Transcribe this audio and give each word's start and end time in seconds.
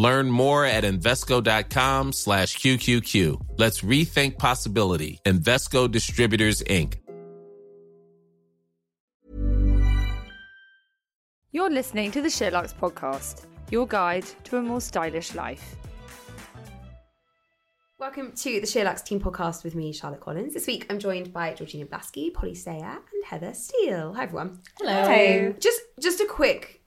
Learn 0.00 0.30
more 0.30 0.64
at 0.64 0.84
Invesco.com 0.84 2.12
slash 2.14 2.56
QQQ. 2.56 3.38
Let's 3.58 3.82
rethink 3.82 4.38
possibility. 4.38 5.20
Invesco 5.26 5.90
Distributors, 5.90 6.62
Inc. 6.62 6.94
You're 11.52 11.68
listening 11.68 12.12
to 12.12 12.22
the 12.22 12.28
SheerLuxe 12.28 12.74
podcast, 12.76 13.44
your 13.70 13.86
guide 13.86 14.24
to 14.44 14.56
a 14.56 14.62
more 14.62 14.80
stylish 14.80 15.34
life. 15.34 15.76
Welcome 17.98 18.32
to 18.36 18.60
the 18.60 18.66
SheerLuxe 18.66 19.04
Team 19.04 19.20
Podcast 19.20 19.64
with 19.64 19.74
me, 19.74 19.92
Charlotte 19.92 20.20
Collins. 20.20 20.54
This 20.54 20.66
week 20.66 20.86
I'm 20.88 20.98
joined 20.98 21.30
by 21.30 21.52
Georgina 21.52 21.84
Blaskey, 21.84 22.32
Polly 22.32 22.54
Sayer, 22.54 23.00
and 23.12 23.24
Heather 23.26 23.52
Steele. 23.52 24.14
Hi 24.14 24.22
everyone. 24.22 24.60
Hello. 24.78 25.54
Just 25.60 25.82
just 26.00 26.20
a 26.22 26.26
quick 26.26 26.80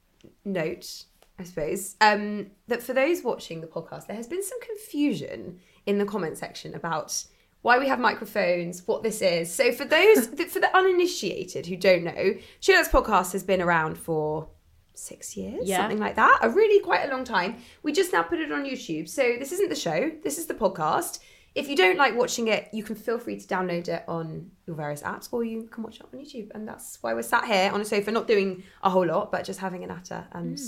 note, 0.43 1.05
I 1.39 1.43
suppose, 1.43 1.95
um, 2.01 2.51
that 2.67 2.83
for 2.83 2.93
those 2.93 3.23
watching 3.23 3.61
the 3.61 3.67
podcast, 3.67 4.07
there 4.07 4.15
has 4.15 4.27
been 4.27 4.43
some 4.43 4.59
confusion 4.61 5.59
in 5.85 5.97
the 5.97 6.05
comment 6.05 6.37
section 6.37 6.75
about 6.75 7.23
why 7.63 7.79
we 7.79 7.87
have 7.87 7.99
microphones, 7.99 8.85
what 8.87 9.03
this 9.03 9.21
is. 9.21 9.51
So 9.53 9.71
for 9.71 9.85
those 9.85 10.27
for 10.49 10.59
the 10.59 10.69
uninitiated 10.75 11.65
who 11.65 11.75
don't 11.77 12.03
know, 12.03 12.35
SheerLuxe 12.61 12.89
Podcast 12.89 13.31
has 13.33 13.43
been 13.43 13.61
around 13.61 13.97
for 13.97 14.49
six 14.93 15.35
years, 15.35 15.67
Yeah. 15.67 15.77
something 15.77 15.99
like 15.99 16.15
that. 16.15 16.39
A 16.43 16.49
really 16.49 16.79
quite 16.83 17.07
a 17.09 17.11
long 17.11 17.23
time. 17.23 17.55
We 17.81 17.91
just 17.93 18.13
now 18.13 18.21
put 18.23 18.39
it 18.39 18.51
on 18.51 18.63
YouTube. 18.63 19.09
So 19.09 19.23
this 19.39 19.51
isn't 19.53 19.69
the 19.69 19.75
show. 19.75 20.11
This 20.23 20.37
is 20.37 20.45
the 20.45 20.53
podcast. 20.53 21.19
If 21.55 21.67
you 21.69 21.75
don't 21.75 21.97
like 21.97 22.15
watching 22.15 22.47
it, 22.47 22.69
you 22.73 22.83
can 22.83 22.95
feel 22.95 23.17
free 23.17 23.39
to 23.39 23.47
download 23.47 23.87
it 23.87 24.03
on 24.07 24.51
your 24.67 24.75
various 24.75 25.01
apps 25.03 25.29
or 25.31 25.43
you 25.43 25.63
can 25.63 25.83
watch 25.83 25.99
it 25.99 26.05
on 26.11 26.19
YouTube. 26.19 26.49
And 26.53 26.67
that's 26.67 26.97
why 27.01 27.13
we're 27.13 27.21
sat 27.23 27.45
here 27.45 27.71
on 27.71 27.79
a 27.81 27.85
sofa, 27.85 28.11
not 28.11 28.27
doing 28.27 28.63
a 28.83 28.89
whole 28.89 29.05
lot, 29.05 29.31
but 29.31 29.45
just 29.45 29.59
having 29.59 29.83
an 29.83 29.89
natter. 29.89 30.27
And 30.31 30.59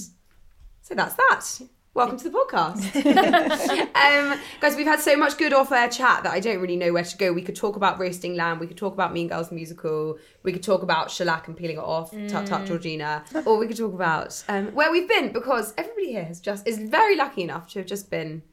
so 0.85 0.93
that's 0.93 1.15
that. 1.15 1.67
Welcome 1.95 2.17
to 2.17 2.29
the 2.29 2.37
podcast. 2.37 2.95
um, 3.95 4.39
guys, 4.61 4.75
we've 4.75 4.85
had 4.85 4.99
so 4.99 5.17
much 5.17 5.35
good 5.35 5.51
off 5.51 5.71
air 5.71 5.89
chat 5.89 6.23
that 6.23 6.31
I 6.31 6.39
don't 6.39 6.59
really 6.59 6.75
know 6.75 6.93
where 6.93 7.03
to 7.03 7.17
go. 7.17 7.33
We 7.33 7.41
could 7.41 7.55
talk 7.55 7.75
about 7.75 7.99
roasting 7.99 8.35
lamb, 8.35 8.59
we 8.59 8.67
could 8.67 8.77
talk 8.77 8.93
about 8.93 9.11
Mean 9.11 9.29
Girls 9.29 9.49
the 9.49 9.55
musical, 9.55 10.19
we 10.43 10.53
could 10.53 10.61
talk 10.61 10.83
about 10.83 11.09
shellac 11.09 11.47
and 11.47 11.57
peeling 11.57 11.77
it 11.77 11.83
off, 11.83 12.11
tut 12.27 12.45
tut 12.45 12.67
Georgina, 12.67 13.23
or 13.47 13.57
we 13.57 13.65
could 13.65 13.77
talk 13.77 13.95
about 13.95 14.43
um, 14.47 14.75
where 14.75 14.91
we've 14.91 15.09
been 15.09 15.33
because 15.33 15.73
everybody 15.75 16.11
here 16.11 16.25
has 16.25 16.39
just 16.39 16.67
is 16.67 16.77
very 16.77 17.15
lucky 17.15 17.41
enough 17.41 17.67
to 17.69 17.79
have 17.79 17.87
just 17.87 18.11
been 18.11 18.43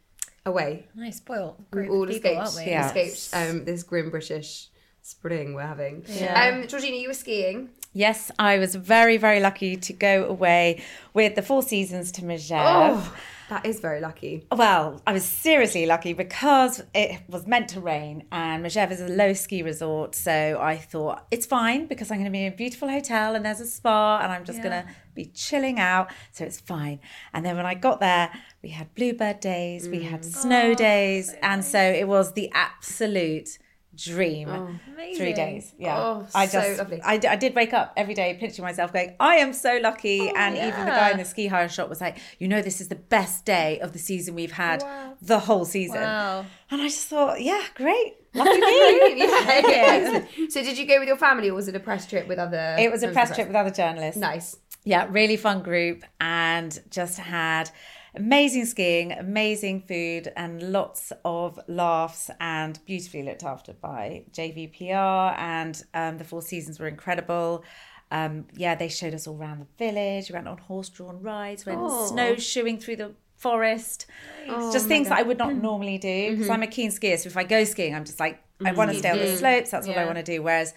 away. 0.47 0.87
Nice, 0.95 1.19
spoiled 1.19 1.63
We've 1.75 1.91
all 1.91 2.07
people, 2.07 2.17
escaped, 2.17 2.41
aren't 2.41 2.55
we? 2.55 2.65
Yeah. 2.65 2.87
escaped 2.87 3.29
um, 3.35 3.65
this 3.67 3.83
grim 3.83 4.09
British 4.09 4.71
spring 5.03 5.53
we're 5.53 5.67
having. 5.67 6.05
Yeah. 6.09 6.61
Um, 6.63 6.67
Georgina, 6.67 6.97
you 6.97 7.09
were 7.09 7.15
skiing. 7.15 7.69
Yes, 7.95 8.31
I 8.39 8.59
was 8.59 8.75
very, 8.75 9.19
very 9.19 9.41
lucky 9.41 9.77
to 9.77 9.93
go 9.93 10.25
away 10.25 10.83
with 11.13 11.35
the 11.35 11.43
Four 11.43 11.63
Seasons 11.63 12.11
to 12.13 12.23
Megève. 12.23 12.63
Oh, 12.65 13.15
that 13.51 13.67
is 13.67 13.81
very 13.81 14.01
lucky. 14.01 14.47
Well, 14.51 15.03
I 15.07 15.13
was 15.13 15.27
seriously 15.27 15.85
lucky 15.85 16.15
because 16.15 16.83
it 16.95 17.21
was 17.29 17.47
meant 17.47 17.69
to 17.71 17.81
rain 17.81 18.25
and 18.33 18.65
Megève 18.65 18.93
is 18.93 19.03
a 19.03 19.09
low 19.09 19.35
ski 19.35 19.63
resort. 19.63 20.15
So 20.15 20.59
I 20.59 20.79
thought 20.79 21.27
it's 21.31 21.45
fine 21.45 21.87
because 21.87 22.11
I'm 22.11 22.17
going 22.17 22.25
to 22.25 22.31
be 22.31 22.47
in 22.47 22.53
a 22.55 22.57
beautiful 22.57 22.89
hotel 22.89 23.35
and 23.35 23.45
there's 23.45 23.61
a 23.61 23.67
spa 23.67 24.21
and 24.23 24.33
I'm 24.33 24.47
just 24.47 24.61
Yeah. 24.61 24.65
going 24.65 24.83
to 24.85 24.89
be 25.15 25.27
chilling 25.27 25.79
out. 25.79 26.11
So 26.31 26.47
it's 26.47 26.61
fine. 26.61 26.99
And 27.35 27.45
then 27.45 27.57
when 27.59 27.67
I 27.67 27.75
got 27.75 28.01
there, 28.01 28.31
we 28.63 28.71
had 28.71 28.95
bluebird 28.95 29.41
days, 29.41 29.87
we 29.87 30.05
had 30.05 30.23
mm. 30.23 30.35
snow 30.35 30.71
oh, 30.71 30.75
days. 30.75 31.35
And 31.43 31.63
so 31.63 31.79
it 31.79 32.09
was 32.09 32.33
the 32.33 32.51
absolute 32.55 33.59
dream. 33.95 34.49
Oh, 34.49 34.69
Three 34.97 35.33
Amazing. 35.33 35.35
days. 35.35 35.75
Yeah. 35.79 35.99
Oh, 35.99 36.27
I 36.35 36.47
so 36.47 36.61
just, 36.61 36.79
lovely. 36.79 37.03
I, 37.03 37.19
d- 37.19 37.29
I 37.29 37.37
did 37.37 37.55
wake 37.55 37.73
up 37.73 37.93
every 37.97 38.15
day 38.15 38.37
pinching 38.39 38.65
myself 38.65 38.93
going, 38.93 39.15
I 39.21 39.37
am 39.37 39.53
so 39.53 39.79
lucky. 39.83 40.31
Oh, 40.31 40.37
and 40.37 40.57
even 40.57 40.81
the 40.87 40.91
guy 40.93 41.11
in 41.11 41.19
the 41.19 41.25
ski 41.25 41.47
hire 41.47 41.69
shop 41.69 41.89
was 41.89 42.01
like, 42.01 42.19
you 42.39 42.49
know, 42.49 42.63
this 42.63 42.81
is 42.81 42.89
the 42.89 42.95
best 42.97 43.45
day 43.45 43.81
of 43.81 43.93
the 43.93 43.99
season 43.99 44.35
we've 44.35 44.53
had 44.53 44.83
the 45.21 45.39
whole 45.39 45.65
season. 45.65 46.01
Wow. 46.01 46.47
And 46.71 46.81
I 46.81 46.89
just 46.89 47.09
thought, 47.09 47.41
yeah, 47.43 47.63
great. 47.75 48.15
Lucky 48.35 48.51
me. 48.61 49.19
yeah. 49.19 50.25
So 50.49 50.63
did 50.63 50.79
you 50.79 50.87
go 50.87 50.99
with 50.99 51.09
your 51.09 51.19
family 51.19 51.51
or 51.51 51.55
was 51.55 51.69
it 51.69 51.77
a 51.77 51.81
press 51.81 52.07
trip 52.07 52.27
with 52.29 52.39
other? 52.39 52.77
it 52.79 52.91
was 52.91 53.03
a 53.03 53.09
press 53.09 53.35
trip 53.35 53.47
with 53.47 53.57
other 53.57 53.71
journalists. 53.71 54.21
Nice. 54.21 54.57
Yeah, 54.85 55.07
really 55.11 55.37
fun 55.37 55.63
group 55.63 56.03
and 56.21 56.81
just 56.91 57.19
had 57.19 57.71
amazing 58.15 58.67
skiing, 58.67 59.13
amazing 59.13 59.83
food, 59.83 60.33
and 60.37 60.63
lots 60.73 61.13
of 61.25 61.59
laughs 61.69 62.31
and 62.41 62.79
beautifully 62.87 63.23
looked 63.23 63.45
after 63.45 63.73
by 63.73 64.25
JVPR. 64.33 65.39
And 65.39 65.83
um, 65.95 66.19
the 66.19 66.25
Four 66.25 66.43
Seasons 66.43 66.79
were 66.79 66.89
incredible. 66.89 67.65
Um, 68.11 68.47
yeah, 68.55 68.75
they 68.75 68.89
showed 68.89 69.15
us 69.15 69.27
all 69.27 69.39
around 69.39 69.61
the 69.61 69.67
village, 69.79 70.29
we 70.29 70.35
went 70.35 70.47
on 70.47 70.59
horse 70.59 70.91
drawn 70.91 71.23
rides, 71.23 71.65
went 71.65 71.81
snowshoeing 72.09 72.79
through 72.79 72.97
the 72.97 73.13
forest. 73.37 74.07
just 74.47 74.87
things 74.87 75.09
that 75.09 75.19
I 75.19 75.23
would 75.23 75.39
not 75.39 75.55
normally 75.55 75.97
do 75.97 76.33
because 76.33 76.51
I'm 76.51 76.63
a 76.63 76.67
keen 76.67 76.91
skier. 76.91 77.19
So 77.19 77.29
if 77.29 77.37
I 77.39 77.45
go 77.45 77.65
skiing, 77.65 77.95
I'm 77.95 78.05
just 78.05 78.21
like, 78.21 78.43
I 78.65 78.73
want 78.73 78.93
to 78.93 78.99
stay 78.99 79.11
on 79.11 79.19
the 79.19 79.37
slopes. 79.37 79.71
That's 79.71 79.87
what 79.89 79.97
I 79.99 80.05
want 80.05 80.19
to 80.19 80.23
do. 80.23 80.43
Whereas 80.43 80.75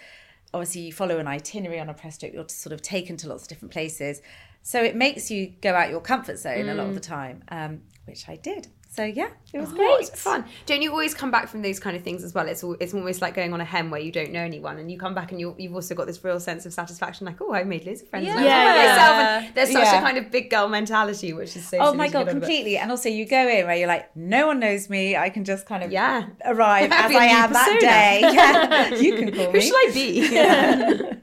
obviously 0.53 0.81
you 0.81 0.94
follow 0.94 1.19
an 1.19 1.28
itinerary 1.28 1.79
on 1.79 1.90
a 1.90 1.94
press 1.94 2.18
trip, 2.18 2.34
you're 2.34 2.47
sort 2.47 2.72
of 2.74 2.81
taken 2.81 3.18
to 3.18 3.28
lots 3.28 3.44
of 3.44 3.50
different 3.50 3.74
places. 3.74 4.22
So 4.67 4.81
it 4.81 4.95
makes 4.95 5.29
you 5.29 5.53
go 5.61 5.75
out 5.75 5.91
your 5.91 6.01
comfort 6.01 6.39
zone 6.39 6.67
a 6.69 6.73
lot 6.73 6.87
of 6.87 6.95
the 6.95 6.99
time, 6.99 7.43
um, 7.49 7.81
which 8.05 8.27
I 8.27 8.35
did. 8.35 8.67
So 8.89 9.03
yeah, 9.03 9.27
it 9.53 9.59
was 9.59 9.71
Oh, 9.73 9.75
great. 9.75 10.07
it's 10.07 10.19
fun. 10.19 10.45
Don't 10.65 10.81
you 10.81 10.89
always 10.89 11.13
come 11.13 11.29
back 11.29 11.49
from 11.49 11.61
those 11.61 11.79
kind 11.79 11.95
of 11.95 12.01
things 12.03 12.23
as 12.23 12.33
well? 12.33 12.47
It's 12.47 12.63
all, 12.63 12.75
it's 12.79 12.93
almost 12.93 13.21
like 13.21 13.35
going 13.35 13.53
on 13.53 13.61
a 13.61 13.65
hem 13.65 13.91
where 13.91 13.99
you 13.99 14.11
don't 14.11 14.31
know 14.31 14.39
anyone, 14.39 14.79
and 14.79 14.89
you 14.89 14.97
come 14.97 15.13
back 15.13 15.31
and 15.31 15.39
you 15.39 15.53
you've 15.59 15.75
also 15.75 15.93
got 15.93 16.07
this 16.07 16.23
real 16.23 16.39
sense 16.39 16.65
of 16.65 16.73
satisfaction, 16.73 17.25
like 17.27 17.39
oh, 17.41 17.53
I 17.53 17.63
made 17.65 17.85
loads 17.85 18.01
of 18.01 18.07
friends. 18.09 18.27
and 18.29 18.39
I 18.39 18.43
Yeah. 18.43 18.87
myself. 18.87 19.15
And 19.45 19.55
there's 19.55 19.71
such 19.71 19.83
Yeah. 19.83 19.99
a 19.99 20.01
kind 20.01 20.17
of 20.17 20.31
big 20.31 20.49
girl 20.49 20.67
mentality, 20.69 21.31
which 21.33 21.55
is 21.57 21.67
so. 21.67 21.77
Oh 21.79 21.93
my 21.93 22.07
god, 22.07 22.11
get 22.11 22.15
on 22.15 22.21
about. 22.23 22.31
completely. 22.31 22.77
And 22.77 22.89
also 22.89 23.09
you 23.09 23.25
go 23.27 23.47
in 23.47 23.67
where 23.67 23.75
you're 23.75 23.87
like, 23.95 24.15
no 24.15 24.47
one 24.47 24.59
knows 24.59 24.89
me. 24.89 25.15
I 25.15 25.29
can 25.29 25.43
just 25.43 25.67
kind 25.67 25.83
of 25.83 25.91
Yeah. 25.91 26.27
arrive 26.43 26.91
as 27.03 27.11
I 27.11 27.13
a 27.13 27.17
I 27.19 27.25
new 27.27 27.33
am 27.43 27.53
that 27.53 27.77
day. 27.81 28.21
Yeah, 28.33 28.95
you 28.95 29.15
can 29.17 29.31
call 29.35 29.51
Who 29.51 29.59
me. 29.59 29.61
shall 29.61 29.75
I 29.75 29.91
be? 29.93 31.14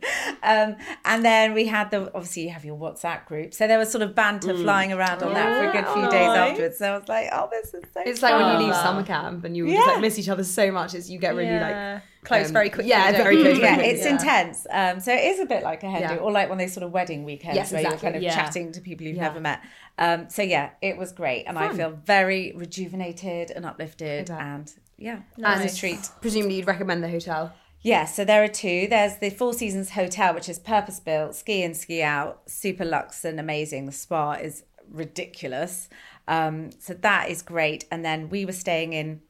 Um, 0.43 0.77
and 1.05 1.25
then 1.25 1.55
we 1.55 1.67
had 1.67 1.91
the 1.91 2.07
obviously 2.15 2.43
you 2.45 2.51
have 2.51 2.65
your 2.65 2.77
WhatsApp 2.77 3.27
group, 3.27 3.55
so 3.55 3.67
there 3.67 3.79
was 3.79 3.91
sort 3.91 4.03
of 4.03 4.15
banter 4.15 4.55
flying 4.57 4.93
around 4.93 5.23
on 5.23 5.35
that 5.35 5.59
for 5.59 5.69
a 5.69 5.73
good 5.83 5.89
few 5.93 6.11
days 6.11 6.29
afterwards. 6.29 6.79
So 6.79 6.93
I 6.95 6.99
was 6.99 7.09
like, 7.09 7.29
oh, 7.33 7.49
this 7.51 7.75
is 7.75 7.85
so. 7.93 8.01
It's 8.05 8.23
like 8.23 8.35
when 8.35 8.61
you 8.61 8.67
leave 8.67 8.75
summer 8.77 9.03
camp 9.05 9.45
and 9.45 9.57
you 9.57 9.67
just 9.73 9.87
like 9.87 10.01
miss 10.01 10.19
each 10.19 10.29
other 10.29 10.45
so 10.45 10.71
much, 10.71 10.95
is 10.95 11.11
you 11.11 11.19
get 11.19 11.35
really 11.35 11.51
Yeah. 11.51 11.93
like 11.95 12.03
Close 12.25 12.47
um, 12.49 12.53
very 12.53 12.71
quickly. 12.71 12.89
Yeah, 12.91 13.11
don't 13.11 13.23
very 13.25 13.37
you? 13.39 13.43
close. 13.43 13.59
yeah, 13.59 13.79
it's 13.81 14.03
quickly. 14.03 14.11
intense. 14.17 14.65
Um, 14.71 15.01
so 15.01 15.13
it 15.13 15.25
is 15.25 15.41
a 15.41 15.45
bit 15.47 15.65
like 15.65 15.83
a 15.83 15.91
hen 15.91 16.03
do, 16.09 16.15
Yeah. 16.15 16.21
or 16.21 16.31
like 16.31 16.49
one 16.49 16.61
of 16.61 16.65
those 16.65 16.73
sort 16.73 16.85
of 16.85 16.93
wedding 16.93 17.25
weekends 17.25 17.57
Yes, 17.57 17.73
where 17.73 17.81
exactly. 17.81 17.97
you're 18.07 18.13
kind 18.13 18.17
of 18.17 18.23
Yeah. 18.23 18.35
chatting 18.37 18.71
to 18.73 18.81
people 18.81 19.07
you've 19.09 19.17
Yeah. 19.17 19.23
never 19.23 19.41
met. 19.41 19.61
Um, 19.99 20.31
so 20.31 20.43
yeah, 20.43 20.71
it 20.81 20.97
was 20.97 21.11
great, 21.11 21.47
and 21.47 21.59
I 21.59 21.73
feel 21.75 21.91
very 22.05 22.53
rejuvenated 22.55 23.51
and 23.51 23.67
uplifted, 23.67 24.31
and 24.31 24.73
yeah, 24.99 25.19
And 25.37 25.61
it 25.61 25.65
was 25.65 25.75
a 25.75 25.77
treat. 25.77 26.09
Presumably, 26.21 26.57
you'd 26.59 26.67
recommend 26.69 27.03
the 27.03 27.09
hotel. 27.09 27.53
Yeah, 27.83 28.05
so 28.05 28.25
there 28.25 28.45
are 28.45 28.49
two. 28.49 28.87
There's 28.89 29.19
the 29.19 29.31
Four 29.31 29.55
Seasons 29.55 29.91
Hotel, 29.91 30.35
which 30.35 30.49
is 30.49 30.59
purpose 30.59 31.01
built, 31.01 31.35
ski 31.35 31.63
in, 31.63 31.75
ski 31.75 32.03
out, 32.03 32.43
super 32.47 32.85
luxe 32.85 33.25
and 33.25 33.41
amazing. 33.41 33.87
The 33.87 33.93
spa 33.93 34.33
is 34.35 34.63
ridiculous. 34.89 35.89
Um, 36.29 36.71
so 36.79 36.95
that 36.95 37.29
is 37.29 37.43
great. 37.43 37.85
And 37.91 38.05
then 38.05 38.29
we 38.29 38.45
were 38.45 38.53
staying 38.53 38.93
in 38.93 39.21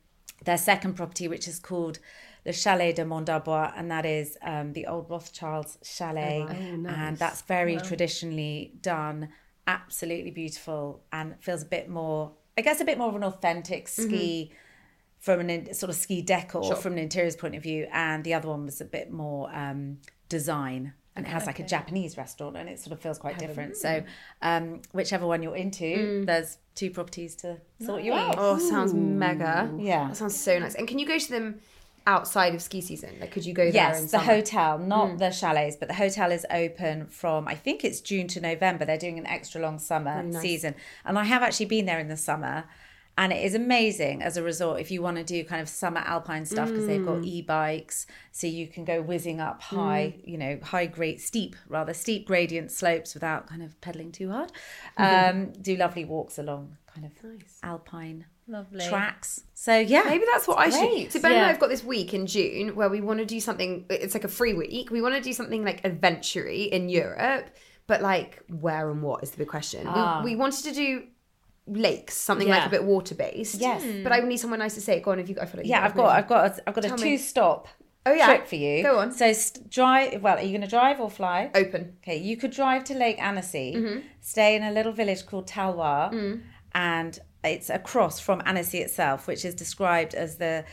their 0.45 0.59
second 0.59 0.95
property, 0.95 1.29
which 1.29 1.49
is 1.49 1.59
called 1.59 1.99
the 2.45 2.53
Chalet 2.53 2.93
de 2.93 3.05
Mont 3.05 3.25
d'Arbois, 3.25 3.73
and 3.77 3.91
that 3.91 4.05
is 4.05 4.37
um, 4.43 4.73
the 4.73 4.87
old 4.87 5.09
Rothschilds 5.09 5.79
chalet. 5.83 6.45
And 6.87 7.17
that's 7.17 7.41
very 7.43 7.77
traditionally 7.79 8.73
done, 8.83 9.29
absolutely 9.67 10.33
beautiful, 10.33 11.03
and 11.13 11.37
feels 11.41 11.63
a 11.63 11.67
bit 11.67 11.89
more, 11.89 12.33
I 12.59 12.63
guess, 12.63 12.81
a 12.81 12.85
bit 12.85 12.99
more 12.99 13.09
of 13.09 13.15
an 13.15 13.25
authentic 13.25 13.89
ski 13.89 14.53
from 15.23 15.39
an 15.39 15.49
in, 15.49 15.73
sort 15.73 15.89
of 15.89 15.95
ski 15.95 16.21
decor 16.21 16.75
from 16.75 16.95
an 16.95 16.99
interiors 16.99 17.37
point 17.37 17.55
of 17.55 17.63
view, 17.63 17.87
and 17.93 18.25
the 18.25 18.35
other 18.35 18.49
one 18.49 18.67
was 18.67 18.81
a 18.81 18.85
bit 18.85 19.13
more 19.13 19.49
um, 19.55 19.99
design. 20.29 20.95
And 21.15 21.27
it 21.27 21.29
has 21.29 21.47
like 21.47 21.61
a 21.61 21.67
Japanese 21.67 22.17
restaurant, 22.17 22.57
and 22.57 22.69
it 22.69 22.81
sort 22.81 22.93
of 22.93 23.01
feels 23.01 23.19
quite 23.19 23.39
different. 23.39 23.77
So, 23.77 24.03
um, 24.41 24.81
whichever 24.93 25.27
one 25.27 25.43
you're 25.43 25.55
into, 25.55 26.25
there's 26.27 26.59
two 26.75 26.91
properties 26.91 27.37
to 27.37 27.59
sort 27.85 28.03
you 28.03 28.15
out. 28.15 28.35
Oh, 28.37 28.59
sounds 28.59 28.95
mega. 28.95 29.71
Yeah. 29.79 30.09
that 30.09 30.17
sounds 30.17 30.39
so 30.39 30.59
nice. 30.59 30.75
And 30.75 30.89
can 30.89 30.99
you 30.99 31.07
go 31.07 31.19
to 31.19 31.31
them 31.31 31.61
outside 32.07 32.55
of 32.55 32.63
ski 32.63 32.81
season? 32.81 33.11
Like, 33.21 33.31
could 33.31 33.47
you 33.47 33.55
go 33.55 33.65
there? 33.65 33.75
Yes, 33.75 34.11
the 34.11 34.19
hotel, 34.19 34.79
not 34.79 35.19
the 35.19 35.31
chalets, 35.31 35.77
but 35.77 35.87
the 35.87 35.95
hotel 35.95 36.33
is 36.33 36.45
open 36.51 37.07
from 37.07 37.47
I 37.47 37.55
think 37.55 37.85
it's 37.85 38.01
June 38.01 38.27
to 38.29 38.41
November. 38.41 38.85
They're 38.85 38.99
doing 38.99 39.19
an 39.19 39.27
extra 39.27 39.61
long 39.61 39.79
summer 39.79 40.23
nice. 40.23 40.43
season, 40.43 40.75
and 41.05 41.19
I 41.19 41.25
have 41.25 41.43
actually 41.43 41.67
been 41.67 41.87
there 41.87 42.01
in 42.01 42.09
the 42.09 42.17
summer, 42.17 42.65
And 43.19 43.31
it 43.33 43.45
is 43.45 43.55
amazing 43.55 44.23
as 44.23 44.39
a 44.39 44.43
resort 44.43 44.81
if 44.81 44.91
you 44.91 45.03
want 45.03 45.19
to 45.19 45.25
do 45.25 45.45
kind 45.45 45.61
of 45.61 45.69
summer 45.69 46.01
alpine 46.01 46.47
stuff 46.47 46.69
because 46.71 46.87
they've 46.87 47.05
got 47.05 47.23
e-bikes, 47.25 48.07
so 48.31 48.47
you 48.47 48.67
can 48.67 48.87
go 48.87 49.03
whizzing 49.03 49.39
up 49.39 49.61
high, 49.61 50.15
you 50.25 50.39
know, 50.39 50.59
high 50.63 50.87
grade, 50.87 51.21
steep, 51.21 51.55
rather 51.69 51.93
steep 51.93 52.27
gradient 52.27 52.71
slopes 52.71 53.13
without 53.13 53.47
kind 53.47 53.63
of 53.63 53.79
pedaling 53.81 54.13
too 54.13 54.31
hard. 54.31 54.51
Um, 54.97 55.53
do 55.61 55.77
lovely 55.77 56.05
walks 56.05 56.39
along 56.39 56.77
kind 56.95 57.07
of 57.07 57.25
nice. 57.25 57.59
alpine 57.63 58.27
Lovely. 58.47 58.87
tracks. 58.89 59.43
So 59.55 59.79
yeah, 59.79 60.03
Maybe 60.07 60.25
that's 60.31 60.47
what 60.49 60.59
I 60.59 60.71
should. 60.71 60.81
great. 60.81 61.13
So 61.13 61.21
Ben 61.21 61.33
and 61.33 61.41
I 61.43 61.49
have 61.49 61.59
got 61.61 61.69
this 61.69 61.85
week 61.85 62.13
in 62.15 62.27
June 62.27 62.75
where 62.75 62.89
we 62.89 63.01
want 63.01 63.21
to 63.21 63.25
do 63.27 63.41
something. 63.41 63.87
It's 63.89 64.15
like 64.15 64.25
a 64.25 64.29
free 64.29 64.55
week. 64.55 64.91
We 64.91 65.01
want 65.03 65.15
to 65.15 65.21
do 65.21 65.33
something 65.33 65.65
like 65.65 65.85
adventure 65.85 66.47
in 66.47 66.89
Europe, 66.89 67.51
but 67.87 68.03
like 68.03 68.43
where 68.49 68.91
and 68.91 69.03
what 69.03 69.23
is 69.23 69.31
the 69.31 69.39
big 69.39 69.49
question. 69.49 69.85
Ah. 69.87 70.23
We, 70.25 70.33
we 70.33 70.37
wanted 70.37 70.65
to 70.65 70.73
do 70.75 71.05
lakes, 71.67 72.17
something 72.17 72.49
like 72.49 72.67
a 72.67 72.71
bit 72.71 72.85
water 72.85 73.15
based. 73.15 73.61
Yes. 73.61 73.83
but 74.03 74.13
I 74.13 74.21
need 74.21 74.39
someone 74.39 74.59
nice 74.59 74.75
to 74.75 74.81
say 74.81 74.97
it. 74.97 75.03
Go 75.03 75.13
on, 75.13 75.19
if 75.21 75.29
you, 75.29 75.37
I 75.41 75.47
feel 75.47 75.59
like 75.61 75.67
yeah, 75.67 75.85
I've 75.85 75.95
got, 75.95 76.03
know. 76.05 76.09
I've 76.09 76.29
got, 76.29 76.59
a, 76.59 76.69
I've 76.69 76.75
got 76.75 76.85
a 76.85 76.89
Tell 76.89 76.97
me. 76.99 77.03
two-stop 77.17 77.69
Oh, 78.05 78.13
yeah. 78.13 78.27
trip 78.27 78.49
for 78.49 78.57
you. 78.57 78.83
Go 78.83 78.99
on. 78.99 79.13
So 79.13 79.33
st- 79.33 79.71
drive. 79.71 80.21
Well, 80.23 80.37
are 80.37 80.43
you 80.43 80.49
going 80.51 80.63
to 80.63 80.67
drive 80.67 81.01
or 81.01 81.09
fly? 81.09 81.51
open. 81.55 81.97
Okay, 82.03 82.17
you 82.19 82.37
could 82.37 82.51
drive 82.51 82.83
to 82.85 82.95
Lake 82.95 83.23
Annecy, 83.23 83.75
Mm-hmm. 83.77 84.01
stay 84.21 84.57
in 84.57 84.65
a 84.65 84.73
little 84.73 84.93
village 84.93 85.25
called 85.25 85.47
Talloires, 85.47 86.13
Mm. 86.13 86.43
and 86.75 87.19
it's 87.45 87.71
across 87.71 88.19
from 88.19 88.43
Annecy 88.45 88.79
itself, 88.79 89.29
which 89.29 89.45
is 89.45 89.55
described 89.55 90.15
as 90.15 90.37
the 90.39 90.65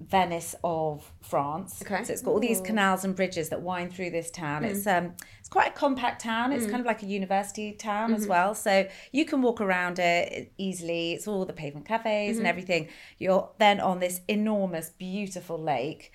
Venice 0.00 0.54
of 0.62 1.12
France. 1.22 1.82
Okay. 1.82 2.04
So 2.04 2.12
it's 2.12 2.22
got 2.22 2.30
all 2.30 2.38
these 2.40 2.60
canals 2.60 3.04
and 3.04 3.16
bridges 3.16 3.48
that 3.48 3.60
wind 3.62 3.92
through 3.92 4.10
this 4.10 4.30
town. 4.30 4.62
Mm. 4.62 4.66
It's 4.70 4.86
um 4.86 5.12
it's 5.48 5.52
quite 5.54 5.68
a 5.68 5.72
compact 5.72 6.20
town. 6.20 6.52
It's 6.52 6.66
kind 6.66 6.78
of 6.80 6.84
like 6.84 7.02
a 7.02 7.06
university 7.06 7.72
town 7.72 8.10
Mm-hmm. 8.10 8.20
as 8.20 8.26
well. 8.26 8.54
So 8.54 8.86
you 9.12 9.24
can 9.24 9.40
walk 9.40 9.62
around 9.62 9.98
it 9.98 10.52
easily. 10.58 11.12
It's 11.14 11.26
all 11.26 11.46
the 11.46 11.54
pavement 11.54 11.86
cafes 11.86 12.32
Mm-hmm. 12.32 12.38
and 12.40 12.46
everything. 12.46 12.88
You're 13.18 13.48
then 13.58 13.80
on 13.80 13.98
this 13.98 14.20
enormous, 14.28 14.90
beautiful 14.90 15.58
lake. 15.58 16.12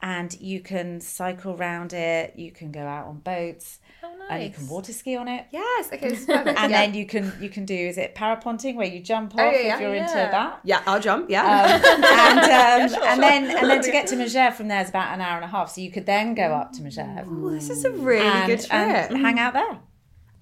And 0.00 0.38
you 0.40 0.60
can 0.60 1.00
cycle 1.00 1.54
around 1.56 1.94
it. 1.94 2.34
You 2.38 2.52
can 2.52 2.70
go 2.70 2.82
out 2.82 3.06
on 3.08 3.18
boats, 3.18 3.80
and 4.28 4.42
you 4.42 4.50
can 4.50 4.68
water 4.68 4.92
ski 4.92 5.16
on 5.16 5.28
it. 5.28 5.46
Yes. 5.50 5.90
Okay. 5.92 6.10
This 6.10 6.24
perfect. 6.26 6.58
And 6.58 6.70
yeah. 6.70 6.86
then 6.86 6.94
you 6.94 7.06
can 7.06 7.32
you 7.40 7.48
can 7.48 7.64
do 7.64 7.74
is 7.74 7.98
it 7.98 8.14
paraponting 8.14 8.76
where 8.76 8.86
you 8.86 9.00
jump 9.00 9.34
off 9.34 9.40
Oh, 9.40 9.44
yeah, 9.44 9.58
if 9.58 9.64
yeah. 9.64 9.80
you're 9.80 9.94
into 9.94 10.12
that. 10.14 10.60
yeah, 10.64 10.82
I'll 10.86 11.00
jump. 11.00 11.30
Yeah. 11.30 11.44
Um, 11.44 12.04
and 12.04 12.92
um, 12.94 13.02
and 13.04 13.22
then 13.22 13.56
and 13.56 13.70
then 13.70 13.82
to 13.82 13.90
get 13.92 14.06
to 14.08 14.16
Megève 14.16 14.54
from 14.54 14.68
there 14.68 14.82
is 14.82 14.88
about 14.88 15.14
an 15.14 15.20
hour 15.20 15.36
and 15.36 15.44
a 15.44 15.48
half. 15.48 15.70
So 15.70 15.80
you 15.80 15.90
could 15.90 16.06
then 16.06 16.34
go 16.34 16.52
up 16.54 16.72
to 16.72 16.82
Megève 16.82 17.26
oh, 17.28 17.50
this 17.50 17.70
is 17.70 17.84
a 17.84 17.90
really 17.90 18.26
and, 18.26 18.46
good 18.46 18.60
trip. 18.60 18.72
and 18.72 19.18
hang 19.18 19.38
out 19.38 19.52
there. 19.52 19.78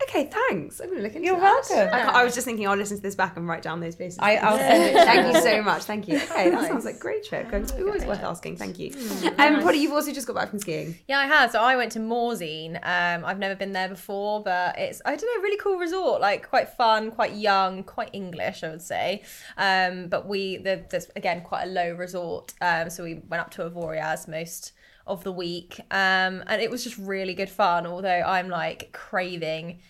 Okay, 0.09 0.31
thanks. 0.31 0.81
I'm 0.81 0.89
gonna 0.89 1.03
look 1.03 1.15
into 1.15 1.27
You're 1.27 1.41
that. 1.41 1.67
welcome. 1.71 1.95
I, 1.95 2.21
I 2.21 2.25
was 2.25 2.35
just 2.35 2.45
thinking 2.45 2.67
I'll 2.69 2.77
listen 2.77 2.97
to 2.97 3.03
this 3.03 3.15
back 3.15 3.37
and 3.37 3.47
write 3.47 3.63
down 3.63 3.81
those 3.81 3.97
places. 3.97 4.19
I, 4.21 4.37
I'll 4.37 4.59
send 4.59 4.83
it. 4.83 4.95
Thank 4.95 5.35
you 5.35 5.41
so 5.41 5.63
much. 5.63 5.83
Thank 5.83 6.09
you. 6.09 6.17
Okay, 6.17 6.51
that 6.51 6.69
sounds 6.69 6.85
like 6.85 6.97
a 6.97 6.99
great 6.99 7.25
trip. 7.25 7.51
Going 7.51 7.71
always 7.83 8.05
worth 8.05 8.23
asking. 8.23 8.57
Thank 8.57 8.79
you. 8.79 8.93
Um, 9.39 9.63
Polly, 9.63 9.79
you've 9.79 9.93
also 9.93 10.13
just 10.13 10.27
got 10.27 10.37
back 10.37 10.51
from 10.51 10.59
skiing. 10.59 10.97
Yeah, 11.09 11.19
I 11.19 11.27
have. 11.27 11.51
So 11.51 11.61
I 11.61 11.77
went 11.77 11.93
to 11.93 11.99
Morzine. 11.99 12.77
Um, 12.77 13.25
I've 13.25 13.39
never 13.39 13.55
been 13.55 13.73
there 13.73 13.89
before, 13.89 14.43
but 14.43 14.79
it's 14.79 15.01
I 15.05 15.17
don't 15.17 15.23
know, 15.23 15.43
really 15.43 15.59
cool 15.59 15.77
resort. 15.79 16.21
Like 16.21 16.49
quite 16.49 16.69
fun, 16.71 17.11
quite 17.11 17.35
young, 17.35 17.85
quite 17.85 18.11
English, 18.13 18.63
I 18.63 18.71
would 18.71 18.83
say. 18.83 19.23
Um, 19.57 20.09
but 20.09 20.27
we 20.27 20.59
the, 20.59 20.85
there's 20.91 21.11
again 21.17 21.43
quite 21.43 21.65
a 21.65 21.71
low 21.71 21.93
resort. 21.95 22.55
Um, 22.61 22.91
so 22.91 23.05
we 23.05 23.15
went 23.29 23.41
up 23.41 23.51
to 23.53 23.63
Avoriaz 23.69 24.29
most 24.29 24.73
of 25.07 25.23
the 25.25 25.33
week, 25.33 25.81
um, 25.91 26.43
and 26.47 26.63
it 26.63 26.71
was 26.71 26.83
just 26.85 26.97
really 26.99 27.35
good 27.35 27.51
fun. 27.51 27.87
Although 27.87 28.09
I'm 28.27 28.49
like 28.49 28.91
craving 28.93 29.81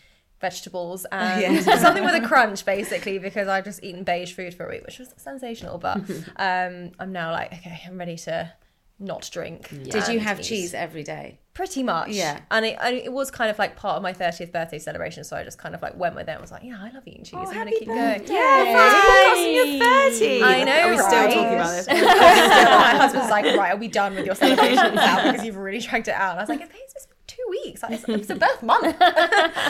vegetables 0.41 1.07
and 1.13 1.41
Yeah. 1.67 1.77
something 1.79 2.05
with 2.05 2.15
a 2.15 2.27
crunch 2.27 2.65
basically 2.65 3.19
because 3.19 3.49
I've 3.49 3.65
just 3.65 3.83
eaten 3.83 4.05
beige 4.05 4.33
food 4.35 4.55
for 4.55 4.67
a 4.67 4.71
week, 4.71 4.85
which 4.85 4.99
was 4.99 5.15
sensational. 5.17 5.79
But 5.79 5.99
um, 6.37 6.93
I'm 6.99 7.13
now 7.13 7.33
like, 7.33 7.53
okay, 7.53 7.81
I'm 7.87 7.99
ready 7.99 8.17
to 8.19 8.53
not 8.99 9.29
drink. 9.33 9.69
Did 9.69 10.09
you 10.09 10.21
have 10.21 10.41
cheese 10.43 10.75
every 10.75 11.03
day? 11.03 11.39
Pretty 11.55 11.85
much. 11.85 12.09
Yeah. 12.11 12.41
And 12.51 12.67
it, 12.67 12.77
and 12.81 12.97
it 12.97 13.13
was 13.13 13.31
kind 13.31 13.49
of 13.49 13.59
like 13.61 13.77
part 13.77 13.97
of 13.97 14.03
my 14.03 14.13
30th 14.13 14.51
birthday 14.51 14.81
celebration. 14.81 15.23
So 15.23 15.37
I 15.37 15.45
just 15.45 15.57
kind 15.57 15.73
of 15.73 15.83
like 15.83 15.97
went 15.97 16.17
with 16.17 16.29
it. 16.29 16.37
I 16.37 16.41
was 16.41 16.51
like, 16.51 16.65
yeah, 16.65 16.79
I 16.81 16.91
love 16.91 17.05
eating 17.07 17.23
cheese. 17.23 17.35
Oh, 17.35 17.39
I'm 17.39 17.45
going 17.45 17.55
to 17.55 17.59
happy 17.59 17.79
keep 17.79 17.89
going. 17.89 18.19
birthday. 18.19 18.35
Yeah, 18.35 19.37
you're 19.37 20.11
30. 20.11 20.43
I 20.43 20.65
know, 20.65 20.73
Are 20.73 20.91
we 20.91 20.99
still 20.99 21.11
right? 21.11 21.33
talking 21.33 21.55
about 21.55 21.71
this? 21.71 21.87
my 21.89 22.95
husband's 22.97 23.31
like, 23.31 23.45
right, 23.57 23.73
are 23.73 23.77
we 23.77 23.87
done 23.87 24.17
with 24.17 24.27
your 24.27 24.35
celebrations 24.35 24.95
now? 24.97 25.31
Because 25.31 25.47
you've 25.47 25.57
really 25.57 25.79
dragged 25.79 26.09
it 26.09 26.15
out. 26.15 26.33
And 26.33 26.41
I 26.41 26.43
was 26.43 26.49
like, 26.49 26.61
it's 26.63 27.07
two 27.29 27.43
weeks. 27.51 27.83
It's, 27.89 28.05
it's 28.09 28.31
a 28.31 28.35
birth 28.35 28.63
month. 28.63 28.85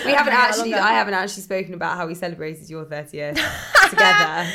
We 0.06 0.12
haven't 0.12 0.32
Yeah, 0.32 0.46
actually. 0.48 0.74
I 0.74 0.92
haven't 0.92 1.14
actually 1.14 1.42
spoken 1.42 1.74
about 1.74 1.96
how 1.98 2.06
we 2.06 2.14
celebrated 2.14 2.68
your 2.70 2.86
30th 2.86 3.38
together, 3.90 4.50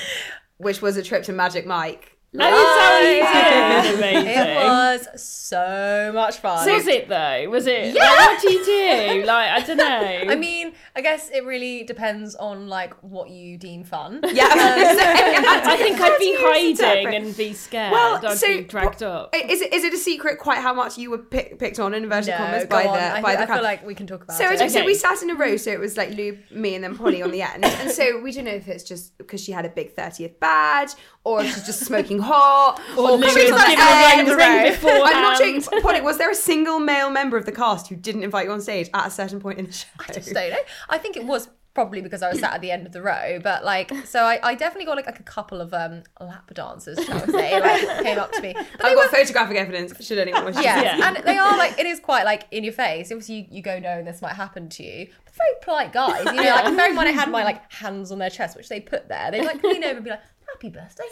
which 0.58 0.82
was 0.82 0.98
a 0.98 1.04
trip 1.04 1.24
to 1.24 1.34
Magic 1.34 1.66
Mike. 1.66 2.18
That 2.34 2.54
is 2.54 3.26
how 3.26 3.90
you 3.90 3.92
did. 3.92 4.28
It 4.28 4.56
was 4.56 5.22
so 5.22 6.12
much 6.14 6.38
fun. 6.38 6.70
Was 6.72 6.86
it 6.86 7.10
though? 7.10 7.50
Was 7.50 7.66
it? 7.66 7.96
Yeah. 7.96 8.04
Like, 8.04 8.20
what 8.20 8.42
do 8.42 8.52
you 8.52 8.66
do? 8.66 9.26
Like 9.26 9.50
I 9.50 9.60
don't 9.66 9.78
know. 9.78 9.86
I 10.32 10.36
mean, 10.36 10.74
I 10.96 11.02
guess 11.02 11.30
it 11.34 11.44
really 11.44 11.84
depends 11.84 12.36
on 12.36 12.68
like 12.68 12.94
what 13.02 13.30
you 13.32 13.58
deem 13.58 13.84
fun. 13.84 14.22
Um, 14.30 14.32
yeah, 14.36 14.48
I 14.52 15.76
think 15.78 16.00
I'd 16.00 16.18
be 16.20 16.36
How 16.36 16.54
do 16.54 16.60
you 16.60 16.76
hiding 16.76 17.16
and 17.16 17.36
be 17.38 17.54
scared. 17.54 17.92
Well, 17.92 18.26
I'd 18.26 18.38
so 18.38 18.48
be 18.48 18.64
dragged 18.64 19.02
up. 19.04 19.34
Is 19.36 19.62
it 19.62 19.74
is 19.74 19.84
it 19.84 19.94
a 19.94 19.98
secret 19.98 20.40
quite 20.40 20.60
how 20.60 20.74
much 20.74 20.98
you 20.98 21.10
were 21.12 21.18
pick, 21.18 21.58
picked 21.60 21.80
on 21.80 21.94
in 21.94 22.04
inverted 22.04 22.30
No, 22.30 22.38
commas 22.38 22.64
go 22.64 22.70
by 22.70 22.86
on. 22.86 22.94
the 22.96 23.04
I, 23.04 23.22
by 23.22 23.30
I 23.30 23.36
the 23.36 23.40
feel 23.40 23.48
crowd? 23.48 23.64
like 23.64 23.86
we 23.86 23.96
can 23.96 24.06
talk 24.08 24.24
about 24.24 24.38
So, 24.38 24.46
it. 24.46 24.54
it- 24.62 24.72
so 24.72 24.80
Okay. 24.80 24.86
we 24.86 24.94
sat 24.94 25.22
in 25.24 25.30
a 25.30 25.36
row. 25.36 25.58
So 25.58 25.72
it 25.72 25.80
was 25.80 25.98
like 25.98 26.12
Lou, 26.12 26.38
me, 26.52 26.76
and 26.76 26.84
then 26.84 26.96
Polly 26.98 27.22
on 27.24 27.32
the 27.32 27.42
end. 27.42 27.64
And 27.66 27.90
so 27.92 28.20
we 28.22 28.32
don't 28.32 28.46
know 28.46 28.52
if 28.52 28.68
it's 28.68 28.84
just 28.84 29.18
because 29.18 29.42
she 29.44 29.52
had 29.52 29.66
a 29.66 29.70
big 29.70 29.96
30th 29.96 30.40
badge, 30.40 30.92
or 31.24 31.42
if 31.42 31.54
she's 31.54 31.66
just 31.66 31.80
smoking 31.86 32.19
hot, 32.22 32.82
or, 32.98 33.12
Lou 33.12 33.18
because 33.18 33.34
she 33.34 33.44
was 33.44 33.52
was 33.52 33.62
on 33.62 33.70
giving 33.70 33.86
the 33.86 33.92
away 33.92 34.12
end 34.14 34.28
the 34.28 34.36
row. 34.36 34.38
ring 34.38 34.72
beforehand. 34.72 35.04
I'm 35.06 35.22
not 35.22 35.40
joking. 35.40 35.82
Polly, 35.82 36.02
was 36.02 36.18
there 36.18 36.32
a 36.32 36.36
single 36.36 36.80
male 36.80 37.10
member 37.10 37.38
of 37.38 37.46
the 37.46 37.52
cast 37.52 37.88
who 37.88 37.96
didn't 37.96 38.24
invite 38.24 38.46
you 38.46 38.52
on 38.52 38.62
stage 38.62 38.90
at 38.94 39.08
a 39.08 39.12
certain 39.12 39.40
point 39.40 39.60
in 39.60 39.66
the 39.68 39.72
show? 39.72 39.88
I 40.00 40.14
just 40.14 40.34
don't 40.34 40.52
know. 40.52 40.58
I 40.90 40.98
think 40.98 41.18
it 41.18 41.26
was 41.26 41.50
probably 41.80 42.02
because 42.02 42.22
I 42.22 42.30
was 42.30 42.40
sat 42.40 42.54
at 42.54 42.62
the 42.62 42.72
end 42.72 42.86
of 42.86 42.92
the 42.92 43.02
row, 43.02 43.40
but 43.42 43.64
like, 43.64 43.92
so 44.06 44.24
I, 44.24 44.40
I 44.44 44.56
definitely 44.56 44.86
got 44.86 44.98
like, 44.98 45.06
like 45.06 45.20
a 45.20 45.24
couple 45.24 45.62
of 45.62 45.74
um 45.74 46.04
lap 46.20 46.54
dancers, 46.54 47.04
shall 47.06 47.26
we 47.26 47.32
say, 47.32 47.60
like 47.60 48.04
came 48.04 48.20
up 48.20 48.32
to 48.34 48.42
me. 48.42 48.54
But 48.54 48.86
I've 48.86 48.98
were 48.98 49.04
got 49.04 49.12
photographic 49.12 49.58
evidence. 49.58 50.06
Should 50.06 50.18
anyone 50.18 50.46
wish 50.46 50.56
to 50.56 50.62
yeah. 50.62 50.80
see. 50.80 51.00
Yeah. 51.00 51.08
and 51.08 51.26
they 51.26 51.38
are 51.38 51.58
like 51.58 51.80
it 51.80 51.86
is 51.86 52.00
quite 52.00 52.26
like 52.26 52.48
in 52.52 52.64
your 52.64 52.74
face. 52.74 53.12
Obviously, 53.12 53.36
you, 53.36 53.46
you 53.50 53.62
go 53.62 53.80
no, 53.80 54.04
this 54.04 54.22
might 54.22 54.36
happen 54.36 54.68
to 54.70 54.84
you. 54.84 55.08
But 55.26 55.36
very 55.36 55.54
polite 55.62 55.94
guys, 55.94 56.26
you 56.26 56.34
know. 56.34 56.50
Like 56.50 56.76
bearing 56.76 56.92
in 56.92 56.96
mind, 56.96 57.10
I 57.10 57.12
had 57.14 57.32
my 57.32 57.44
like 57.44 57.72
hands 57.72 58.12
on 58.12 58.20
their 58.20 58.30
chest, 58.30 58.58
which 58.58 58.68
they 58.68 58.82
put 58.82 59.08
there. 59.08 59.32
They 59.32 59.42
like 59.42 59.64
lean 59.64 59.84
over 59.84 59.96
and 59.96 60.04
be 60.04 60.10
like, 60.12 60.22
"Happy 60.54 60.70
birthday." 60.70 61.04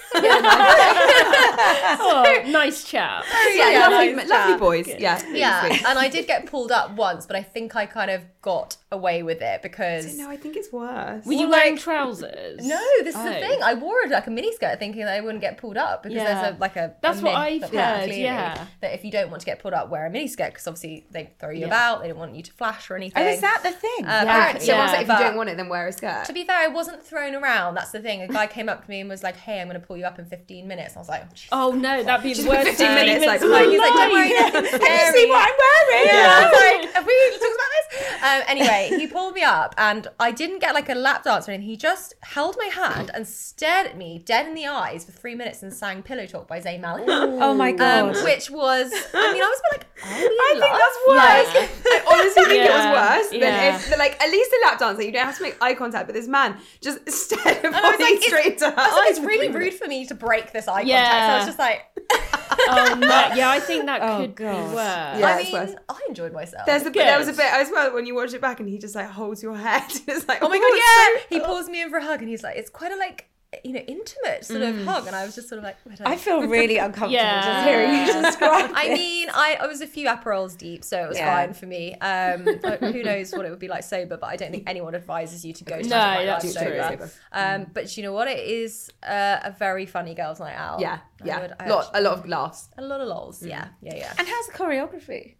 oh, 2.00 2.44
nice 2.48 2.84
chap. 2.84 3.24
Yeah, 3.54 3.70
Yeah, 3.72 3.88
lovely, 3.88 4.14
nice 4.14 4.30
lovely 4.30 4.54
chat. 4.54 4.60
boys. 4.60 4.88
Yeah, 4.88 5.22
yeah, 5.32 5.68
sweet. 5.68 5.86
and 5.86 6.00
I 6.00 6.08
did 6.10 6.28
get 6.28 6.46
pulled 6.46 6.72
up 6.72 6.92
once, 6.92 7.26
but 7.26 7.36
I 7.36 7.44
think 7.44 7.76
I 7.76 7.86
kind 7.86 8.12
of 8.12 8.22
got 8.42 8.78
away 8.92 9.24
with 9.24 9.42
it 9.42 9.62
because 9.62 10.18
No, 10.18 10.30
I 10.30 10.38
think 10.38 10.56
it's 10.56 10.72
worse. 10.72 11.26
Were 11.26 11.34
you 11.34 11.42
Well, 11.50 11.50
wearing 11.60 11.74
like- 11.74 11.82
trousers? 11.84 12.66
No, 12.66 12.80
this 13.04 13.16
is 13.16 13.22
the 13.24 13.38
Oh. 13.38 13.40
thing. 13.40 13.60
I 13.64 13.74
wore 13.74 14.00
it 14.02 14.10
like 14.12 14.28
a 14.28 14.30
miniskirt 14.30 14.80
thinking 14.80 15.04
that 15.06 15.14
I 15.16 15.22
wouldn't 15.22 15.42
get 15.42 15.58
pulled 15.58 15.76
up 15.78 16.04
because 16.04 16.16
Yeah. 16.16 16.42
there's 16.42 16.56
a 16.56 16.58
like 16.60 16.76
a 16.78 16.94
That's 17.02 17.20
a 17.20 17.24
what 17.24 17.36
I've 17.36 17.62
that 17.62 17.72
that 17.72 17.98
heard, 18.00 18.04
clearly, 18.06 18.24
yeah. 18.24 18.66
that 18.82 18.94
if 18.94 19.04
you 19.04 19.12
don't 19.12 19.30
want 19.30 19.42
to 19.42 19.46
get 19.46 19.60
pulled 19.60 19.74
up, 19.74 19.90
wear 19.90 20.06
a 20.06 20.10
miniskirt 20.10 20.48
because 20.52 20.68
obviously 20.68 21.06
they 21.12 21.32
throw 21.40 21.50
you 21.50 21.62
Yeah. 21.62 21.66
about. 21.68 22.02
They 22.02 22.08
don't 22.08 22.18
want 22.18 22.36
you 22.36 22.44
to 22.44 22.54
flash 22.54 22.90
or 22.90 22.96
anything. 22.96 23.22
Oh, 23.22 23.28
is 23.28 23.42
that 23.42 23.60
the 23.64 23.72
thing? 23.72 24.06
Uh, 24.06 24.08
Yeah, 24.08 24.22
apparently, 24.24 24.66
so 24.66 24.72
yeah. 24.72 24.80
what's 24.80 24.94
it, 24.94 25.02
if 25.02 25.08
you 25.10 25.18
don't 25.18 25.36
want 25.36 25.50
it, 25.50 25.58
then 25.58 25.68
wear 25.70 25.88
a 25.88 25.92
skirt. 25.92 26.24
To 26.26 26.34
be 26.34 26.46
fair, 26.46 26.56
I 26.58 26.68
wasn't 26.68 27.04
thrown 27.04 27.36
around. 27.36 27.76
That's 27.76 27.92
the 27.92 28.00
thing. 28.00 28.22
A 28.22 28.28
guy 28.28 28.48
came 28.48 28.70
up 28.70 28.86
to 28.86 28.90
me 28.90 29.02
and 29.02 29.10
was 29.10 29.22
like, 29.24 29.27
"Hey, 29.36 29.60
I'm 29.60 29.68
going 29.68 29.80
to 29.80 29.86
pull 29.86 29.98
you 29.98 30.06
up 30.06 30.18
in 30.20 30.26
15 30.26 30.68
minutes." 30.68 30.92
And 30.94 30.98
I 30.98 31.02
was 31.02 31.10
like, 31.10 31.24
oh, 31.52 31.68
Oh 31.68 31.72
no, 31.72 32.04
that'd 32.04 32.24
be 32.24 32.34
the 32.34 32.48
worst. 32.48 32.68
15 32.70 32.96
minutes, 32.96 33.26
like, 33.26 33.42
of 33.42 33.50
like, 33.50 33.66
my 33.66 33.72
He's 33.72 33.80
like, 33.80 33.94
don't 33.94 34.12
worry, 34.14 34.30
life. 34.30 34.54
Can 34.82 35.06
you 35.16 35.20
see 35.20 35.30
what 35.30 35.50
I'm 35.50 35.56
wearing? 35.60 36.08
Yeah, 36.08 36.34
I 36.38 36.44
was 36.46 36.84
like, 36.86 36.94
have 36.94 37.06
we 37.06 37.30
talked 37.32 37.56
about 37.56 37.74
this? 37.76 38.24
Um, 38.24 38.42
anyway, 38.48 38.90
he 39.00 39.08
pulled 39.08 39.34
me 39.34 39.44
up 39.44 39.74
and 39.78 40.08
I 40.20 40.32
didn't 40.32 40.60
get 40.60 40.74
like 40.74 40.90
a 40.90 40.96
lap 40.96 41.24
dance 41.24 41.48
or 41.48 41.52
anything. 41.52 41.70
He 41.70 41.78
just 41.78 42.14
held 42.22 42.56
my 42.58 42.68
hand 42.68 43.12
and 43.14 43.28
stared 43.28 43.88
at 43.88 43.98
me 43.98 44.20
dead 44.24 44.48
in 44.48 44.54
the 44.54 44.68
eyes 44.68 45.04
for 45.06 45.12
three 45.12 45.36
minutes 45.36 45.62
and 45.64 45.74
sang 45.74 46.04
Pillow 46.04 46.26
Talk 46.26 46.48
by 46.48 46.60
Zayn 46.62 46.80
Malik. 46.82 47.06
Oh 47.08 47.54
my 47.54 47.72
Um, 47.72 47.76
god. 47.78 48.24
which 48.24 48.50
was, 48.50 48.92
I 49.14 49.34
mean, 49.34 49.42
I 49.44 49.48
was 49.48 49.62
like, 49.72 49.86
are 50.04 50.20
we 50.20 50.26
I 50.26 50.54
think 50.60 50.74
that's 50.78 51.00
worse. 51.08 51.82
I 51.86 52.04
honestly 52.14 52.44
think 52.46 52.66
it 52.66 52.72
was 52.72 52.86
worse 52.94 53.30
than 53.32 53.40
yeah. 53.42 53.76
if, 53.76 53.98
like, 53.98 54.22
at 54.22 54.30
least 54.30 54.52
a 54.52 54.68
lap 54.68 54.80
dancer, 54.80 55.02
you 55.04 55.12
don't 55.12 55.26
have 55.26 55.38
to 55.38 55.44
make 55.44 55.58
eye 55.62 55.74
contact, 55.74 56.06
but 56.08 56.14
this 56.14 56.28
man 56.28 56.58
just 56.82 57.10
stared 57.12 57.66
I 57.66 57.70
was 57.92 58.00
like, 58.00 58.22
straight 58.22 58.58
to 58.60 58.66
her. 58.70 58.74
I 58.78 58.88
was 58.88 59.17
like, 59.17 59.17
it's 59.18 59.26
really 59.28 59.50
rude 59.50 59.74
for 59.74 59.88
me 59.88 60.06
to 60.08 60.16
break 60.16 60.52
this 60.54 60.68
eye 60.68 60.82
contact. 60.84 61.12
So 61.12 61.34
I 61.34 61.38
was 61.38 61.46
just 61.46 61.60
like, 61.60 61.82
Oh 62.70 62.96
no, 63.00 63.08
yeah, 63.36 63.50
I 63.50 63.60
think 63.60 63.86
that 63.86 64.02
Oh, 64.02 64.18
could 64.22 64.36
be 64.36 64.44
God. 64.44 64.66
worse. 64.74 65.20
Yeah, 65.20 65.28
I 65.40 65.44
mean, 65.44 65.54
worse. 65.54 65.76
I 65.90 66.00
enjoyed 66.10 66.34
myself. 66.34 66.66
There's 66.66 66.84
the 66.84 66.92
bit, 66.92 67.06
there 67.06 67.18
was 67.20 67.28
a 67.28 67.34
bit 67.34 67.46
as 67.46 67.70
well 67.72 67.94
when 67.94 68.06
you 68.06 68.16
watch 68.16 68.34
it 68.34 68.42
back 68.42 68.60
and 68.60 68.68
he 68.68 68.78
just 68.78 68.96
like 68.96 69.10
holds 69.10 69.44
your 69.44 69.56
head. 69.56 69.84
it's 70.08 70.28
like, 70.28 70.40
Oh 70.42 70.50
my 70.50 70.58
oh, 70.58 70.60
god, 70.60 70.78
yeah! 70.78 71.22
so- 71.22 71.26
He 71.30 71.40
pulls 71.40 71.70
me 71.70 71.82
in 71.82 71.90
for 71.90 71.98
a 71.98 72.04
hug 72.04 72.22
and 72.22 72.30
he's 72.30 72.44
like, 72.44 72.58
it's 72.58 72.70
quite 72.70 72.92
a 72.92 72.98
like 72.98 73.30
you 73.64 73.72
know, 73.72 73.80
intimate 73.80 74.44
sort 74.44 74.62
of 74.62 74.84
hug, 74.84 75.08
and 75.08 75.16
I 75.16 75.26
was 75.26 75.34
just 75.34 75.48
sort 75.48 75.60
of 75.60 75.64
like, 75.64 75.78
I, 75.90 75.96
don't 75.96 76.08
I 76.08 76.18
feel 76.18 76.42
really 76.48 76.78
uncomfortable 76.80 77.14
Yeah. 77.14 77.46
just 77.64 77.68
hearing 77.70 78.06
you 78.18 78.22
describe. 78.30 78.72
I 78.76 78.90
this. 78.90 79.00
mean, 79.00 79.30
I, 79.34 79.58
I 79.62 79.68
was 79.68 79.80
a 79.80 79.88
few 79.88 80.08
Aperols 80.10 80.56
deep, 80.58 80.84
so 80.84 81.02
it 81.06 81.08
was 81.08 81.18
Yeah. 81.18 81.34
fine 81.34 81.54
for 81.54 81.66
me. 81.66 81.94
Um, 81.96 82.46
like, 82.62 82.82
who 82.82 83.04
knows 83.04 83.32
what 83.32 83.46
it 83.46 83.50
would 83.50 83.60
be 83.60 83.70
like 83.70 83.84
sober, 83.84 84.18
but 84.18 84.28
I 84.28 84.36
don't 84.36 84.52
think 84.52 84.64
anyone 84.68 84.96
advises 84.96 85.46
you 85.46 85.54
to 85.54 85.64
go 85.64 85.82
to 85.82 85.88
No, 85.88 85.96
Magic 85.96 86.18
Mike 86.18 86.42
that's 86.42 86.56
Live 86.56 86.68
true. 86.68 86.82
sober. 87.08 87.12
Um, 87.32 87.66
but 87.74 87.96
you 87.96 88.04
know 88.04 88.12
what? 88.12 88.28
It 88.28 88.40
is 88.46 88.92
uh, 89.02 89.40
a 89.44 89.52
very 89.52 89.86
funny 89.86 90.14
girls' 90.14 90.42
night 90.42 90.56
out. 90.56 90.82
Yeah, 90.82 91.00
I 91.22 91.26
yeah. 91.26 91.40
would- 91.42 91.54
I 91.58 91.68
lot, 91.70 91.86
actually- 91.86 92.00
a 92.00 92.04
lot 92.04 92.14
of 92.20 92.28
laughs. 92.28 92.68
a 92.78 92.82
lot 92.82 93.00
of 93.00 93.08
lols. 93.08 93.42
Yeah, 93.42 93.70
yeah, 93.82 93.96
yeah. 93.96 94.14
and 94.20 94.28
how's 94.28 94.48
the 94.48 94.54
choreography? 94.54 95.36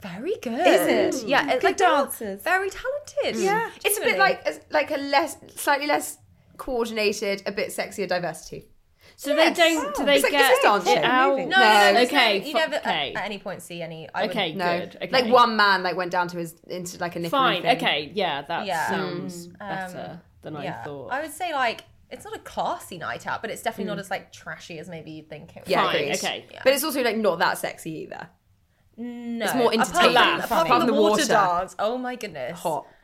Very 0.00 0.36
good. 0.42 0.66
Is 0.66 1.22
it? 1.22 1.28
Yeah, 1.28 1.44
it's 1.50 1.54
Good 1.56 1.64
like 1.64 1.76
they're 1.78 1.88
dancers. 1.88 2.42
Very 2.42 2.68
talented. 2.70 3.42
Yeah. 3.42 3.70
It's 3.84 3.96
a 3.98 4.02
bit 4.02 4.18
like 4.18 4.46
a, 4.46 4.54
like 4.70 4.90
a 4.90 4.98
less, 4.98 5.36
slightly 5.56 5.86
less 5.86 6.18
coordinated, 6.56 7.42
a 7.46 7.52
bit 7.52 7.68
sexier 7.70 8.06
diversity. 8.08 8.68
So 9.16 9.36
they 9.36 9.52
don't. 9.52 9.94
Do 9.94 10.04
they 10.04 10.14
It's 10.16 10.22
like- 10.24 10.32
get 10.32 10.50
it's 10.50 10.60
a 10.60 10.62
dance 10.68 10.86
it 10.88 11.04
out? 11.04 11.36
No, 11.38 11.44
No. 11.44 11.56
no, 11.58 11.92
no, 11.92 12.00
Okay, 12.00 12.42
You 12.44 12.54
never 12.54 12.76
okay. 12.76 13.12
at, 13.14 13.20
at 13.20 13.24
any 13.26 13.38
point 13.38 13.62
see 13.62 13.80
any. 13.80 14.08
I 14.12 14.24
Okay, 14.28 14.54
No, 14.54 14.80
good. 14.80 14.96
Okay. 14.96 15.08
like 15.10 15.26
one 15.32 15.56
man 15.56 15.82
like 15.84 15.94
went 15.96 16.10
down 16.10 16.26
to 16.28 16.38
his 16.38 16.54
into 16.66 16.98
like 16.98 17.14
a 17.14 17.18
nipping 17.20 17.30
Fine. 17.30 17.62
thing. 17.62 17.76
Okay. 17.76 18.10
Yeah, 18.14 18.42
that 18.42 18.66
Yeah. 18.66 18.88
sounds 18.88 19.48
Mm. 19.48 19.58
better 19.58 20.20
than 20.42 20.56
I 20.56 20.70
thought. 20.82 21.12
I 21.12 21.20
would 21.22 21.30
say 21.32 21.52
like 21.52 21.84
it's 22.10 22.24
not 22.24 22.34
a 22.34 22.40
classy 22.40 22.98
night 22.98 23.26
out, 23.26 23.40
but 23.40 23.50
it's 23.50 23.62
definitely 23.62 23.90
not 23.90 23.98
as 24.00 24.10
like 24.10 24.32
trashy 24.32 24.78
as 24.78 24.88
maybe 24.88 25.12
you'd 25.12 25.28
think 25.28 25.50
it. 25.56 25.60
would 25.60 25.68
Yeah, 25.68 25.84
Fine. 25.84 25.94
agreed. 25.96 26.14
Okay. 26.16 26.46
But 26.64 26.72
it's 26.72 26.82
also 26.84 27.02
like 27.02 27.16
not 27.16 27.38
that 27.38 27.58
sexy 27.58 27.92
either. 28.02 28.28
No, 28.96 29.44
It's 29.44 29.54
more 29.54 29.72
apart 29.72 29.86
from- 29.88 29.98
entertaining. 30.06 30.16
Apart, 30.16 30.48
Funny. 30.48 30.68
from, 30.70 30.78
From 30.80 30.86
the, 30.88 30.92
the 30.94 31.00
water, 31.00 31.22
water. 31.22 31.26
dance. 31.26 31.76
Oh 31.78 31.98
my 31.98 32.16
goodness. 32.16 32.58
Hot. 32.60 32.86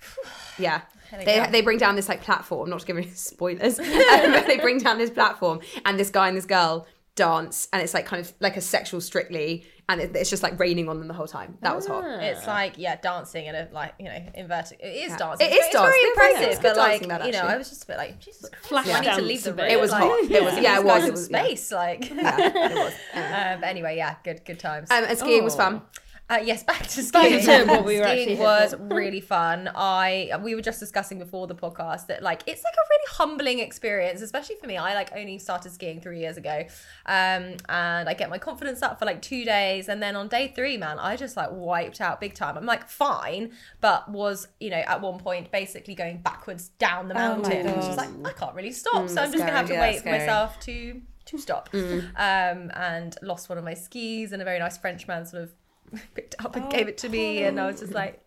Yeah. 0.58 0.80
They, 1.12 1.24
go. 1.36 1.46
they 1.50 1.60
bring 1.62 1.78
down 1.78 1.94
this 1.96 2.08
like 2.08 2.22
platform, 2.22 2.68
not 2.70 2.80
to 2.80 2.86
give 2.86 2.96
any 2.96 3.08
spoilers, 3.10 3.78
um, 3.78 3.86
but 3.86 4.46
they 4.46 4.58
bring 4.58 4.78
down 4.78 4.98
this 4.98 5.10
platform 5.10 5.60
and 5.84 5.98
this 5.98 6.10
guy 6.10 6.28
and 6.28 6.36
this 6.36 6.46
girl 6.46 6.86
dance 7.14 7.66
and 7.72 7.80
it's 7.80 7.94
like 7.94 8.04
kind 8.04 8.20
of 8.20 8.34
like 8.40 8.58
a 8.58 8.60
sexual 8.60 9.00
strictly 9.00 9.64
and 9.88 10.02
it, 10.02 10.14
it's 10.14 10.28
just 10.28 10.42
like 10.42 10.58
raining 10.60 10.86
on 10.88 10.98
them 10.98 11.08
the 11.08 11.14
whole 11.14 11.26
time. 11.28 11.56
That 11.62 11.74
was 11.74 11.86
hot. 11.86 12.04
It's 12.22 12.46
like 12.46 12.74
yeah, 12.76 12.96
dancing 13.00 13.46
and 13.46 13.56
a 13.56 13.68
like 13.72 13.94
you 14.00 14.06
know 14.06 14.18
inverted. 14.34 14.78
It 14.80 14.88
is 14.88 15.10
Yeah. 15.12 15.16
dancing. 15.16 15.46
It 15.46 15.52
It's 15.52 15.66
is 15.68 15.72
very- 15.72 15.84
dancing. 15.84 16.00
It's 16.02 16.16
Yeah, 16.16 16.22
very 16.22 16.32
it's 16.32 16.36
impressive, 16.56 16.62
good 16.62 16.68
but 16.68 16.76
like 16.76 17.08
that, 17.08 17.26
you 17.26 17.32
know. 17.32 17.46
I 17.46 17.56
was 17.56 17.68
just 17.70 17.84
a 17.84 17.86
bit 17.86 17.96
like 17.98 18.18
Jesus 18.18 18.50
Christ, 18.50 18.66
Flash 18.66 18.88
I 18.88 19.00
need 19.00 19.14
to 19.16 19.22
leave 19.22 19.44
the 19.44 19.52
room. 19.54 19.60
It 19.70 19.80
was 19.80 19.92
like, 19.92 20.02
hot. 20.02 20.24
It 20.30 20.42
was 20.42 20.58
yeah, 20.58 20.78
it 20.78 20.84
was. 20.84 21.04
It 21.04 21.06
in 21.06 21.12
was 21.12 21.30
yeah. 21.30 21.44
space. 21.44 21.72
Like, 21.72 22.10
Yeah, 22.14 22.70
it 22.70 22.74
was. 22.74 22.92
um, 23.14 23.60
but 23.60 23.68
anyway, 23.68 23.96
yeah, 23.96 24.16
good 24.24 24.44
good 24.44 24.58
times. 24.58 24.90
Um, 24.90 25.04
and 25.04 25.16
skiing 25.16 25.44
was 25.44 25.54
Oh. 25.54 25.58
fun. 25.58 25.82
Uh, 26.28 26.40
yes, 26.44 26.64
back 26.64 26.82
to 26.82 27.02
skiing. 27.04 27.40
to 27.44 27.64
what 27.66 27.84
we 27.84 28.00
were 28.00 28.04
skiing 28.06 28.38
was 28.38 28.74
really 28.80 29.20
fun. 29.20 29.70
I 29.76 30.32
we 30.42 30.56
were 30.56 30.60
just 30.60 30.80
discussing 30.80 31.20
before 31.20 31.46
the 31.46 31.54
podcast 31.54 32.08
that 32.08 32.20
like 32.20 32.42
it's 32.46 32.64
like 32.64 32.74
a 32.74 32.86
really 32.90 33.04
humbling 33.10 33.58
experience, 33.60 34.20
especially 34.22 34.56
for 34.56 34.66
me. 34.66 34.76
I 34.76 34.94
like 34.94 35.10
only 35.14 35.38
started 35.38 35.70
skiing 35.70 36.00
three 36.00 36.18
years 36.18 36.36
ago, 36.36 36.64
um, 37.06 37.54
and 37.68 38.08
I 38.08 38.14
get 38.14 38.28
my 38.28 38.38
confidence 38.38 38.82
up 38.82 38.98
for 38.98 39.04
like 39.04 39.22
two 39.22 39.44
days, 39.44 39.88
and 39.88 40.02
then 40.02 40.16
on 40.16 40.26
day 40.26 40.52
three, 40.54 40.76
man, 40.76 40.98
I 40.98 41.14
just 41.14 41.36
like 41.36 41.50
wiped 41.52 42.00
out 42.00 42.20
big 42.20 42.34
time. 42.34 42.56
I'm 42.56 42.66
like 42.66 42.88
fine, 42.88 43.52
but 43.80 44.10
was 44.10 44.48
you 44.58 44.70
know 44.70 44.78
at 44.84 45.00
one 45.00 45.18
point 45.20 45.52
basically 45.52 45.94
going 45.94 46.22
backwards 46.22 46.70
down 46.80 47.06
the 47.06 47.14
Oh 47.14 47.36
mountain. 47.36 47.66
and 47.68 47.76
was 47.76 47.86
just 47.86 47.98
like 47.98 48.08
I 48.24 48.32
can't 48.32 48.54
really 48.56 48.72
stop, 48.72 49.08
so 49.08 49.20
I'm 49.22 49.30
just 49.30 49.38
gonna 49.44 49.52
have 49.56 49.68
to 49.68 49.74
Yeah, 49.74 49.80
wait 49.80 50.02
for 50.02 50.10
myself 50.10 50.58
to 50.62 51.00
to 51.26 51.38
stop. 51.38 51.68
Um, 51.72 52.70
and 52.74 53.16
lost 53.22 53.48
one 53.48 53.58
of 53.58 53.64
my 53.64 53.74
skis, 53.74 54.32
and 54.32 54.42
a 54.42 54.44
very 54.44 54.58
nice 54.58 54.76
Frenchman 54.76 55.24
sort 55.26 55.44
of 55.44 55.52
picked 56.14 56.34
it 56.34 56.44
up 56.44 56.56
and 56.56 56.70
gave 56.70 56.88
it 56.88 56.98
to 56.98 57.08
me, 57.08 57.42
and 57.44 57.60
I 57.60 57.66
was 57.66 57.80
just 57.80 57.92
like. 57.92 58.20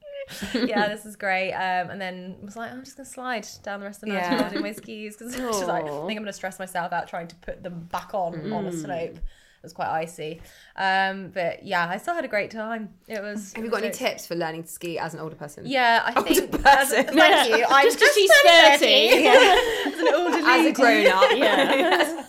yeah, 0.54 0.88
this 0.94 1.06
is 1.08 1.16
great. 1.16 1.54
Um, 1.54 1.90
and 1.90 2.00
then 2.00 2.36
was 2.44 2.56
like, 2.56 2.72
I'm 2.72 2.84
just 2.84 2.96
gonna 2.98 3.10
slide 3.10 3.48
down 3.64 3.80
the 3.80 3.88
rest 3.88 4.04
of 4.04 4.10
the 4.10 4.14
mountain 4.16 4.54
Yeah. 4.58 4.60
my 4.62 4.72
skis 4.74 5.18
because 5.18 5.36
I 5.40 5.46
was 5.48 5.64
like, 5.64 5.84
I 5.86 5.88
think 5.88 6.18
I'm 6.18 6.24
gonna 6.24 6.34
stress 6.34 6.60
myself 6.60 6.94
out 6.94 7.08
trying 7.08 7.28
to 7.30 7.36
put 7.38 7.64
them 7.64 7.88
back 7.92 8.14
on 8.14 8.54
on 8.54 8.68
a 8.68 8.72
slope. 8.72 9.16
It 9.16 9.64
was 9.64 9.74
quite 9.74 9.90
icy, 9.90 10.40
um, 10.78 11.32
but 11.34 11.66
yeah, 11.66 11.86
I 11.90 11.98
still 11.98 12.14
had 12.14 12.24
a 12.26 12.30
great 12.30 12.50
time. 12.52 12.90
It 13.08 13.22
was. 13.22 13.52
Have 13.54 13.66
you 13.66 13.72
got 13.72 13.84
any 13.84 13.92
tips 13.92 14.26
for 14.28 14.36
learning 14.36 14.64
to 14.64 14.70
ski 14.70 14.98
as 15.00 15.14
an 15.16 15.20
older 15.20 15.36
person? 15.36 15.64
Yeah, 15.66 16.02
I 16.06 16.14
Older 16.18 16.34
think. 16.34 16.54
As, 16.66 16.90
person. 16.94 17.06
thank 17.18 17.50
you. 17.58 17.66
I'm 17.68 17.86
Just 17.88 18.00
just 18.00 18.14
she's 18.16 18.32
turned 18.46 18.80
30. 18.80 19.26
as 19.28 20.00
an 20.00 20.14
older 20.14 20.38
As 20.48 20.66
a 20.68 20.72
grown 20.72 21.08
up. 21.08 21.32
yeah. 21.36 22.24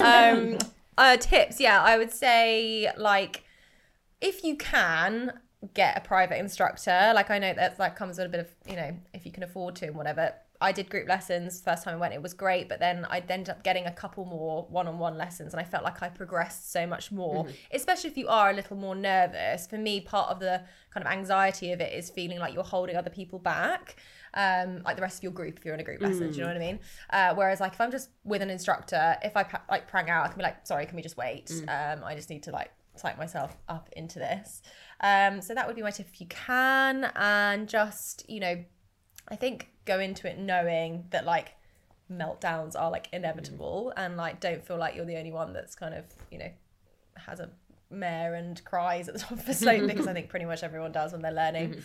um 0.00 0.58
uh 0.96 1.16
tips 1.16 1.60
yeah 1.60 1.82
i 1.82 1.96
would 1.98 2.12
say 2.12 2.88
like 2.96 3.42
if 4.24 4.42
you 4.42 4.56
can 4.56 5.38
get 5.72 5.96
a 5.96 6.00
private 6.00 6.38
instructor 6.38 7.12
like 7.14 7.30
i 7.30 7.38
know 7.38 7.54
that 7.54 7.78
that 7.78 7.96
comes 7.96 8.18
with 8.18 8.26
a 8.26 8.28
bit 8.28 8.40
of 8.40 8.48
you 8.68 8.76
know 8.76 8.94
if 9.12 9.24
you 9.24 9.32
can 9.32 9.42
afford 9.42 9.74
to 9.74 9.86
and 9.86 9.94
whatever 9.96 10.34
i 10.60 10.70
did 10.72 10.90
group 10.90 11.08
lessons 11.08 11.62
first 11.62 11.84
time 11.84 11.94
i 11.94 11.96
went 11.96 12.12
it 12.12 12.20
was 12.20 12.34
great 12.34 12.68
but 12.68 12.78
then 12.80 13.06
i 13.08 13.18
ended 13.30 13.48
up 13.48 13.62
getting 13.64 13.86
a 13.86 13.92
couple 13.92 14.26
more 14.26 14.66
one-on-one 14.68 15.16
lessons 15.16 15.54
and 15.54 15.60
i 15.60 15.64
felt 15.64 15.82
like 15.82 16.02
i 16.02 16.08
progressed 16.08 16.70
so 16.70 16.86
much 16.86 17.10
more 17.10 17.46
especially 17.72 18.10
if 18.10 18.16
you 18.18 18.28
are 18.28 18.50
a 18.50 18.52
little 18.52 18.76
more 18.76 18.94
nervous 18.94 19.66
for 19.66 19.78
me 19.78 20.00
part 20.00 20.28
of 20.30 20.38
the 20.38 20.62
kind 20.92 21.06
of 21.06 21.10
anxiety 21.10 21.72
of 21.72 21.80
it 21.80 21.92
is 21.94 22.10
feeling 22.10 22.38
like 22.38 22.52
you're 22.52 22.62
holding 22.62 22.96
other 22.96 23.10
people 23.10 23.38
back 23.38 23.96
um, 24.34 24.82
like 24.84 24.96
the 24.96 25.02
rest 25.02 25.18
of 25.18 25.22
your 25.22 25.32
group 25.32 25.58
if 25.58 25.64
you're 25.64 25.74
in 25.74 25.80
a 25.80 25.84
group 25.84 26.00
lesson. 26.02 26.26
Do 26.32 26.36
you 26.38 26.42
know 26.42 26.48
what 26.48 26.56
I 26.56 26.58
mean? 26.58 26.80
Uh, 27.10 27.34
whereas 27.36 27.60
like 27.60 27.72
if 27.74 27.80
I'm 27.80 27.92
just 27.92 28.10
with 28.24 28.42
an 28.42 28.50
instructor, 28.50 29.16
if 29.22 29.36
I 29.36 29.46
like 29.70 29.86
prang 29.86 30.10
out, 30.10 30.24
I 30.24 30.28
can 30.28 30.38
be 30.38 30.42
like, 30.42 30.66
sorry, 30.66 30.86
can 30.86 30.96
we 30.96 31.02
just 31.02 31.16
wait? 31.16 31.52
Um, 31.68 32.02
I 32.02 32.16
just 32.16 32.30
need 32.30 32.42
to 32.42 32.50
like 32.50 32.72
psych 32.96 33.18
myself 33.18 33.56
up 33.68 33.88
into 33.92 34.18
this. 34.18 34.62
Um, 35.00 35.40
so 35.40 35.54
that 35.54 35.66
would 35.66 35.76
be 35.76 35.82
my 35.82 35.90
tip 35.90 36.06
if 36.12 36.20
you 36.20 36.26
can, 36.26 37.10
and 37.16 37.68
just 37.68 38.28
you 38.28 38.40
know, 38.40 38.64
I 39.28 39.36
think 39.36 39.70
go 39.84 40.00
into 40.00 40.28
it 40.28 40.38
knowing 40.38 41.04
that 41.10 41.24
like 41.24 41.52
meltdowns 42.10 42.78
are 42.78 42.90
like 42.90 43.08
inevitable, 43.12 43.92
and 43.96 44.16
like 44.16 44.40
don't 44.40 44.64
feel 44.64 44.78
like 44.78 44.94
you're 44.94 45.06
the 45.06 45.16
only 45.16 45.32
one 45.32 45.52
that's 45.52 45.74
kind 45.74 45.94
of 45.94 46.04
you 46.30 46.38
know 46.38 46.50
has 47.16 47.40
a 47.40 47.50
mare 47.90 48.34
and 48.34 48.64
cries 48.64 49.08
at 49.08 49.14
the 49.14 49.20
top 49.20 49.32
of 49.32 49.48
a 49.48 49.54
slope 49.54 49.86
because 49.86 50.06
I 50.06 50.12
think 50.14 50.28
pretty 50.28 50.46
much 50.46 50.62
everyone 50.62 50.92
does 50.92 51.12
when 51.12 51.22
they're 51.22 51.32
learning. 51.32 51.76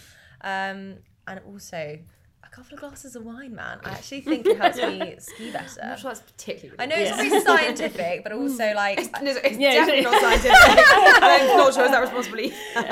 Um, 0.42 0.98
and 1.28 1.40
also 1.46 2.00
a 2.44 2.50
couple 2.50 2.74
of 2.74 2.80
glasses 2.80 3.16
of 3.16 3.24
wine, 3.26 3.54
man. 3.56 3.80
I 3.84 3.92
actually 3.92 4.22
think 4.30 4.46
it 4.46 4.58
helps 4.58 4.78
me 4.78 5.16
ski 5.20 5.52
better. 5.52 5.82
I'm 5.82 5.90
not 5.90 6.00
sure 6.00 6.12
that's 6.12 6.22
particularly. 6.22 6.80
I 6.80 6.86
know 6.86 6.96
it's 6.98 7.16
very 7.16 7.42
scientific, 7.42 8.24
but 8.24 8.32
also 8.32 8.74
like 8.76 8.98
No, 9.22 9.32
it's 9.44 9.58
Yeah, 9.58 9.74
definitely 9.74 10.02
not 10.02 10.22
scientific. 10.22 10.52
I'm 11.22 11.58
not 11.58 11.74
sure 11.74 11.86
is 11.86 11.92
that 11.92 12.02
responsibly. 12.02 12.50
no, 12.50 12.84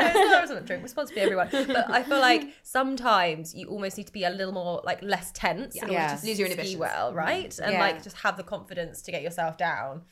it's 0.44 0.52
not 0.52 0.66
drink 0.66 0.84
responsibly, 0.84 1.22
everyone. 1.22 1.50
But 1.52 1.90
I 1.90 2.04
feel 2.04 2.20
like 2.20 2.54
sometimes 2.64 3.56
you 3.56 3.68
almost 3.68 3.98
need 3.98 4.08
to 4.08 4.14
be 4.14 4.24
a 4.26 4.30
little 4.30 4.54
more 4.54 4.82
like 4.84 5.02
less 5.02 5.32
tense 5.32 5.76
in 5.76 5.82
order 5.84 5.94
Yeah. 5.94 6.16
to 6.16 6.26
Lose 6.26 6.40
your 6.40 6.48
inhibitions. 6.48 6.78
well, 6.78 7.14
right? 7.14 7.58
And 7.60 7.74
Yeah. 7.74 7.80
like 7.80 8.04
just 8.04 8.18
have 8.18 8.38
the 8.38 8.44
confidence 8.44 9.02
to 9.04 9.12
get 9.12 9.22
yourself 9.22 9.58
down. 9.58 10.04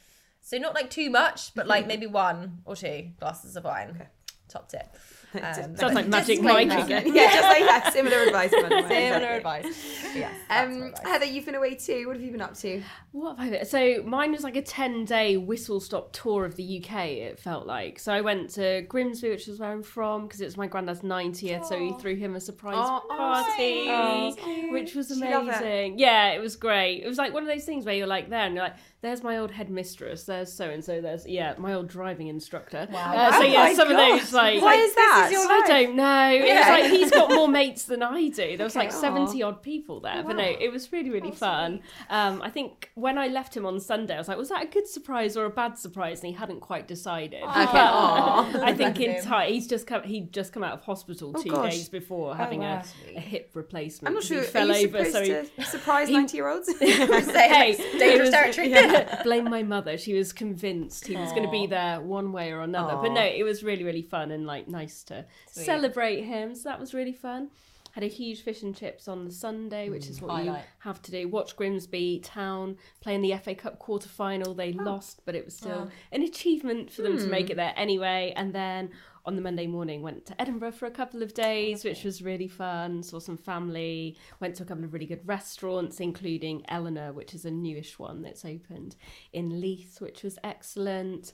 So 0.42 0.58
not 0.58 0.76
like 0.76 0.90
too 0.90 1.10
much, 1.10 1.54
but 1.56 1.68
like 1.68 1.88
maybe 1.88 2.08
one 2.08 2.60
or 2.66 2.76
two 2.76 3.10
glasses 3.20 3.56
of 3.56 3.64
wine. 3.64 4.08
Top 4.48 4.70
tip. 4.70 4.96
Um, 5.44 5.76
Sounds 5.78 5.94
like 5.96 6.08
Magic 6.08 6.40
disclaimer. 6.40 6.76
Mike 6.76 6.86
again. 6.86 7.14
yeah, 7.16 7.34
just 7.34 7.44
like 7.44 7.64
that. 7.66 7.94
Similar 7.94 8.18
advice. 8.24 8.52
by 8.52 8.62
the 8.70 8.76
way. 8.76 8.82
Similar 8.82 9.34
Exactly. 9.36 9.38
advice. 9.38 10.16
Yes. 10.16 10.34
Um, 10.50 10.72
advice. 10.84 11.00
Heather, 11.04 11.26
you've 11.26 11.46
been 11.46 11.56
away 11.56 11.76
too. 11.76 12.08
What 12.08 12.16
have 12.16 12.24
you 12.24 12.32
been 12.32 12.42
up 12.42 12.56
to? 12.60 12.82
What 13.12 13.38
have 13.38 13.48
I 13.48 13.50
been? 13.58 13.66
So 13.66 14.04
mine 14.06 14.32
was 14.32 14.44
like 14.44 14.56
a 14.56 14.62
ten 14.62 15.06
day 15.06 15.38
whistle 15.38 15.80
stop 15.80 16.12
tour 16.14 16.46
of 16.46 16.56
the 16.56 16.84
UK. 16.84 17.06
It 17.08 17.40
felt 17.40 17.66
like. 17.66 18.00
So 18.00 18.12
I 18.14 18.22
went 18.22 18.50
to 18.52 18.82
Grimsby, 18.88 19.30
which 19.30 19.48
is 19.48 19.60
where 19.60 19.72
I'm 19.72 19.84
from, 19.84 20.24
because 20.28 20.42
it 20.42 20.46
was 20.46 20.58
my 20.58 20.68
granddad's 20.68 21.04
ninetieth. 21.04 21.66
So 21.66 21.78
we 21.80 21.94
threw 21.94 22.16
him 22.16 22.36
a 22.36 22.40
surprise 22.42 22.76
Oh, 22.78 23.02
oh, 23.10 23.16
party, 23.18 24.32
sweet. 24.42 24.72
which 24.72 24.96
was 24.96 25.08
Did 25.10 25.18
you 25.20 25.30
love 25.30 25.48
it? 25.48 25.56
amazing. 25.56 26.00
Yeah, 26.00 26.32
it 26.32 26.40
was 26.40 26.56
great. 26.56 27.04
It 27.04 27.08
was 27.08 27.18
like 27.18 27.34
one 27.34 27.44
of 27.44 27.50
those 27.50 27.66
things 27.66 27.86
where 27.86 27.96
you're 27.96 28.08
like 28.08 28.30
there 28.30 28.42
and 28.46 28.56
you're 28.56 28.64
like, 28.64 28.76
"There's 29.02 29.24
my 29.24 29.38
old 29.38 29.52
headmistress. 29.52 30.24
There's 30.24 30.52
so 30.52 30.70
and 30.70 30.84
so. 30.84 31.02
There's 31.02 31.26
yeah, 31.28 31.56
my 31.58 31.74
old 31.74 31.88
driving 31.88 32.28
instructor." 32.28 32.88
Wow. 32.92 33.14
Uh, 33.16 33.32
so 33.32 33.38
Oh 33.40 33.42
yeah, 33.44 33.64
my 33.64 33.74
some 33.74 33.90
of 33.92 33.98
those 33.98 34.34
like. 34.34 34.62
Why 34.62 34.76
is 34.76 34.96
that? 34.96 35.25
I 35.34 35.64
don't 35.68 35.96
know. 35.96 36.30
It 36.32 36.56
was 36.56 36.68
like 36.68 36.92
he's 36.92 37.12
got 37.12 37.30
more 37.32 37.48
mates 37.60 37.86
than 37.86 38.04
I 38.04 38.30
do. 38.30 38.58
There 38.58 38.66
was 38.66 38.76
like 38.76 38.90
Okay, 38.90 38.98
aw. 38.98 39.02
seventy 39.02 39.44
odd 39.44 39.62
people 39.62 40.00
there, 40.00 40.24
but 40.24 40.36
no, 40.36 40.44
it 40.44 40.72
was 40.72 40.92
really 40.92 41.10
really 41.10 41.32
fun. 41.32 41.82
Um, 42.10 42.42
I 42.42 42.50
think 42.50 42.92
when 42.96 43.18
I 43.18 43.28
left 43.28 43.56
him 43.56 43.66
on 43.66 43.80
Sunday, 43.80 44.16
I 44.16 44.18
was 44.18 44.28
like, 44.28 44.38
was 44.38 44.50
that 44.50 44.64
a 44.64 44.68
good 44.68 44.88
surprise 44.88 45.36
or 45.38 45.46
a 45.46 45.50
bad 45.50 45.78
surprise? 45.78 46.20
And 46.22 46.28
he 46.30 46.34
hadn't 46.34 46.60
quite 46.60 46.88
decided. 46.88 47.44
Okay. 47.44 47.50
I 47.52 48.74
think 48.78 49.00
in 49.00 49.22
time 49.24 49.52
he's 49.52 49.68
just 49.68 49.88
come. 49.88 50.04
He'd 50.04 50.32
just 50.32 50.54
come 50.54 50.64
out 50.64 50.74
of 50.74 50.82
hospital 50.82 51.34
two 51.34 51.50
gosh. 51.50 51.72
days 51.72 51.90
before 51.90 52.36
having 52.36 52.60
wow. 52.62 52.82
a, 53.14 53.18
a 53.18 53.20
hip 53.20 53.52
replacement. 53.54 54.10
I'm 54.10 54.14
not 54.16 54.24
sure. 54.24 54.42
He 54.42 54.48
fell 54.48 54.72
over, 54.72 55.06
so 55.06 55.24
he. 55.24 55.64
surprise 55.64 56.10
ninety-year-olds? 56.18 56.80
Hey, 56.80 57.70
like, 57.70 57.78
dangerous 58.00 58.20
was- 58.28 58.30
territory. 58.32 58.70
yeah, 58.70 59.24
blame 59.24 59.46
my 59.46 59.64
mother. 59.64 59.98
She 59.98 60.14
was 60.14 60.34
convinced 60.34 61.08
he 61.08 61.16
was 61.16 61.32
going 61.32 61.44
to 61.44 61.52
be 61.52 61.68
there 61.68 62.02
one 62.02 62.32
way 62.32 62.52
or 62.52 62.62
another. 62.62 62.98
But 63.02 63.12
no, 63.14 63.22
it 63.24 63.44
was 63.44 63.64
really, 63.64 63.84
really 63.84 64.02
fun 64.02 64.32
and 64.32 64.46
like 64.46 64.68
nice 64.68 65.04
to 65.06 65.15
celebrate 65.48 66.24
him. 66.24 66.56
So 66.56 66.70
that 66.70 66.80
was 66.80 66.94
really 66.94 67.14
fun. 67.14 67.50
Had 67.92 68.04
a 68.04 68.08
huge 68.08 68.42
fish 68.42 68.62
and 68.62 68.76
chips 68.76 69.08
on 69.08 69.24
the 69.24 69.32
Sunday, 69.32 69.88
which 69.90 70.08
is 70.08 70.22
what 70.22 70.44
you 70.44 70.54
have 70.80 71.02
to 71.04 71.12
do. 71.12 71.30
Watch 71.30 71.56
Grimsby 71.56 72.20
Town 72.26 72.76
play 73.00 73.16
in 73.16 73.22
the 73.22 73.32
FA 73.36 73.56
Cup 73.56 73.80
quarter 73.80 74.10
final. 74.10 74.54
They 74.54 74.74
Oh. 74.78 74.84
lost, 74.84 75.22
but 75.26 75.34
it 75.34 75.46
was 75.46 75.56
still 75.56 75.90
an 76.12 76.22
achievement 76.22 76.92
for 76.92 77.04
them 77.04 77.18
to 77.18 77.24
Hmm. 77.24 77.30
make 77.32 77.50
it 77.50 77.56
there 77.56 77.74
anyway. 77.78 78.34
And 78.36 78.54
then 78.54 78.90
on 79.26 79.38
the 79.38 79.42
Monday 79.42 79.66
morning, 79.66 80.02
went 80.02 80.26
to 80.26 80.40
Edinburgh 80.42 80.74
for 80.74 80.88
a 80.88 80.92
couple 80.92 81.24
of 81.24 81.34
days, 81.34 81.86
which 81.86 82.04
was 82.04 82.22
really 82.22 82.50
fun. 82.50 83.02
Saw 83.02 83.20
some 83.20 83.38
family, 83.38 84.18
went 84.42 84.56
to 84.58 84.64
a 84.64 84.66
couple 84.66 84.84
of 84.84 84.92
really 84.92 85.06
good 85.08 85.26
restaurants, 85.26 86.02
including 86.02 86.66
Eleanore, 86.68 87.14
which 87.14 87.34
is 87.34 87.46
a 87.46 87.50
newish 87.52 87.98
one 87.98 88.22
that's 88.24 88.44
opened 88.44 88.98
in 89.32 89.62
Leith, 89.62 90.02
which 90.02 90.22
was 90.22 90.38
excellent. 90.44 91.32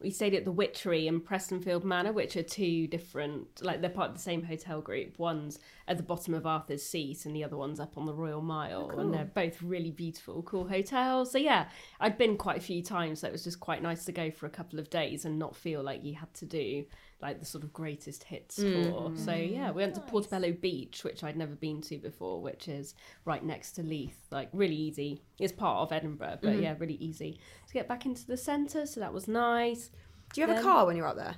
We 0.00 0.10
stayed 0.10 0.34
at 0.34 0.44
the 0.44 0.52
Witchery 0.52 1.08
and 1.08 1.24
Prestonfield 1.24 1.82
Manor, 1.82 2.12
which 2.12 2.36
are 2.36 2.42
two 2.42 2.86
different, 2.86 3.62
like 3.62 3.80
they're 3.80 3.90
part 3.90 4.10
of 4.10 4.16
the 4.16 4.22
same 4.22 4.44
hotel 4.44 4.80
group. 4.80 5.18
One's 5.18 5.58
at 5.88 5.96
the 5.96 6.04
bottom 6.04 6.34
of 6.34 6.46
Arthur's 6.46 6.84
Seat, 6.84 7.26
and 7.26 7.34
the 7.34 7.42
other 7.42 7.56
one's 7.56 7.80
up 7.80 7.98
on 7.98 8.06
the 8.06 8.14
Royal 8.14 8.40
Mile, 8.40 8.92
oh, 8.94 8.98
and 9.00 9.12
they're 9.12 9.24
both 9.24 9.60
really 9.60 9.90
beautiful, 9.90 10.42
cool 10.42 10.68
hotels. 10.68 11.32
So 11.32 11.38
yeah, 11.38 11.68
I'd 11.98 12.16
been 12.16 12.36
quite 12.36 12.58
a 12.58 12.60
few 12.60 12.82
times, 12.82 13.20
so 13.20 13.26
it 13.28 13.32
was 13.32 13.42
just 13.42 13.58
quite 13.58 13.82
nice 13.82 14.04
to 14.04 14.12
go 14.12 14.30
for 14.30 14.46
a 14.46 14.50
couple 14.50 14.78
of 14.78 14.88
days 14.88 15.24
and 15.24 15.38
not 15.38 15.56
feel 15.56 15.82
like 15.82 16.04
you 16.04 16.14
had 16.14 16.32
to 16.34 16.46
do 16.46 16.84
like 17.20 17.40
the 17.40 17.46
sort 17.46 17.64
of 17.64 17.72
greatest 17.72 18.24
hits 18.24 18.58
mm. 18.58 18.90
tour. 18.90 19.12
So 19.16 19.32
mm. 19.32 19.52
yeah, 19.52 19.70
we 19.70 19.82
went 19.82 19.94
to 19.96 20.00
Portobello 20.00 20.52
Beach, 20.52 21.02
which 21.04 21.24
I'd 21.24 21.36
never 21.36 21.54
been 21.54 21.80
to 21.82 21.98
before, 21.98 22.40
which 22.40 22.68
is 22.68 22.94
right 23.24 23.44
next 23.44 23.72
to 23.72 23.82
Leith. 23.82 24.18
Like 24.30 24.48
really 24.52 24.76
easy. 24.76 25.22
It's 25.38 25.52
part 25.52 25.78
of 25.80 25.92
Edinburgh, 25.92 26.38
but 26.42 26.52
mm. 26.52 26.62
yeah, 26.62 26.74
really 26.78 26.94
easy 26.94 27.40
to 27.66 27.72
get 27.74 27.88
back 27.88 28.06
into 28.06 28.26
the 28.26 28.36
centre. 28.36 28.86
So 28.86 29.00
that 29.00 29.12
was 29.12 29.26
nice. 29.26 29.90
Do 30.32 30.40
you 30.40 30.46
have 30.46 30.58
a 30.58 30.62
car 30.62 30.86
when 30.86 30.96
you're 30.96 31.06
up 31.06 31.16
there? 31.16 31.34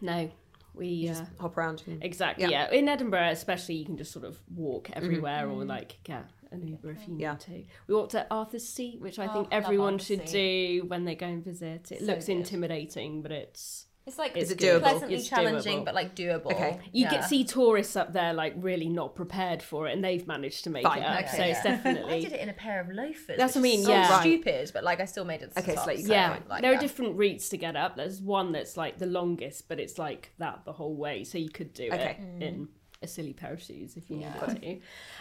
No, 0.00 0.30
we 0.74 1.08
uh, 1.08 1.14
Just 1.14 1.24
hop 1.38 1.56
around. 1.56 1.82
And... 1.86 2.02
exactly 2.02 2.44
Yeah. 2.44 2.68
yeah. 2.70 2.76
In 2.76 2.88
Edinburgh, 2.88 3.30
especially, 3.30 3.76
you 3.76 3.84
can 3.84 3.96
just 3.96 4.12
sort 4.12 4.24
of 4.24 4.38
walk 4.54 4.88
mm-hmm. 4.88 4.98
everywhere 5.04 5.48
or 5.48 5.60
mm-hmm. 5.60 5.68
like 5.68 5.98
get 6.04 6.24
an 6.50 6.66
Uber 6.66 6.90
if 6.90 7.06
you 7.06 7.14
need 7.14 7.22
Yeah. 7.22 7.36
to. 7.36 7.64
We 7.86 7.94
walked 7.94 8.14
at 8.14 8.26
Arthur's 8.30 8.68
Seat, 8.68 9.00
which 9.00 9.18
I 9.18 9.26
Oh, 9.26 9.32
think 9.32 9.48
everyone 9.50 9.94
Arthur's 9.94 10.06
should 10.06 10.24
do 10.26 10.84
when 10.86 11.04
they 11.04 11.14
go 11.14 11.26
and 11.26 11.44
visit. 11.44 11.90
It 11.90 12.00
So 12.00 12.06
looks 12.06 12.26
good. 12.26 12.36
intimidating, 12.38 13.22
but 13.22 13.32
it's 13.32 13.86
It's 14.04 14.18
like 14.18 14.36
It's 14.36 14.50
it 14.50 14.58
doable? 14.58 14.80
pleasantly 14.80 15.14
It's 15.16 15.28
challenging, 15.28 15.80
doable. 15.80 15.84
but 15.84 15.94
like 15.94 16.16
doable. 16.16 16.46
Okay. 16.46 16.80
You 16.92 17.04
Yeah. 17.04 17.10
get 17.12 17.24
see 17.28 17.44
tourists 17.44 17.94
up 17.94 18.12
there 18.12 18.32
like 18.34 18.52
really 18.56 18.88
not 18.88 19.14
prepared 19.14 19.62
for 19.62 19.86
it, 19.86 19.92
and 19.92 20.02
they've 20.04 20.26
managed 20.26 20.64
to 20.64 20.70
make 20.70 20.82
Fine, 20.82 21.02
it 21.02 21.04
up. 21.06 21.18
okay, 21.24 21.36
so 21.36 21.42
it's 21.44 21.64
yeah. 21.64 21.76
definitely 21.76 22.14
I 22.14 22.20
did 22.20 22.32
it 22.32 22.40
in 22.40 22.48
a 22.48 22.52
pair 22.52 22.80
of 22.80 22.88
loafers. 22.90 23.36
That's 23.38 23.54
which 23.54 23.62
what 23.62 23.68
I 23.68 23.70
mean, 23.70 23.80
is 23.80 23.86
so 23.86 23.92
yeah. 23.92 24.20
stupid, 24.20 24.70
but 24.74 24.82
like 24.82 25.00
I 25.00 25.04
still 25.04 25.24
made 25.24 25.42
it. 25.42 25.50
To 25.50 25.54
the 25.54 25.60
Okay, 25.60 25.70
so, 25.72 25.76
top, 25.76 25.86
like, 25.86 25.98
yeah, 26.00 26.38
like, 26.48 26.62
there 26.62 26.72
yeah. 26.72 26.78
are 26.78 26.80
different 26.80 27.16
routes 27.16 27.48
to 27.50 27.56
get 27.56 27.76
up. 27.76 27.96
There's 27.96 28.20
one 28.20 28.50
that's 28.50 28.76
like 28.76 28.98
the 28.98 29.06
longest, 29.06 29.68
but 29.68 29.78
it's 29.78 29.98
like 29.98 30.32
that 30.38 30.64
the 30.64 30.72
whole 30.72 30.96
way, 30.96 31.22
so 31.22 31.38
you 31.38 31.50
could 31.50 31.72
do 31.72 31.86
Okay. 31.92 32.16
it 32.40 32.42
in 32.42 32.68
a 33.02 33.08
silly 33.08 33.32
pair 33.32 33.52
of 33.52 33.62
shoes 33.62 33.96
if 33.96 34.10
you 34.10 34.16
needed 34.16 34.32
to. 34.60 34.72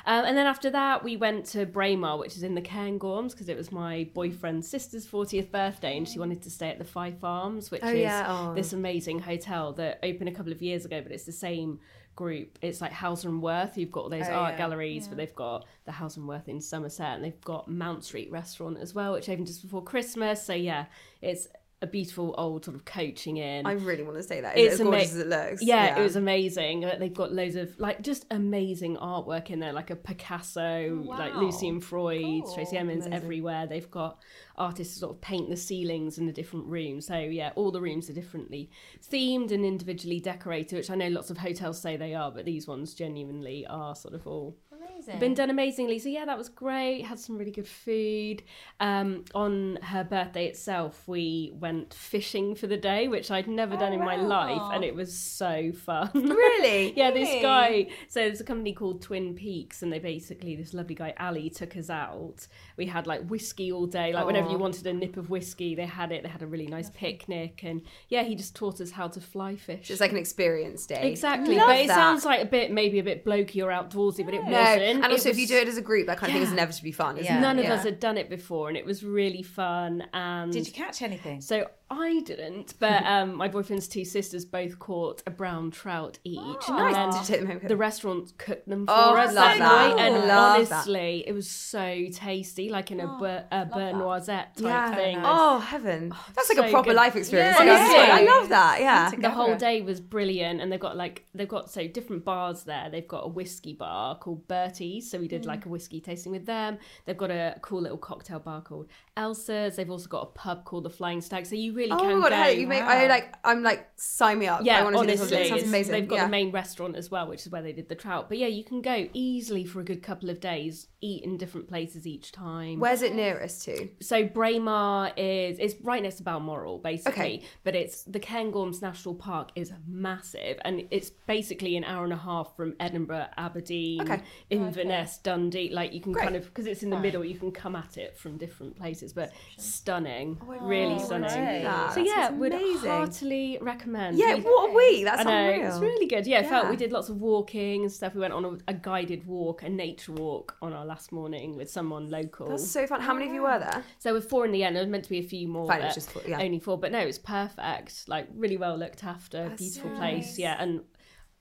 Um, 0.06 0.26
and 0.26 0.38
then 0.38 0.48
after 0.48 0.70
that, 0.72 1.04
we 1.04 1.18
went 1.18 1.46
to 1.48 1.66
Braemar, 1.66 2.18
which 2.18 2.36
is 2.36 2.44
in 2.44 2.56
the 2.56 2.62
Cairngorms, 2.62 3.32
because 3.32 3.50
it 3.50 3.58
was 3.58 3.72
my 3.72 4.10
boyfriend's 4.14 4.68
sister's 4.68 5.06
40th 5.08 5.52
birthday, 5.52 5.98
and 5.98 6.08
she 6.08 6.20
wanted 6.20 6.42
to 6.44 6.50
stay 6.50 6.70
at 6.70 6.78
the 6.78 6.86
Fife 6.86 7.24
Arms, 7.24 7.72
which 7.72 7.82
Oh, 7.84 7.90
is 7.90 8.00
yeah, 8.00 8.26
oh. 8.30 8.54
this 8.54 8.74
amazing 8.74 9.20
hotel 9.20 9.74
that 9.74 10.00
opened 10.04 10.30
a 10.30 10.34
couple 10.34 10.52
of 10.52 10.62
years 10.62 10.86
ago, 10.86 11.02
but 11.02 11.12
it's 11.12 11.26
the 11.26 11.32
same 11.32 11.80
group. 12.16 12.60
It's 12.62 12.82
like 12.82 12.92
Hauser 12.92 13.30
and 13.30 13.42
Wirth. 13.42 13.78
You've 13.78 13.92
got 13.92 14.02
all 14.02 14.10
those 14.10 14.28
Oh, 14.28 14.34
art 14.34 14.54
yeah. 14.54 14.58
galleries, 14.58 15.08
but 15.08 15.18
they've 15.18 15.34
got 15.34 15.66
the 15.86 15.92
Hauser 15.94 16.20
and 16.20 16.28
Wirth 16.28 16.48
in 16.50 16.60
Somerset, 16.62 17.16
and 17.16 17.24
they've 17.24 17.42
got 17.42 17.68
Mount 17.70 18.04
Street 18.04 18.30
restaurant 18.32 18.78
as 18.80 18.94
well, 18.94 19.14
which 19.14 19.30
opened 19.30 19.48
just 19.48 19.62
before 19.62 19.84
Christmas. 19.84 20.44
So 20.44 20.54
yeah, 20.54 20.86
it's 21.22 21.48
a 21.82 21.88
beautiful 21.88 22.36
old 22.38 22.64
sort 22.66 22.76
of 22.76 22.86
coaching 22.86 23.38
inn. 23.38 23.66
I 23.66 23.74
really 23.74 24.04
want 24.04 24.18
to 24.18 24.24
say 24.24 24.42
that. 24.42 24.58
It's 24.58 24.76
it 24.76 24.82
as 24.82 24.88
gorgeous 24.88 25.14
as 25.14 25.18
it 25.18 25.28
looks? 25.28 25.64
yeah, 25.64 25.98
it 25.98 26.04
was 26.04 26.16
amazing. 26.16 26.90
They've 27.00 27.14
got 27.14 27.32
loads 27.32 27.56
of 27.56 27.78
like 27.80 28.02
just 28.02 28.26
amazing 28.30 28.98
artwork 28.98 29.50
in 29.50 29.60
there, 29.60 29.74
like 29.74 29.90
a 29.90 29.96
Picasso, 29.96 30.62
oh, 30.62 31.04
like 31.08 31.34
wow. 31.34 31.42
Lucian 31.42 31.80
Freud, 31.80 32.44
Cool. 32.44 32.54
Tracey 32.54 32.78
Emin's 32.78 33.08
everywhere. 33.08 33.66
They've 33.66 33.90
got 33.90 34.22
artists 34.58 35.00
sort 35.00 35.16
of 35.16 35.22
paint 35.22 35.50
the 35.50 35.58
ceilings 35.58 36.18
in 36.20 36.28
the 36.28 36.34
different 36.34 36.68
rooms. 36.68 37.08
So 37.08 37.18
yeah, 37.18 37.52
all 37.56 37.72
the 37.72 37.82
rooms 37.82 38.10
are 38.10 38.14
differently 38.14 38.70
themed 39.12 39.52
and 39.52 39.66
individually 39.66 40.20
decorated, 40.20 40.76
which 40.76 40.92
I 40.92 40.96
know 40.96 41.08
lots 41.08 41.32
of 41.32 41.38
hotels 41.38 41.82
say 41.82 41.98
they 41.98 42.14
are, 42.14 42.32
but 42.32 42.46
these 42.46 42.68
ones 42.68 42.94
genuinely 42.94 43.66
are 43.68 43.96
sort 43.96 44.14
of 44.14 44.28
all 44.28 44.56
Amazing. 44.90 45.20
been 45.20 45.34
done 45.34 45.50
amazingly. 45.50 46.00
So 46.00 46.10
yeah, 46.10 46.26
that 46.26 46.38
was 46.38 46.50
great. 46.50 47.04
Had 47.04 47.20
some 47.20 47.38
really 47.38 47.52
good 47.52 47.68
food. 47.68 48.44
Um, 48.80 49.26
on 49.34 49.80
her 49.84 50.04
birthday 50.04 50.48
itself, 50.48 51.08
we 51.08 51.52
went 51.56 51.94
fishing 51.94 52.56
for 52.56 52.68
the 52.68 52.78
day, 52.78 53.08
which 53.08 53.32
I'd 53.32 53.48
never 53.48 53.76
done 53.78 53.94
in 53.94 54.00
my 54.00 54.16
life, 54.16 54.62
and 54.74 54.84
it 54.84 54.96
was 54.96 55.16
so 55.16 55.72
fun. 55.72 56.10
Really? 56.14 56.94
yeah, 56.98 57.12
this 57.12 57.42
guy. 57.42 57.88
So 58.08 58.22
there's 58.22 58.42
a 58.42 58.46
company 58.46 58.74
called 58.74 59.02
Twin 59.02 59.36
Peaks, 59.36 59.84
and 59.84 59.92
they 59.92 60.00
basically 60.00 60.56
this 60.56 60.74
lovely 60.74 60.96
guy 60.96 61.14
Ali 61.20 61.50
took 61.50 61.76
us 61.78 61.90
out. 61.90 62.48
We 62.78 62.86
had 62.86 63.08
like 63.08 63.28
whiskey 63.28 63.72
all 63.72 63.86
day. 63.86 64.14
Like 64.14 64.26
whenever 64.26 64.50
you 64.50 64.58
wanted 64.58 64.86
a 64.88 64.94
nip 64.94 65.18
of 65.18 65.30
whiskey, 65.30 65.76
they 65.76 65.86
had 65.86 66.12
it. 66.12 66.24
They 66.24 66.30
had 66.30 66.42
a 66.42 66.48
really 66.48 66.68
nice 66.68 66.90
picnic, 66.90 67.62
and 67.64 67.82
yeah, 68.10 68.24
he 68.24 68.36
just 68.36 68.56
taught 68.56 68.82
us 68.82 68.92
how 68.92 69.08
to 69.10 69.22
fly 69.22 69.56
fish. 69.56 69.90
It's 69.90 70.02
like 70.02 70.12
an 70.12 70.18
experience 70.18 70.86
day. 70.86 71.10
Exactly, 71.12 71.56
Love 71.56 71.68
but 71.68 71.80
it 71.80 71.88
that. 71.88 71.96
sounds 71.96 72.26
like 72.26 72.42
a 72.42 72.46
bit 72.46 72.72
maybe 72.72 73.00
a 73.00 73.04
bit 73.04 73.26
blokey 73.26 73.64
or 73.64 73.70
outdoorsy, 73.70 74.26
but 74.26 74.34
it 74.34 74.44
wasn't. 74.44 74.71
And 74.80 75.04
It 75.06 75.12
also 75.12 75.30
if 75.30 75.38
you 75.38 75.48
do 75.48 75.58
it 75.58 75.68
as 75.68 75.78
a 75.78 75.82
group, 75.82 76.08
that 76.08 76.18
kind 76.18 76.32
of 76.32 76.36
thing 76.36 76.44
is 76.48 76.54
never 76.54 76.72
to 76.72 76.84
be 76.84 76.92
fun. 76.92 77.18
Isn't 77.18 77.26
Yeah. 77.26 77.38
it? 77.38 77.42
None 77.42 77.60
of 77.60 77.66
Yeah. 77.66 77.74
us 77.74 77.84
had 77.84 78.00
done 78.00 78.18
it 78.18 78.30
before, 78.30 78.68
and 78.70 78.78
it 78.78 78.86
was 78.86 79.04
really 79.04 79.44
fun. 79.44 80.04
And 80.14 80.52
Did 80.52 80.68
you 80.68 80.74
catch 80.74 81.02
anything? 81.02 81.42
so 81.42 81.68
I 81.94 82.22
didn't, 82.22 82.76
but 82.80 83.06
um, 83.06 83.36
my 83.36 83.50
boyfriend's 83.50 83.88
two 83.90 84.06
sisters 84.06 84.46
both 84.46 84.80
caught 84.80 85.22
a 85.28 85.30
brown 85.32 85.72
trout 85.72 86.20
each. 86.24 86.40
and 86.40 86.78
Nice. 86.78 86.94
then 86.96 87.10
Did 87.10 87.20
you 87.20 87.26
take 87.26 87.40
them 87.42 87.60
home? 87.60 87.68
the 87.68 87.76
restaurant 87.76 88.32
cooked 88.38 88.68
them 88.70 88.86
for 88.88 88.94
Oh, 88.94 89.16
us 89.18 89.34
love 89.34 89.36
that 89.36 89.60
that. 89.60 89.96
night, 89.98 90.00
and 90.06 90.16
Love 90.16 90.70
that. 90.70 90.74
honestly, 90.76 91.24
it 91.28 91.34
was 91.34 91.50
so 91.50 92.06
tasty, 92.14 92.70
like 92.70 92.92
in 92.92 93.02
a, 93.02 93.08
bur- 93.20 93.46
a 93.52 93.66
beurre 93.66 93.92
noisette 93.94 94.56
type 94.56 94.64
Yeah. 94.64 94.96
thing. 94.96 95.18
Oh 95.22 95.60
heaven, 95.60 96.14
that's 96.34 96.50
like 96.56 96.66
a 96.66 96.72
proper 96.72 96.92
good. 96.92 96.96
life 96.96 97.18
experience. 97.18 97.58
Yeah. 97.60 97.74
Honestly, 97.74 97.98
I 98.00 98.22
love 98.24 98.50
that. 98.50 98.80
Yeah. 98.80 99.12
the 99.12 99.30
whole 99.30 99.56
day 99.58 99.82
was 99.82 100.00
brilliant 100.00 100.62
and 100.62 100.72
they've 100.72 100.80
got 100.80 100.96
like 100.96 101.26
they've 101.36 101.48
got 101.48 101.70
so 101.70 101.88
different 101.88 102.24
bars 102.24 102.64
there 102.64 102.90
they've 102.90 103.08
got 103.08 103.26
a 103.26 103.28
whiskey 103.28 103.74
bar 103.74 104.18
called 104.18 104.48
bertie's 104.48 105.10
so 105.12 105.18
we 105.20 105.28
did 105.28 105.46
like 105.46 105.66
a 105.66 105.70
whiskey 105.70 106.00
tasting 106.00 106.32
with 106.32 106.46
them 106.46 106.78
they've 107.06 107.18
got 107.18 107.32
a 107.32 107.58
cool 107.62 107.82
little 107.82 107.98
cocktail 107.98 108.40
bar 108.40 108.62
called 108.62 108.88
elsa's 109.18 109.76
they've 109.76 109.90
also 109.92 110.08
got 110.08 110.22
a 110.22 110.26
pub 110.28 110.64
called 110.64 110.84
the 110.84 110.90
flying 110.90 111.20
stag 111.22 111.46
so 111.46 111.56
you 111.56 111.74
really 111.74 111.81
Oh 111.90 111.98
can 111.98 112.20
my 112.20 112.30
god, 112.30 112.30
go 112.30 112.36
hey, 112.36 112.60
you 112.60 112.68
make, 112.68 112.82
I 112.82 113.08
like, 113.08 113.34
I'm 113.44 113.64
like, 113.64 113.88
sign 113.96 114.40
me 114.40 114.48
up. 114.48 114.62
I 114.62 114.64
yeah, 114.64 114.84
want 114.84 114.96
to 114.96 115.04
do 115.04 115.10
honestly, 115.10 115.28
this. 115.38 115.46
It 115.46 115.50
sounds 115.50 115.62
it's- 115.62 115.68
amazing. 115.70 115.92
they've 115.94 116.08
got 116.08 116.16
yeah. 116.16 116.26
the 116.26 116.30
main 116.30 116.52
restaurant 116.52 116.96
as 116.96 117.10
well, 117.10 117.28
which 117.28 117.46
is 117.46 117.52
where 117.52 117.62
they 117.62 117.74
did 117.74 117.90
the 117.90 117.96
trout. 117.96 118.30
But 118.30 118.38
yeah, 118.38 118.48
you 118.48 118.64
can 118.64 118.82
go 118.82 119.08
easily 119.14 119.66
for 119.66 119.80
a 119.80 119.84
good 119.84 120.04
couple 120.04 120.30
of 120.30 120.40
days, 120.40 120.88
eat 121.02 121.24
in 121.24 121.38
different 121.38 121.68
places 121.68 122.06
each 122.06 122.32
time. 122.32 122.80
Where's 122.80 123.02
it 123.02 123.16
nearest 123.16 123.64
to? 123.66 123.90
so 124.02 124.24
Braemar 124.26 125.14
is 125.18 125.58
it's 125.60 125.76
right 125.82 126.04
next 126.04 126.16
to 126.18 126.24
Balmoral, 126.24 126.80
basically. 126.80 127.12
Okay. 127.12 127.42
But 127.64 127.76
it's 127.76 128.04
the 128.04 128.20
Cairngorms 128.20 128.82
National 128.82 129.16
Park 129.16 129.52
is 129.56 129.72
massive, 129.88 130.60
and 130.66 130.84
it's 130.92 131.10
basically 131.10 131.78
an 131.78 131.84
hour 131.84 132.04
and 132.04 132.14
a 132.14 132.18
half 132.18 132.56
from 132.56 132.76
Edinburgh, 132.80 133.28
Aberdeen, 133.38 134.02
Okay. 134.02 134.22
Inverness, 134.50 135.18
Dundee. 135.18 135.70
Like 135.72 135.94
you 135.94 136.02
can 136.02 136.12
Great. 136.12 136.24
kind 136.24 136.36
of 136.36 136.46
because 136.46 136.68
it's 136.68 136.84
in 136.84 136.90
the 136.90 137.00
middle, 137.00 137.24
you 137.24 137.38
can 137.38 137.52
come 137.52 137.76
at 137.76 137.98
it 137.98 138.18
from 138.18 138.38
different 138.38 138.76
places. 138.76 139.14
But 139.14 139.32
stunning, 139.58 140.40
really 140.62 141.00
stunning. 141.00 141.64
That 141.72 141.94
So 141.94 142.00
yeah, 142.02 142.30
would 142.32 142.54
amazing. 142.54 142.90
heartily 142.90 143.58
recommend. 143.62 144.18
Yeah, 144.18 144.36
We- 144.36 144.42
what 144.42 144.70
a 144.72 144.74
week. 144.74 145.06
That's 145.06 145.22
I 145.22 145.24
know 145.24 145.50
unreal. 145.54 145.68
it's 145.72 145.80
really 145.80 146.08
good. 146.08 146.28
Yeah, 146.28 146.40
I 146.40 146.44
felt 146.44 146.70
we 146.70 146.76
did 146.76 146.92
lots 146.92 147.10
of 147.10 147.22
walking 147.22 147.82
and 147.84 147.92
stuff. 147.92 148.14
We 148.14 148.22
went 148.22 148.34
on 148.34 148.46
a, 148.46 148.58
a 148.68 148.74
guided 148.74 149.26
walk, 149.26 149.64
a 149.64 149.70
nature 149.70 150.12
walk 150.12 150.56
on 150.62 150.74
our 150.74 150.86
last 150.86 151.12
morning 151.12 151.56
with 151.56 151.70
someone 151.70 152.10
local. 152.10 152.50
That's 152.50 152.70
so 152.70 152.86
fun. 152.88 153.02
How 153.02 153.14
many 153.14 153.28
of 153.28 153.34
you 153.34 153.44
were 153.44 153.60
there? 153.60 153.84
So 154.00 154.14
with 154.14 154.30
four 154.30 154.46
in 154.46 154.52
the 154.52 154.64
end, 154.64 154.76
there 154.76 154.84
was 154.84 154.90
meant 154.92 155.04
to 155.06 155.10
be 155.10 155.20
a 155.20 155.24
few 155.24 155.48
more. 155.48 155.68
Fine, 155.68 155.82
it 155.82 155.86
was 155.86 155.96
just 155.96 156.12
four, 156.12 156.22
yeah. 156.28 156.40
Only 156.42 156.60
four, 156.60 156.78
but 156.78 156.92
no, 156.92 157.00
it 157.00 157.06
was 157.06 157.20
perfect. 157.20 158.08
Like 158.08 158.28
really 158.36 158.58
well 158.58 158.78
looked 158.78 159.04
after, 159.04 159.50
beautiful 159.58 159.92
place. 159.92 160.38
Yeah, 160.38 160.56
and 160.60 160.82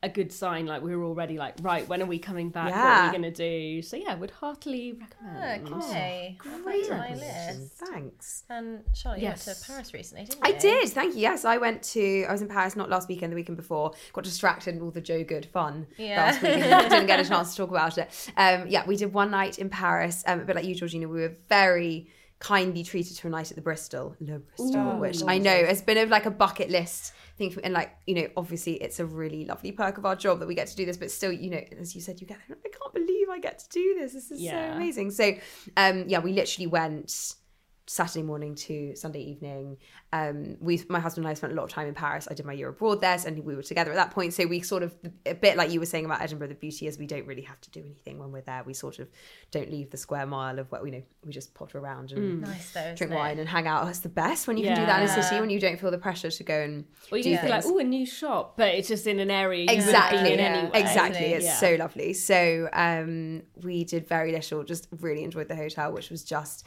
a 0.02 0.08
good 0.08 0.32
sign. 0.32 0.64
Like 0.66 0.82
we 0.82 0.96
were 0.96 1.04
already 1.04 1.36
like, 1.36 1.56
right, 1.60 1.86
when 1.86 2.00
are 2.02 2.06
we 2.06 2.18
coming 2.18 2.48
back? 2.48 2.70
What 2.70 2.74
are 2.78 3.06
we 3.06 3.12
gonna 3.12 3.30
do? 3.30 3.82
So 3.82 3.96
yeah, 3.96 4.14
would 4.14 4.30
heartily 4.30 4.92
recommend. 4.98 5.68
Okay. 5.84 6.36
Great. 6.38 6.88
That's 6.88 6.90
my 6.90 7.14
list. 7.58 7.72
Thanks. 7.74 8.44
And 8.48 8.82
Charlotte, 8.94 9.20
you 9.20 9.28
went 9.28 9.40
to 9.40 9.54
Paris 9.66 9.92
recently, 9.92 10.24
didn't 10.24 10.46
you? 10.46 10.54
I 10.54 10.58
did, 10.58 10.88
thank 10.88 11.14
you. 11.14 11.20
Yes, 11.20 11.44
I 11.44 11.58
went 11.58 11.82
to. 11.82 12.24
I 12.24 12.32
was 12.32 12.40
in 12.40 12.48
Paris 12.48 12.76
not 12.76 12.88
last 12.88 13.08
weekend, 13.08 13.30
the 13.32 13.36
weekend 13.36 13.56
before. 13.58 13.92
Got 14.14 14.24
distracted 14.24 14.74
in 14.74 14.80
all 14.82 14.90
the 14.90 15.00
Joe 15.02 15.22
Good 15.22 15.46
fun 15.46 15.86
Yeah. 15.98 16.16
last 16.24 16.42
weekend. 16.42 16.62
Didn't 16.90 17.06
get 17.06 17.20
a 17.20 17.28
chance 17.28 17.50
to 17.50 17.56
talk 17.58 17.70
about 17.70 17.98
it. 17.98 18.30
Um, 18.36 18.68
yeah, 18.68 18.86
we 18.86 18.96
did 18.96 19.12
one 19.12 19.30
night 19.30 19.58
in 19.58 19.68
Paris. 19.68 20.24
Um, 20.26 20.40
a 20.40 20.44
bit 20.44 20.56
like 20.56 20.64
you, 20.64 20.74
Georgina. 20.74 21.08
We 21.08 21.20
were 21.20 21.36
very 21.48 22.08
kindly 22.40 22.82
treated 22.82 23.16
to 23.18 23.26
a 23.26 23.30
night 23.30 23.50
at 23.50 23.54
the 23.54 23.62
Bristol, 23.62 24.16
Le 24.18 24.38
Bristol, 24.38 24.98
which 24.98 25.22
I 25.26 25.38
know 25.38 25.64
has 25.66 25.82
been 25.82 25.98
of 25.98 26.08
like 26.08 26.26
a 26.26 26.30
bucket 26.30 26.70
list 26.70 27.12
thing. 27.36 27.50
For, 27.50 27.60
and 27.60 27.72
like 27.72 27.94
you 28.06 28.14
know, 28.14 28.28
obviously 28.36 28.74
it's 28.74 28.98
a 28.98 29.06
really 29.06 29.44
lovely 29.44 29.72
perk 29.72 29.98
of 29.98 30.06
our 30.06 30.16
job 30.16 30.40
that 30.40 30.48
we 30.48 30.54
get 30.54 30.66
to 30.68 30.76
do 30.76 30.84
this. 30.84 30.96
But 30.96 31.10
still, 31.10 31.30
you 31.30 31.50
know, 31.50 31.62
as 31.78 31.94
you 31.94 32.00
said, 32.00 32.20
you 32.20 32.26
get. 32.26 32.38
I 32.50 32.68
can't 32.68 32.94
believe 32.94 33.28
I 33.30 33.38
get 33.38 33.58
to 33.60 33.68
do 33.68 33.96
this. 34.00 34.14
This 34.14 34.30
is 34.30 34.40
so 34.48 34.56
amazing. 34.56 35.10
So, 35.10 35.34
um, 35.76 36.04
yeah, 36.08 36.18
we 36.18 36.32
literally 36.32 36.66
went 36.66 37.34
Saturday 37.90 38.22
morning 38.22 38.54
to 38.54 38.94
Sunday 38.94 39.20
evening. 39.20 39.76
Um, 40.12 40.56
we, 40.60 40.80
my 40.88 41.00
husband 41.00 41.26
and 41.26 41.30
I 41.32 41.34
spent 41.34 41.52
a 41.52 41.56
lot 41.56 41.64
of 41.64 41.70
time 41.70 41.88
in 41.88 41.94
Paris. 41.94 42.28
I 42.30 42.34
did 42.34 42.46
my 42.46 42.52
year 42.52 42.68
abroad 42.68 43.00
there, 43.00 43.18
and 43.26 43.44
we 43.44 43.56
were 43.56 43.64
together 43.64 43.90
at 43.90 43.96
that 43.96 44.12
point. 44.12 44.32
So 44.32 44.46
we 44.46 44.60
sort 44.60 44.84
of, 44.84 44.94
a 45.26 45.34
bit 45.34 45.56
like 45.56 45.72
you 45.72 45.80
were 45.80 45.86
saying 45.86 46.04
about 46.04 46.22
Edinburgh, 46.22 46.48
the 46.48 46.54
beauty 46.54 46.86
is 46.86 46.98
we 46.98 47.08
don't 47.08 47.26
really 47.26 47.42
have 47.42 47.60
to 47.62 47.70
do 47.70 47.80
anything 47.80 48.20
when 48.20 48.30
we're 48.30 48.42
there. 48.42 48.62
We 48.64 48.74
sort 48.74 49.00
of 49.00 49.08
don't 49.50 49.72
leave 49.72 49.90
the 49.90 49.96
square 49.96 50.24
mile 50.24 50.60
of 50.60 50.70
what 50.70 50.84
we 50.84 50.92
know. 50.92 51.02
We 51.26 51.32
just 51.32 51.52
potter 51.52 51.78
around 51.78 52.12
and 52.12 52.42
Nice 52.42 52.70
though. 52.72 52.80
drink 52.80 53.00
isn't 53.00 53.12
it? 53.12 53.16
wine 53.16 53.38
and 53.40 53.48
hang 53.48 53.66
out. 53.66 53.88
It's 53.88 53.98
the 53.98 54.08
best 54.08 54.46
when 54.46 54.56
you 54.56 54.66
can 54.66 54.76
do 54.76 54.86
that 54.86 55.02
in 55.02 55.08
a 55.08 55.22
city 55.22 55.40
when 55.40 55.50
you 55.50 55.58
don't 55.58 55.80
feel 55.80 55.90
the 55.90 55.98
pressure 55.98 56.30
to 56.30 56.44
go 56.44 56.60
and 56.60 56.84
Or 57.10 57.18
you 57.18 57.24
do 57.24 57.30
can 57.34 57.40
feel 57.42 57.50
like, 57.50 57.64
oh, 57.66 57.78
a 57.78 57.82
new 57.82 58.06
shop, 58.06 58.56
but 58.56 58.68
it's 58.72 58.86
just 58.86 59.08
in 59.08 59.18
an 59.18 59.32
area 59.32 59.66
exactly 59.68 60.18
wouldn't 60.22 60.40
in 60.40 60.46
anyway. 60.46 60.70
exactly 60.80 61.26
it's 61.32 61.44
Yeah. 61.44 61.54
so 61.56 61.74
lovely 61.74 62.12
so 62.12 62.68
um 62.72 63.42
we 63.64 63.82
did 63.84 64.06
very 64.06 64.30
little 64.30 64.62
just 64.62 64.86
really 65.00 65.24
enjoyed 65.24 65.48
the 65.48 65.56
hotel 65.56 65.92
which 65.92 66.08
was 66.10 66.22
just 66.22 66.64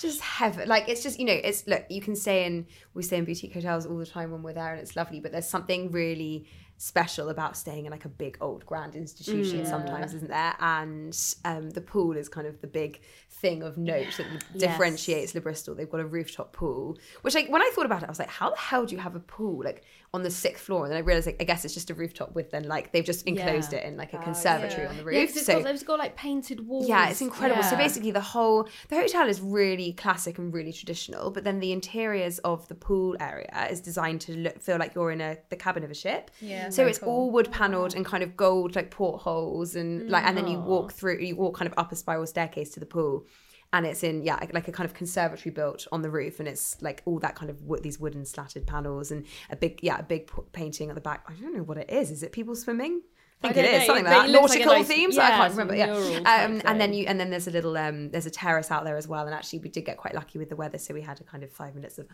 just 0.00 0.20
heaven 0.20 0.68
like 0.68 0.88
it's 0.88 1.02
just 1.02 1.18
you 1.18 1.24
know 1.24 1.32
it's 1.32 1.66
look 1.66 1.84
you 1.88 2.00
can 2.00 2.16
stay 2.16 2.44
in 2.44 2.66
we 2.94 3.02
stay 3.02 3.18
in 3.18 3.24
boutique 3.24 3.54
hotels 3.54 3.86
all 3.86 3.98
the 3.98 4.06
time 4.06 4.30
when 4.30 4.42
we're 4.42 4.52
there 4.52 4.72
and 4.72 4.80
it's 4.80 4.96
lovely 4.96 5.20
but 5.20 5.32
there's 5.32 5.48
something 5.48 5.90
really 5.90 6.46
special 6.82 7.28
about 7.28 7.56
staying 7.56 7.84
in 7.86 7.92
like 7.92 8.04
a 8.04 8.08
big 8.08 8.36
old 8.40 8.66
grand 8.66 8.96
institution 8.96 9.64
sometimes 9.64 10.14
isn't 10.14 10.28
there? 10.28 10.56
And 10.58 11.16
um 11.44 11.70
the 11.70 11.80
pool 11.80 12.16
is 12.16 12.28
kind 12.28 12.44
of 12.44 12.60
the 12.60 12.66
big 12.66 13.00
thing 13.30 13.62
of 13.62 13.78
note 13.78 14.16
that 14.16 14.26
differentiates 14.58 15.32
Le 15.32 15.40
Bristol. 15.40 15.76
They've 15.76 15.88
got 15.88 16.00
a 16.00 16.06
rooftop 16.06 16.52
pool 16.52 16.98
which 17.20 17.36
like 17.36 17.48
when 17.48 17.62
I 17.62 17.70
thought 17.72 17.86
about 17.86 18.02
it 18.02 18.06
I 18.06 18.08
was 18.08 18.18
like 18.18 18.30
how 18.30 18.50
the 18.50 18.56
hell 18.56 18.84
do 18.84 18.96
you 18.96 19.00
have 19.00 19.14
a 19.14 19.20
pool? 19.20 19.62
Like 19.64 19.84
on 20.14 20.22
the 20.22 20.30
sixth 20.30 20.64
floor 20.64 20.84
and 20.84 20.92
then 20.92 20.98
I 20.98 21.00
realized 21.00 21.24
like 21.24 21.38
I 21.40 21.44
guess 21.44 21.64
it's 21.64 21.72
just 21.72 21.88
a 21.88 21.94
rooftop 21.94 22.34
with 22.34 22.50
then 22.50 22.64
like 22.64 22.92
they've 22.92 23.04
just 23.04 23.26
enclosed 23.26 23.72
Yeah. 23.72 23.78
it 23.78 23.84
in 23.86 23.96
like 23.96 24.12
a 24.12 24.18
oh, 24.18 24.22
conservatory 24.22 24.86
on 24.86 24.98
the 24.98 25.04
roof 25.04 25.14
Yeah, 25.14 25.22
it's 25.22 25.46
so 25.46 25.62
got, 25.62 25.74
it's 25.74 25.82
got 25.82 25.98
like 25.98 26.16
painted 26.16 26.66
walls. 26.68 26.86
yeah, 26.86 27.08
it's 27.08 27.22
incredible. 27.22 27.62
So 27.62 27.76
basically, 27.78 28.10
the 28.10 28.20
whole 28.20 28.68
the 28.90 28.96
hotel 28.96 29.26
is 29.26 29.40
really 29.40 29.94
classic 29.94 30.36
and 30.36 30.52
really 30.52 30.72
traditional, 30.72 31.30
but 31.30 31.44
then 31.44 31.60
the 31.60 31.72
interiors 31.72 32.40
of 32.40 32.68
the 32.68 32.74
pool 32.74 33.16
area 33.20 33.68
is 33.70 33.80
designed 33.80 34.20
to 34.22 34.36
look, 34.36 34.60
feel 34.60 34.76
like 34.76 34.94
you're 34.94 35.12
in 35.12 35.22
a 35.22 35.38
the 35.48 35.56
cabin 35.56 35.82
of 35.82 35.90
a 35.90 35.94
ship. 35.94 36.30
Yeah, 36.42 36.68
So 36.68 36.86
it's 36.86 36.98
cool. 36.98 37.08
all 37.08 37.30
wood 37.30 37.50
paneled 37.50 37.94
and 37.94 38.04
kind 38.04 38.22
of 38.22 38.36
gold 38.36 38.76
like 38.76 38.90
portholes 38.90 39.76
and 39.76 40.10
like, 40.10 40.24
and 40.24 40.36
then 40.36 40.46
you 40.46 40.58
walk 40.58 40.92
mm. 40.92 40.94
through, 40.94 41.20
you 41.20 41.36
walk 41.36 41.56
kind 41.56 41.70
of 41.72 41.78
up 41.78 41.90
a 41.90 41.96
spiral 41.96 42.26
staircase 42.26 42.68
to 42.72 42.80
the 42.80 42.86
pool. 42.86 43.24
And 43.74 43.86
it's 43.86 44.02
in 44.02 44.22
yeah 44.22 44.38
like 44.52 44.68
a 44.68 44.72
kind 44.72 44.84
of 44.84 44.92
conservatory 44.94 45.50
built 45.52 45.86
on 45.92 46.02
the 46.02 46.10
roof, 46.10 46.38
and 46.40 46.48
it's 46.48 46.76
like 46.82 47.02
all 47.06 47.18
that 47.20 47.34
kind 47.34 47.50
of 47.50 47.62
wood, 47.62 47.82
these 47.82 47.98
wooden 47.98 48.24
slatted 48.26 48.66
panels 48.66 49.10
and 49.10 49.24
a 49.50 49.56
big 49.56 49.80
yeah 49.82 49.98
a 49.98 50.02
big 50.02 50.26
p- 50.26 50.42
painting 50.52 50.90
at 50.90 50.94
the 50.94 51.00
back. 51.00 51.24
I 51.28 51.32
don't 51.40 51.56
know 51.56 51.62
what 51.62 51.78
it 51.78 51.88
is. 51.90 52.10
Is 52.10 52.22
it 52.22 52.32
people 52.32 52.54
swimming? 52.54 53.00
I 53.44 53.48
think 53.48 53.54
don't 53.56 53.64
it 53.64 53.74
is 53.74 53.80
know. 53.80 53.86
something 53.86 54.06
It- 54.06 54.08
like 54.10 54.26
that. 54.26 54.30
looks 54.30 54.50
like 54.50 54.58
Nautical 54.60 54.74
nice- 54.78 54.86
themes. 54.88 55.18
I 55.18 55.30
can't 55.30 55.50
remember. 55.52 55.74
Yeah. 55.74 55.90
Um, 55.94 56.62
and 56.64 56.80
then 56.80 56.92
you 56.92 57.06
and 57.06 57.18
then 57.18 57.30
there's 57.30 57.48
a 57.48 57.50
little 57.50 57.76
um 57.76 58.10
there's 58.10 58.26
a 58.26 58.30
terrace 58.30 58.70
out 58.70 58.84
there 58.84 58.96
as 58.98 59.08
well 59.08 59.24
and 59.24 59.34
actually 59.34 59.60
we 59.60 59.68
did 59.70 59.84
get 59.86 59.96
quite 59.96 60.14
lucky 60.14 60.38
with 60.38 60.48
the 60.50 60.54
weather 60.56 60.78
so 60.78 60.92
we 60.94 61.00
had 61.00 61.20
a 61.20 61.24
kind 61.24 61.42
of 61.42 61.50
five 61.50 61.74
minutes 61.74 61.98
of 61.98 62.06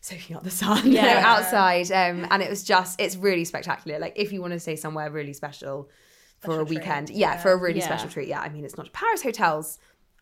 soaking 0.00 0.36
up 0.36 0.42
the 0.44 0.50
sun 0.50 0.86
you 0.86 1.00
know, 1.02 1.08
outside 1.18 1.90
um 1.92 2.26
and 2.30 2.42
it 2.42 2.48
was 2.50 2.64
just 2.64 3.00
it's 3.00 3.16
really 3.16 3.44
spectacular 3.44 3.98
like 3.98 4.12
if 4.16 4.32
you 4.32 4.40
want 4.40 4.52
to 4.52 4.58
stay 4.60 4.74
somewhere 4.76 5.10
really 5.10 5.32
special 5.32 5.90
for 6.40 6.58
a 6.60 6.64
weekend 6.64 7.08
yeah, 7.10 7.36
for 7.36 7.52
a 7.52 7.56
really 7.56 7.78
Yeah. 7.78 7.84
special 7.84 8.08
treat 8.08 8.26
yeah 8.28 8.40
I 8.40 8.48
mean 8.48 8.64
it's 8.64 8.76
not 8.76 8.92
Paris 8.92 9.22
hotels 9.22 9.78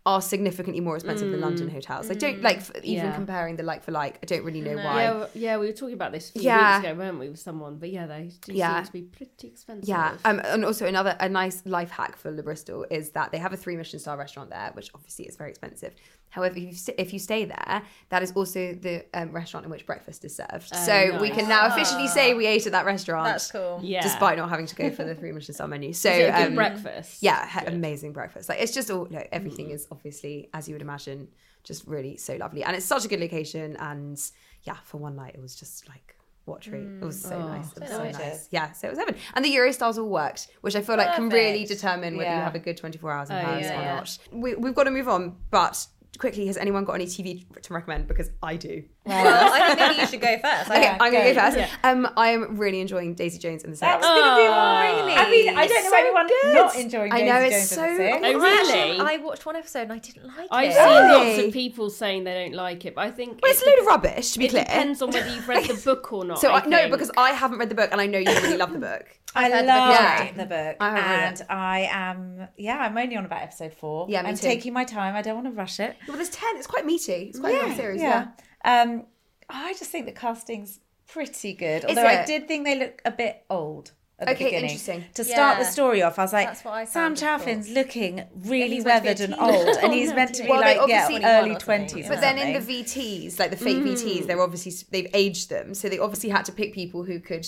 are 0.07 0.23
significantly 0.23 0.81
more 0.81 0.97
expensive 0.97 1.31
than 1.31 1.41
London 1.43 1.69
hotels 1.69 2.11
I 2.11 2.15
don't 2.15 2.41
like 2.41 2.63
even 2.83 3.05
Yeah. 3.07 3.15
comparing 3.15 3.57
the 3.57 3.63
like 3.63 3.85
for 3.85 3.93
like 3.93 4.19
I 4.23 4.27
don't 4.27 4.45
really 4.45 4.63
know 4.63 4.77
why 4.77 5.03
Yeah, 5.03 5.09
w- 5.11 5.29
yeah, 5.35 5.59
we 5.59 5.67
were 5.67 5.73
talking 5.73 5.95
about 5.95 6.13
this 6.13 6.31
a 6.31 6.33
few 6.33 6.43
Yeah. 6.43 6.79
weeks 6.79 6.89
ago, 6.89 6.99
weren't 6.99 7.19
we, 7.19 7.29
with 7.29 7.39
someone? 7.39 7.77
But 7.77 7.91
yeah, 7.91 8.07
they 8.07 8.31
do 8.41 8.53
Yeah. 8.55 8.77
seem 8.79 8.87
to 8.87 8.93
be 8.93 9.03
pretty 9.03 9.49
expensive. 9.49 9.87
Yeah, 9.89 10.17
um, 10.25 10.41
and 10.43 10.65
also 10.65 10.87
another 10.87 11.17
a 11.21 11.29
nice 11.29 11.63
life 11.67 11.91
hack 11.91 12.17
for 12.17 12.31
Le 12.31 12.43
Bristol 12.43 12.87
is 12.91 13.11
that 13.11 13.31
they 13.31 13.39
have 13.39 13.53
a 13.53 13.59
three 13.59 13.77
Michelin 13.77 14.01
star 14.01 14.17
restaurant 14.17 14.49
there, 14.49 14.71
which 14.73 14.91
obviously 14.95 15.27
is 15.27 15.37
very 15.37 15.51
expensive. 15.51 15.95
However, 16.31 16.57
if 16.57 16.63
you 16.63 16.73
st- 16.75 16.99
if 16.99 17.13
you 17.13 17.19
stay 17.19 17.45
there, 17.45 17.83
that 18.09 18.23
is 18.23 18.33
also 18.33 18.75
the 18.75 19.05
um, 19.15 19.33
restaurant 19.33 19.65
in 19.67 19.71
which 19.71 19.85
breakfast 19.85 20.25
is 20.25 20.35
served. 20.37 20.75
so 20.75 21.19
we 21.21 21.31
can 21.31 21.49
now 21.49 21.67
officially 21.67 22.07
say 22.09 22.35
we 22.35 22.47
ate 22.47 22.67
at 22.67 22.73
that 22.73 22.87
restaurant, 22.87 23.27
That's 23.27 23.51
cool. 23.51 23.81
yeah. 23.83 24.01
despite 24.03 24.39
not 24.39 24.49
having 24.49 24.67
to 24.67 24.75
go 24.75 24.91
for 24.91 25.05
the 25.05 25.15
three 25.15 25.33
Michelin 25.33 25.55
star 25.55 25.69
menu. 25.69 25.93
So 25.93 26.09
Is 26.11 26.19
it 26.19 26.23
a 26.29 26.33
good 26.33 26.47
um, 26.49 26.55
breakfast. 26.55 27.23
yeah, 27.23 27.47
ha- 27.47 27.65
amazing 27.67 28.13
breakfast. 28.13 28.49
Like 28.49 28.61
it's 28.61 28.73
just 28.73 28.91
all 28.91 29.07
you 29.11 29.17
know, 29.19 29.25
everything 29.33 29.71
is 29.71 29.87
obviously 29.91 30.49
as 30.55 30.69
you 30.69 30.75
would 30.75 30.83
imagine, 30.83 31.29
just 31.65 31.87
really 31.87 32.17
so 32.17 32.37
lovely, 32.37 32.63
and 32.65 32.75
it's 32.77 32.87
such 32.87 33.05
a 33.05 33.09
good 33.09 33.21
location. 33.21 33.77
And 33.79 34.21
yeah, 34.63 34.77
for 34.85 34.99
one 34.99 35.17
night 35.17 35.35
it 35.35 35.41
was 35.43 35.55
just 35.57 35.89
like 35.89 36.17
what 36.47 36.67
a 36.67 36.71
treat. 36.71 36.83
It 36.83 37.05
was 37.05 37.21
so 37.21 37.39
nice. 37.39 37.71
It 37.73 37.81
was 37.81 37.91
so 37.91 37.99
gorgeous. 37.99 38.19
nice. 38.19 38.49
Yeah, 38.51 38.73
so 38.73 38.87
it 38.89 38.91
was 38.91 38.99
heaven. 38.99 39.15
And 39.35 39.45
the 39.45 39.55
Eurostars 39.55 39.99
all 39.99 40.09
worked, 40.09 40.49
which 40.63 40.75
I 40.75 40.81
feel 40.81 40.97
like 40.97 41.15
can 41.15 41.29
really 41.29 41.65
determine 41.65 42.17
whether 42.17 42.31
you 42.31 42.37
have 42.37 42.55
a 42.55 42.59
good 42.59 42.77
24 42.77 43.11
hours 43.13 43.31
in 43.31 43.37
Oh, 43.37 43.41
Paris 43.43 43.67
yeah, 43.67 43.79
or 43.79 43.83
yeah. 43.83 43.95
not. 43.97 44.19
We, 44.33 44.55
we've 44.57 44.75
got 44.75 44.85
to 44.85 44.91
move 44.91 45.07
on, 45.09 45.37
but 45.51 45.87
quickly, 46.19 46.47
has 46.47 46.57
anyone 46.57 46.85
got 46.85 46.95
any 46.95 47.07
TV 47.07 47.45
to 47.63 47.75
recommend? 47.75 48.09
Because 48.09 48.31
I 48.43 48.57
do. 48.57 48.85
Well, 49.07 49.53
I 49.53 49.67
think 49.69 49.79
maybe 49.79 50.01
you 50.03 50.07
should 50.07 50.21
go 50.21 50.39
first. 50.39 50.71
Okay, 50.71 50.87
I- 50.87 50.93
I'm 51.01 51.11
going 51.11 51.25
to 51.25 51.35
go. 51.35 51.41
go 51.51 51.51
first. 51.57 51.73
Um, 51.83 52.09
I 52.19 52.29
am 52.29 52.59
really 52.59 52.81
enjoying 52.81 53.15
Daisy 53.15 53.39
Jones 53.39 53.65
and 53.65 53.73
the 53.75 53.81
That 53.81 54.01
Six. 54.03 54.09
was 54.09 54.19
going 54.21 54.31
to 54.31 54.37
be 54.37 54.47
Oh. 54.47 55.03
really. 55.03 55.15
I 55.15 55.31
mean, 55.31 55.59
I 55.59 55.67
don't 55.67 55.85
know 55.85 55.91
so 55.91 55.97
anyone 55.97 56.27
good. 56.29 56.55
not 56.55 56.77
enjoying. 56.77 57.11
Daisy 57.11 57.11
Jones. 57.11 57.13
I 57.13 57.19
Daisy 57.19 57.31
know, 57.31 57.41
it's 57.41 57.57
Jones 57.57 57.71
so 57.71 57.83
and 57.85 58.25
the 58.25 58.29
Six. 58.29 58.37
Oh, 58.37 58.41
really? 58.75 59.01
I 59.01 59.17
watched 59.17 59.47
one 59.47 59.57
episode 59.57 59.81
and 59.83 59.93
I 59.95 59.99
didn't 59.99 60.27
like 60.27 60.39
it. 60.45 60.49
I've 60.51 60.71
it. 60.71 60.75
seen 60.75 60.85
lots 61.29 61.39
of 61.47 61.53
people 61.55 61.91
saying 61.91 62.25
they 62.25 62.35
don't 62.45 62.55
like 62.55 62.85
it, 62.85 62.95
but 62.95 63.07
I 63.07 63.11
think 63.11 63.41
Well, 63.43 63.51
it's 63.51 63.63
it, 63.63 63.67
a 63.67 63.71
load 63.71 63.79
of 63.81 63.87
rubbish, 63.87 64.33
to 64.33 64.39
be 64.39 64.49
clear. 64.49 64.63
it 64.63 64.67
clear. 64.67 64.77
depends 64.79 65.03
on 65.03 65.11
whether 65.11 65.29
you've 65.35 65.49
read 65.49 65.65
the 65.65 65.75
book 65.85 66.13
or 66.13 66.25
not. 66.27 66.39
So 66.39 66.51
I 66.53 66.61
I, 66.61 66.67
no, 66.67 66.91
because 66.91 67.11
I 67.17 67.31
haven't 67.31 67.59
read 67.59 67.71
the 67.71 67.75
book, 67.75 67.89
and 67.93 68.01
I 68.01 68.07
know 68.07 68.19
you 68.19 68.31
really 68.31 68.59
love 68.59 68.73
the 68.73 68.79
book. 68.81 69.07
I 69.35 69.45
I've 69.47 69.53
the 69.53 69.57
book 69.59 69.67
Yeah. 69.67 70.33
the 70.33 70.47
book, 70.47 70.77
I 70.81 70.97
haven't 70.97 71.41
and 71.41 71.51
I 71.51 71.89
am. 71.91 72.49
Yeah, 72.59 72.79
I'm 72.79 72.99
only 72.99 73.17
on 73.17 73.25
about 73.25 73.43
episode 73.43 73.73
four. 73.73 74.07
Yeah, 74.11 74.23
me 74.23 74.29
I'm 74.31 74.35
too. 74.35 74.43
taking 74.43 74.73
my 74.73 74.85
time. 74.85 75.15
I 75.17 75.23
don't 75.23 75.37
want 75.37 75.47
to 75.47 75.53
rush 75.53 75.79
it. 75.81 75.97
Well, 76.07 76.17
there's 76.17 76.29
ten. 76.31 76.57
It's 76.57 76.67
quite 76.67 76.85
meaty. 76.85 77.29
It's 77.31 77.39
quite 77.39 77.55
a 77.55 77.67
long 77.67 77.77
series. 77.77 78.01
Yeah. 78.03 78.29
Um, 78.65 79.05
I 79.49 79.73
just 79.75 79.91
think 79.91 80.07
the 80.07 80.13
casting's 80.13 80.81
pretty 81.09 81.55
good. 81.55 81.85
Although? 81.85 82.07
I 82.07 82.25
did 82.25 82.47
think 82.49 82.65
they 82.65 82.79
look 82.79 83.01
a 83.05 83.11
bit 83.11 83.45
old. 83.51 83.93
At 84.19 84.27
the 84.27 84.35
Okay, 84.35 84.45
beginning. 84.45 84.65
interesting. 84.73 85.05
To 85.15 85.25
start 85.25 85.59
the 85.59 85.65
story 85.65 86.03
off, 86.03 86.19
I 86.19 86.23
was 86.25 86.33
like, 86.35 86.49
I 86.67 86.85
Sam 86.85 86.85
found 86.87 87.17
difficult. 87.17 87.41
Chaffin's 87.41 87.71
looking 87.71 88.23
really 88.45 88.75
he's 88.77 88.85
meant 88.85 88.99
to 88.99 89.03
be 89.03 89.09
a 89.09 89.11
weathered 89.13 89.31
and 89.31 89.41
old, 89.41 89.77
and 89.83 89.93
he's 89.99 90.13
meant 90.13 90.35
to 90.35 90.43
be 90.43 90.49
Well, 90.51 90.61
like 90.61 90.77
yeah, 90.89 91.05
obviously- 91.05 91.25
early 91.25 91.55
21 91.55 91.57
or 91.57 91.59
something, 91.59 91.59
twenties. 91.87 92.09
But 92.09 92.21
then 92.21 92.37
in 92.37 92.53
the 92.53 92.61
VTs, 92.61 93.39
like 93.39 93.51
the 93.51 93.57
fake 93.57 93.79
VTs, 93.79 94.27
they're 94.27 94.43
obviously 94.43 94.73
they've 94.91 95.11
aged 95.15 95.49
them, 95.49 95.73
so 95.73 95.89
they 95.89 95.99
obviously 95.99 96.29
had 96.29 96.45
to 96.45 96.53
pick 96.53 96.75
people 96.75 97.03
who 97.05 97.19
could 97.19 97.47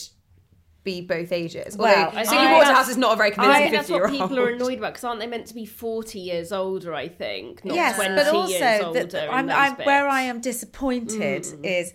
be 0.84 1.00
both 1.00 1.30
ages. 1.32 1.76
Well, 1.76 2.06
Although 2.06 2.18
I- 2.18 2.22
Sydney 2.24 2.38
I- 2.46 2.52
Waterhouse 2.54 2.88
is 2.88 2.96
not 2.96 3.12
a 3.14 3.16
very 3.16 3.30
I 3.30 3.34
convincing 3.34 3.62
think 3.62 3.74
that's 3.74 3.88
fifty 3.88 3.92
year 3.94 4.02
what 4.02 4.10
old. 4.12 4.20
people 4.30 4.38
are 4.44 4.48
annoyed 4.48 4.78
about 4.78 4.92
because 4.94 5.04
aren't 5.04 5.20
they 5.20 5.26
meant 5.26 5.46
to 5.46 5.54
be 5.54 5.64
40 5.64 6.18
years 6.18 6.50
older, 6.52 6.94
I 6.94 7.08
think, 7.08 7.64
not 7.64 7.74
yes, 7.74 7.94
20 7.96 8.14
but 8.16 8.26
also 8.28 8.52
years 8.52 8.82
older. 8.82 9.04
that 9.06 9.24
in 9.24 9.30
I'm, 9.30 9.46
those 9.46 9.56
I'm, 9.56 9.74
where. 9.76 10.08
I 10.08 10.22
am 10.22 10.40
disappointed 10.40 11.42
Mm. 11.44 11.64
is 11.64 11.92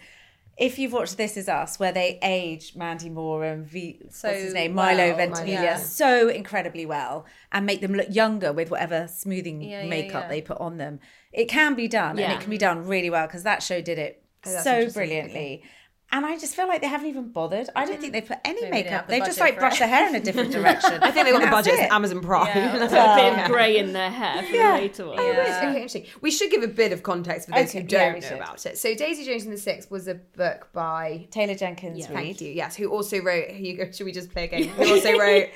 if 0.58 0.80
you've 0.80 0.94
watched 0.94 1.18
This 1.18 1.38
Is 1.38 1.48
Us, 1.48 1.78
where 1.80 1.92
they 1.92 2.18
age 2.24 2.76
Mandy 2.76 3.10
Moore 3.10 3.44
and 3.44 3.64
v, 3.66 4.00
So 4.10 4.30
what's 4.30 4.42
his 4.42 4.54
name 4.54 4.74
Milo 4.74 5.10
well, 5.10 5.18
Ventimiglia 5.18 5.62
yeah. 5.62 5.78
so 5.78 6.30
incredibly 6.30 6.86
well 6.86 7.26
and 7.52 7.66
make 7.66 7.82
them 7.82 7.94
look 7.94 8.08
younger 8.10 8.52
with 8.54 8.72
whatever 8.72 9.08
smoothing 9.08 9.62
Yeah, 9.62 9.84
yeah, 9.84 9.90
makeup 9.90 10.24
yeah. 10.24 10.30
they 10.30 10.42
put 10.42 10.60
on 10.60 10.78
them. 10.78 11.00
It 11.32 11.46
can 11.50 11.76
be 11.76 11.88
done 11.88 12.18
and 12.18 12.34
it 12.34 12.40
can 12.40 12.50
be 12.50 12.58
done 12.58 12.88
really 12.88 13.10
well 13.12 13.28
because 13.28 13.44
that 13.44 13.62
show 13.62 13.82
did 13.82 14.00
it 14.00 14.24
Oh, 14.46 14.50
so 14.64 14.72
interesting. 14.78 14.94
brilliantly. 14.94 15.64
And 16.10 16.26
I 16.26 16.38
just 16.38 16.56
feel 16.56 16.70
like 16.70 16.80
they 16.80 16.88
haven't 16.88 17.08
even 17.08 17.30
bothered. 17.34 17.70
I 17.76 17.86
don't 17.86 18.00
think 18.00 18.14
they 18.14 18.22
put 18.22 18.38
any 18.46 18.62
Maybe 18.62 18.72
makeup. 18.72 18.92
have 18.92 19.08
the 19.08 19.12
They've 19.12 19.26
just 19.26 19.42
like 19.42 19.56
for 19.56 19.60
brushed 19.60 19.80
their 19.80 19.90
hair 19.90 20.08
in 20.08 20.16
a 20.16 20.22
different 20.22 20.52
direction. 20.54 21.00
I 21.04 21.12
think 21.12 21.26
they 21.26 21.34
got 21.34 21.42
the 21.42 21.48
budget. 21.52 21.74
it. 21.74 21.92
Amazon 21.92 22.22
Prime. 22.22 22.48
Yeah. 22.48 22.78
That's 22.78 22.94
a 22.94 22.96
what 22.96 23.16
bit 23.18 23.22
they 23.24 23.30
of 23.30 23.36
get. 23.36 23.48
grey 23.52 23.78
in 23.78 23.92
their 23.92 24.10
hair 24.10 24.42
for 24.44 24.50
Yeah. 24.56 24.78
the 24.78 24.82
later 24.84 25.08
one. 25.08 25.20
Oh, 25.20 25.32
Yeah. 25.32 25.58
Okay, 25.58 25.68
interesting. 25.76 26.06
We 26.22 26.32
should 26.32 26.50
give 26.50 26.64
a 26.64 26.68
bit 26.70 26.94
of 26.94 27.04
context 27.04 27.50
for 27.50 27.56
those 27.56 27.70
Okay, 27.70 27.82
who 27.82 27.88
don't 27.88 28.14
we 28.14 28.20
know 28.22 28.36
about 28.38 28.66
it. 28.66 28.78
So, 28.78 28.96
Daisy 28.96 29.26
Jones 29.26 29.44
and 29.44 29.52
the 29.54 29.58
Six 29.58 29.90
was 29.90 30.08
a 30.08 30.16
book 30.16 30.70
by. 30.72 31.28
Taylor 31.30 31.56
Jenkins 31.56 32.00
Yeah. 32.00 32.08
Reid. 32.16 32.16
Thank 32.26 32.42
you. 32.42 32.52
Yes, 32.54 32.78
who 32.78 32.88
also 32.90 33.22
wrote? 33.22 33.50
Hugo, 33.52 33.92
should 33.92 34.06
we 34.06 34.14
just 34.14 34.32
play 34.32 34.46
a 34.46 34.48
game? 34.48 34.70
Who 34.70 34.94
also 34.94 35.18
wrote? 35.18 35.50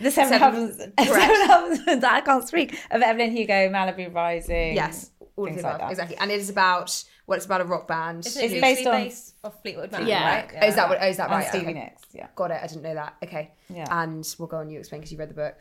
The 0.00 0.10
Seven, 0.12 0.38
Seven- 0.38 0.54
Husbands, 0.68 0.94
correct. 0.98 1.20
Seven 1.36 1.46
Husbands, 1.48 2.04
I 2.04 2.20
can't 2.20 2.46
speak, 2.46 2.78
of 2.92 3.02
Evelyn 3.02 3.32
Hugo, 3.32 3.68
Malibu 3.70 4.14
Rising. 4.14 4.76
Yes, 4.76 5.10
all 5.36 5.44
of 5.46 5.50
things 5.50 5.62
the 5.62 5.68
like 5.68 5.78
that. 5.80 5.90
Exactly, 5.90 6.16
and 6.16 6.30
it 6.30 6.38
is 6.38 6.48
about 6.48 7.04
well, 7.30 7.36
it's 7.36 7.46
about 7.46 7.60
a 7.60 7.64
rock 7.64 7.86
band. 7.86 8.26
Isn't 8.26 8.42
It's 8.42 8.54
it 8.54 8.60
based 8.60 8.86
on- 8.88 9.04
based 9.04 9.34
off 9.44 9.62
Fleetwood 9.62 9.92
Mac, 9.92 10.04
Yeah. 10.06 10.34
right? 10.34 10.50
Oh, 10.62 10.66
is 10.66 10.74
that 10.74 10.88
what? 10.88 10.98
Oh, 11.00 11.06
is 11.06 11.16
that 11.18 11.30
And 11.30 11.32
right? 11.32 11.46
Stevie 11.48 11.64
Okay. 11.66 11.74
Nicks, 11.74 12.02
yeah. 12.12 12.26
Got 12.34 12.50
it. 12.50 12.60
I 12.60 12.66
didn't 12.66 12.82
know 12.82 12.94
that. 12.94 13.14
Okay. 13.22 13.52
Yeah. 13.68 13.86
And 13.88 14.26
we'll 14.36 14.48
go 14.48 14.56
on. 14.56 14.68
You 14.68 14.80
explain 14.80 15.00
because 15.00 15.12
you 15.12 15.18
read 15.18 15.30
the 15.30 15.34
book. 15.34 15.54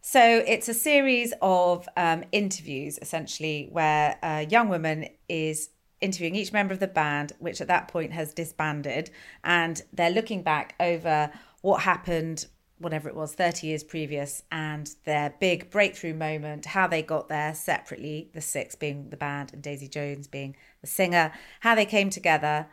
So 0.00 0.20
it's 0.20 0.68
a 0.68 0.74
series 0.74 1.32
of 1.40 1.88
um, 1.96 2.24
interviews, 2.32 2.98
essentially, 3.00 3.68
where 3.70 4.18
a 4.20 4.46
young 4.46 4.68
woman 4.68 5.06
is 5.28 5.70
interviewing 6.00 6.34
each 6.34 6.52
member 6.52 6.74
of 6.74 6.80
the 6.80 6.88
band, 6.88 7.32
which 7.38 7.60
at 7.60 7.68
that 7.68 7.86
point 7.86 8.12
has 8.12 8.34
disbanded, 8.34 9.08
and 9.44 9.82
they're 9.92 10.10
looking 10.10 10.42
back 10.42 10.74
over 10.80 11.30
what 11.62 11.82
happened, 11.82 12.46
whatever 12.78 13.08
it 13.08 13.14
was, 13.14 13.34
30 13.34 13.66
years 13.66 13.82
previous, 13.82 14.42
and 14.52 14.94
their 15.04 15.34
big 15.40 15.70
breakthrough 15.70 16.14
moment, 16.14 16.66
how 16.66 16.86
they 16.86 17.02
got 17.02 17.28
there 17.28 17.54
separately, 17.54 18.30
the 18.34 18.40
six 18.40 18.74
being 18.74 19.10
the 19.10 19.16
band 19.16 19.52
and 19.52 19.62
Daisy 19.62 19.88
Jones 19.88 20.26
being 20.26 20.56
the 20.80 20.86
singer, 20.86 21.32
how 21.60 21.74
they 21.74 21.86
came 21.86 22.10
together, 22.10 22.66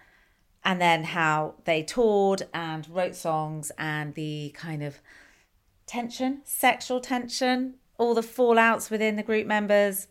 and 0.64 0.80
then 0.82 1.04
how 1.04 1.56
they 1.66 1.84
toured 1.84 2.44
and 2.54 2.88
wrote 2.90 3.16
songs 3.16 3.72
and 3.78 4.14
the 4.16 4.52
kind 4.56 4.84
of 4.84 5.02
tension, 5.86 6.42
sexual 6.44 7.00
tension, 7.00 7.76
all 7.98 8.14
the 8.14 8.22
fallouts 8.22 8.90
within 8.90 9.16
the 9.16 9.24
group 9.24 9.46
members, 9.46 10.08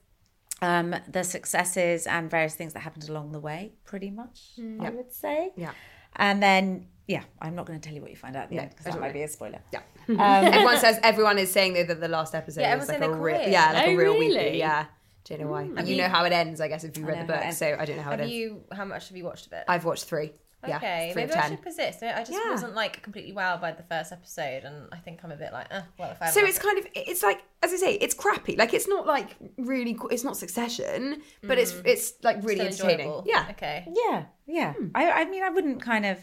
um, 0.60 0.94
the 1.08 1.24
successes 1.24 2.06
and 2.06 2.30
various 2.30 2.54
things 2.54 2.72
that 2.72 2.80
happened 2.80 3.08
along 3.08 3.32
the 3.32 3.40
way, 3.40 3.72
pretty 3.84 4.10
much, 4.10 4.52
I 4.80 4.90
would 4.90 5.12
say. 5.12 5.52
Yeah. 5.56 5.72
And 6.16 6.42
then, 6.42 6.88
yeah, 7.08 7.22
I'm 7.40 7.54
not 7.54 7.66
going 7.66 7.80
to 7.80 7.84
tell 7.86 7.94
you 7.94 8.00
what 8.00 8.10
you 8.10 8.16
find 8.16 8.36
out 8.36 8.44
at 8.44 8.50
the 8.50 8.58
end 8.58 8.70
because 8.70 8.86
that 8.86 9.00
might 9.00 9.08
know. 9.08 9.12
be 9.14 9.22
a 9.22 9.28
spoiler. 9.28 9.60
Yeah. 9.72 9.80
Um, 10.08 10.18
everyone 10.18 10.78
says 10.78 10.98
everyone 11.02 11.38
is 11.38 11.50
saying 11.50 11.74
that 11.74 12.00
the 12.00 12.08
last 12.08 12.34
episode 12.34 12.60
Yeah, 12.62 12.76
is 12.80 12.88
like 12.88 13.00
a 13.00 13.10
real 13.10 13.18
quick. 13.38 13.48
yeah, 13.52 13.72
like 13.72 13.88
Oh, 13.88 13.90
a 13.90 13.96
real 13.96 14.12
really? 14.14 14.28
weekly. 14.28 14.58
Yeah. 14.58 14.86
Don't 15.24 15.40
know 15.40 15.46
why. 15.48 15.62
And 15.62 15.86
you 15.88 15.96
know 15.96 16.08
how 16.08 16.24
it 16.24 16.32
ends, 16.32 16.60
I 16.60 16.66
guess, 16.68 16.82
if 16.84 16.96
you 16.98 17.04
read 17.06 17.26
the 17.28 17.32
book. 17.32 17.52
So 17.52 17.76
I 17.78 17.84
don't 17.84 17.96
know 17.96 18.02
how 18.02 18.12
it 18.12 18.20
ends. 18.20 18.32
you? 18.32 18.64
How 18.72 18.84
much 18.84 19.08
have 19.08 19.16
you 19.16 19.24
watched 19.24 19.46
of 19.46 19.52
it? 19.52 19.64
I've 19.68 19.84
watched 19.84 20.04
three. 20.04 20.32
Yeah. 20.66 20.76
okay, 20.76 21.10
three 21.12 21.22
maybe 21.22 21.34
I 21.34 21.48
should 21.48 21.60
persist. 21.62 22.04
I 22.04 22.20
just 22.20 22.30
Yeah. 22.30 22.50
wasn't 22.52 22.76
like 22.76 23.02
completely 23.02 23.32
wowed 23.32 23.60
by 23.60 23.72
the 23.72 23.82
first 23.82 24.12
episode, 24.12 24.62
and 24.62 24.88
I 24.92 24.96
think 24.98 25.18
I'm 25.24 25.32
a 25.32 25.36
bit 25.36 25.52
like, 25.52 25.66
eh, 25.72 25.80
well, 25.98 26.12
if 26.12 26.22
I 26.22 26.26
So 26.30 26.38
haven't 26.38 26.50
it's 26.50 26.58
kind 26.60 26.78
of 26.78 26.86
it's 26.94 27.20
like 27.24 27.42
as 27.64 27.72
I 27.72 27.76
say, 27.76 27.94
it's 27.94 28.14
crappy. 28.14 28.54
Like 28.54 28.72
it's 28.72 28.86
not 28.86 29.04
like 29.04 29.34
really. 29.58 29.98
It's 30.12 30.22
not 30.22 30.36
Succession, 30.36 31.20
but 31.42 31.58
it's 31.58 31.72
mm. 31.72 31.82
it's 31.84 32.14
like 32.22 32.36
really 32.44 32.70
still 32.70 32.86
entertaining. 32.86 33.06
enjoyable. 33.06 33.24
Yeah. 33.26 33.46
Okay. 33.50 33.88
Yeah, 33.92 34.24
yeah. 34.46 34.72
Hmm. 34.74 34.86
I, 34.94 35.10
I 35.10 35.24
mean, 35.24 35.42
I 35.42 35.48
wouldn't 35.48 35.82
kind 35.82 36.06
of. 36.06 36.18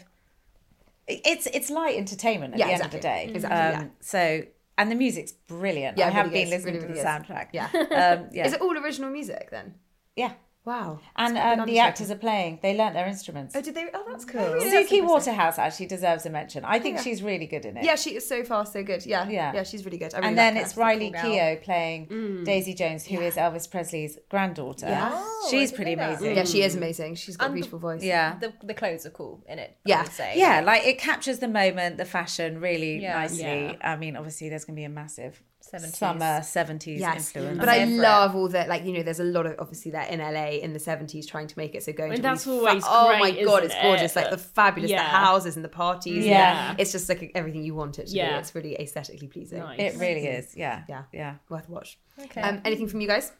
It's 1.24 1.46
it's 1.46 1.70
light 1.70 1.96
entertainment 1.96 2.54
at 2.54 2.58
Yeah, 2.60 2.66
the 2.66 2.72
exactly. 2.72 2.84
end 2.84 2.94
of 2.94 3.02
the 3.02 3.08
day. 3.28 3.34
Exactly, 3.36 3.84
Um, 3.86 3.90
So 4.00 4.42
and 4.78 4.90
the 4.90 4.94
music's 4.94 5.32
brilliant. 5.32 5.98
Yeah, 5.98 6.06
I 6.06 6.10
have 6.10 6.26
really 6.26 6.44
been 6.44 6.46
is. 6.46 6.50
listening 6.50 6.74
Really, 6.76 6.86
to 6.88 6.92
the 6.94 7.00
is. 7.00 7.04
soundtrack. 7.06 7.48
Yeah. 7.52 7.66
Um, 7.66 8.28
yeah. 8.32 8.46
Is 8.46 8.52
it 8.54 8.60
all 8.60 8.76
original 8.78 9.10
music 9.10 9.48
then? 9.50 9.74
yeah. 10.16 10.32
Wow. 10.64 11.00
And 11.16 11.38
um, 11.38 11.66
the 11.66 11.78
actors 11.78 12.10
are 12.10 12.16
playing. 12.16 12.58
They 12.62 12.76
learnt 12.76 12.92
their 12.94 13.06
instruments. 13.06 13.56
Oh, 13.56 13.62
did 13.62 13.74
they? 13.74 13.86
Oh, 13.94 14.04
that's 14.10 14.26
cool. 14.26 14.40
Suki 14.40 15.02
Waterhouse 15.02 15.58
actually 15.58 15.86
deserves 15.86 16.26
a 16.26 16.30
mention. 16.30 16.64
I 16.66 16.78
think 16.78 16.96
yeah. 16.96 17.02
she's 17.02 17.22
really 17.22 17.46
good 17.46 17.64
in 17.64 17.78
it. 17.78 17.84
Yeah, 17.84 17.94
she 17.96 18.16
is 18.16 18.28
so 18.28 18.44
far 18.44 18.66
so 18.66 18.82
good. 18.82 19.06
Yeah, 19.06 19.26
Yeah. 19.28 19.52
yeah, 19.54 19.62
she's 19.62 19.84
really 19.86 19.96
good. 19.96 20.12
I 20.14 20.18
really 20.18 20.28
and 20.28 20.38
then 20.38 20.54
like 20.56 20.64
it's 20.64 20.74
her. 20.74 20.80
Riley 20.82 21.12
cool. 21.12 21.30
Keough 21.30 21.62
playing 21.62 22.44
Daisy 22.44 22.74
Jones, 22.74 23.06
who 23.06 23.20
is 23.20 23.36
Elvis 23.36 23.70
Presley's 23.70 24.18
granddaughter. 24.28 24.86
Yeah. 24.86 25.10
Oh, 25.12 25.48
she's 25.50 25.72
pretty 25.72 25.96
know 25.96 26.08
that. 26.08 26.18
amazing. 26.20 26.36
Yeah, 26.36 26.44
she 26.44 26.62
is 26.62 26.74
amazing. 26.76 27.14
She's 27.14 27.36
got 27.38 27.44
a 27.44 27.46
And- 27.46 27.54
beautiful 27.54 27.78
voice. 27.78 28.02
Yeah. 28.02 28.38
The 28.38 28.52
the 28.62 28.74
clothes 28.74 29.06
are 29.06 29.10
cool 29.10 29.42
in 29.48 29.58
it. 29.58 29.76
Yeah. 29.86 30.00
I 30.00 30.02
would 30.02 30.12
say. 30.12 30.34
Yeah, 30.36 30.60
like 30.60 30.84
it 30.86 30.98
captures 30.98 31.38
the 31.38 31.48
moment, 31.48 31.96
the 31.96 32.04
fashion 32.04 32.60
really 32.60 33.00
Yeah. 33.00 33.14
nicely. 33.18 33.40
Yeah. 33.44 33.76
I 33.82 33.96
mean, 33.96 34.14
obviously, 34.16 34.50
there's 34.50 34.66
going 34.66 34.76
to 34.76 34.80
be 34.80 34.84
a 34.84 34.90
massive 34.90 35.42
70s. 35.72 35.94
summer 35.96 36.40
70s 36.40 36.98
Yes, 36.98 37.34
influence. 37.34 37.58
but 37.58 37.68
I'm 37.68 37.74
I 37.74 37.78
here 37.78 37.86
for 37.86 37.92
it. 37.92 37.98
love 38.02 38.36
all 38.36 38.48
that. 38.48 38.68
Like 38.68 38.84
you 38.84 38.92
know, 38.92 39.02
there's 39.02 39.20
a 39.20 39.24
lot 39.24 39.46
of 39.46 39.56
obviously 39.58 39.92
that 39.92 40.10
in 40.10 40.20
LA 40.20 40.58
in 40.62 40.72
the 40.72 40.78
70s 40.78 41.26
trying 41.26 41.46
to 41.46 41.58
make 41.58 41.74
it 41.74 41.82
so 41.82 41.92
going 41.92 42.10
And 42.12 42.16
to 42.16 42.22
that's 42.22 42.44
these 42.44 42.52
always 42.52 42.84
oh 42.86 43.16
my 43.18 43.30
god, 43.30 43.64
it's 43.64 43.74
gorgeous. 43.82 44.16
it? 44.16 44.20
Like 44.20 44.30
the 44.30 44.38
fabulous, 44.38 44.90
the 44.90 44.98
houses 44.98 45.56
and 45.56 45.64
the 45.64 45.68
parties. 45.68 46.26
Yeah. 46.26 46.74
it's 46.78 46.92
just 46.92 47.08
like 47.08 47.30
everything 47.34 47.62
you 47.64 47.74
want 47.74 47.98
it 47.98 48.06
to 48.06 48.12
be. 48.12 48.18
Yeah. 48.18 48.38
It's 48.38 48.54
really 48.54 48.74
aesthetically 48.80 49.28
pleasing. 49.28 49.58
Nice. 49.60 49.78
It 49.80 49.98
really 49.98 50.26
is. 50.26 50.56
Yeah. 50.56 50.82
Yeah. 50.88 51.02
Yeah. 51.12 51.34
Worth 51.48 51.68
a 51.68 51.72
watch. 51.72 51.98
Okay. 52.20 52.40
Um, 52.40 52.60
anything 52.64 52.86
from 52.88 53.00
you 53.00 53.08
guys? 53.08 53.32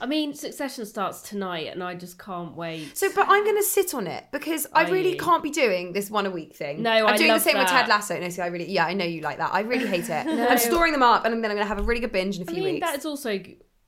I 0.00 0.06
mean, 0.06 0.34
Succession 0.34 0.86
starts 0.86 1.22
tonight, 1.22 1.68
and 1.72 1.82
I 1.82 1.94
just 1.94 2.18
can't 2.18 2.54
wait. 2.56 2.96
So, 2.96 3.08
but 3.14 3.26
I'm 3.28 3.44
going 3.44 3.56
to 3.56 3.62
sit 3.62 3.94
on 3.94 4.06
it 4.06 4.24
because 4.32 4.66
I 4.72 4.84
Are 4.84 4.92
really 4.92 5.18
can't 5.18 5.42
be 5.42 5.50
doing 5.50 5.92
this 5.92 6.10
one 6.10 6.26
a 6.26 6.30
week 6.30 6.54
thing. 6.54 6.82
No, 6.82 6.90
I'm 6.90 7.14
I 7.14 7.16
doing 7.16 7.32
the 7.32 7.40
same 7.40 7.58
with. 7.58 7.68
Ted 7.68 7.88
Lasso. 7.88 8.18
No, 8.18 8.28
see, 8.28 8.42
I 8.42 8.46
really, 8.46 8.70
yeah, 8.70 8.86
I 8.86 8.94
know 8.94 9.04
you 9.04 9.20
like 9.20 9.38
that. 9.38 9.52
I 9.52 9.60
really 9.60 9.86
hate 9.86 10.08
it. 10.08 10.26
I'm 10.50 10.58
storing 10.58 10.92
them 10.92 11.02
up, 11.02 11.24
and 11.24 11.32
then 11.32 11.50
I'm 11.50 11.56
going 11.56 11.64
to 11.64 11.68
have 11.68 11.80
a 11.80 11.82
really 11.82 12.00
good 12.00 12.12
binge 12.12 12.36
in 12.36 12.42
a 12.42 12.50
I 12.50 12.54
few 12.54 12.62
mean, 12.62 12.74
weeks. 12.74 12.86
that 12.86 12.98
is 12.98 13.06
also 13.06 13.38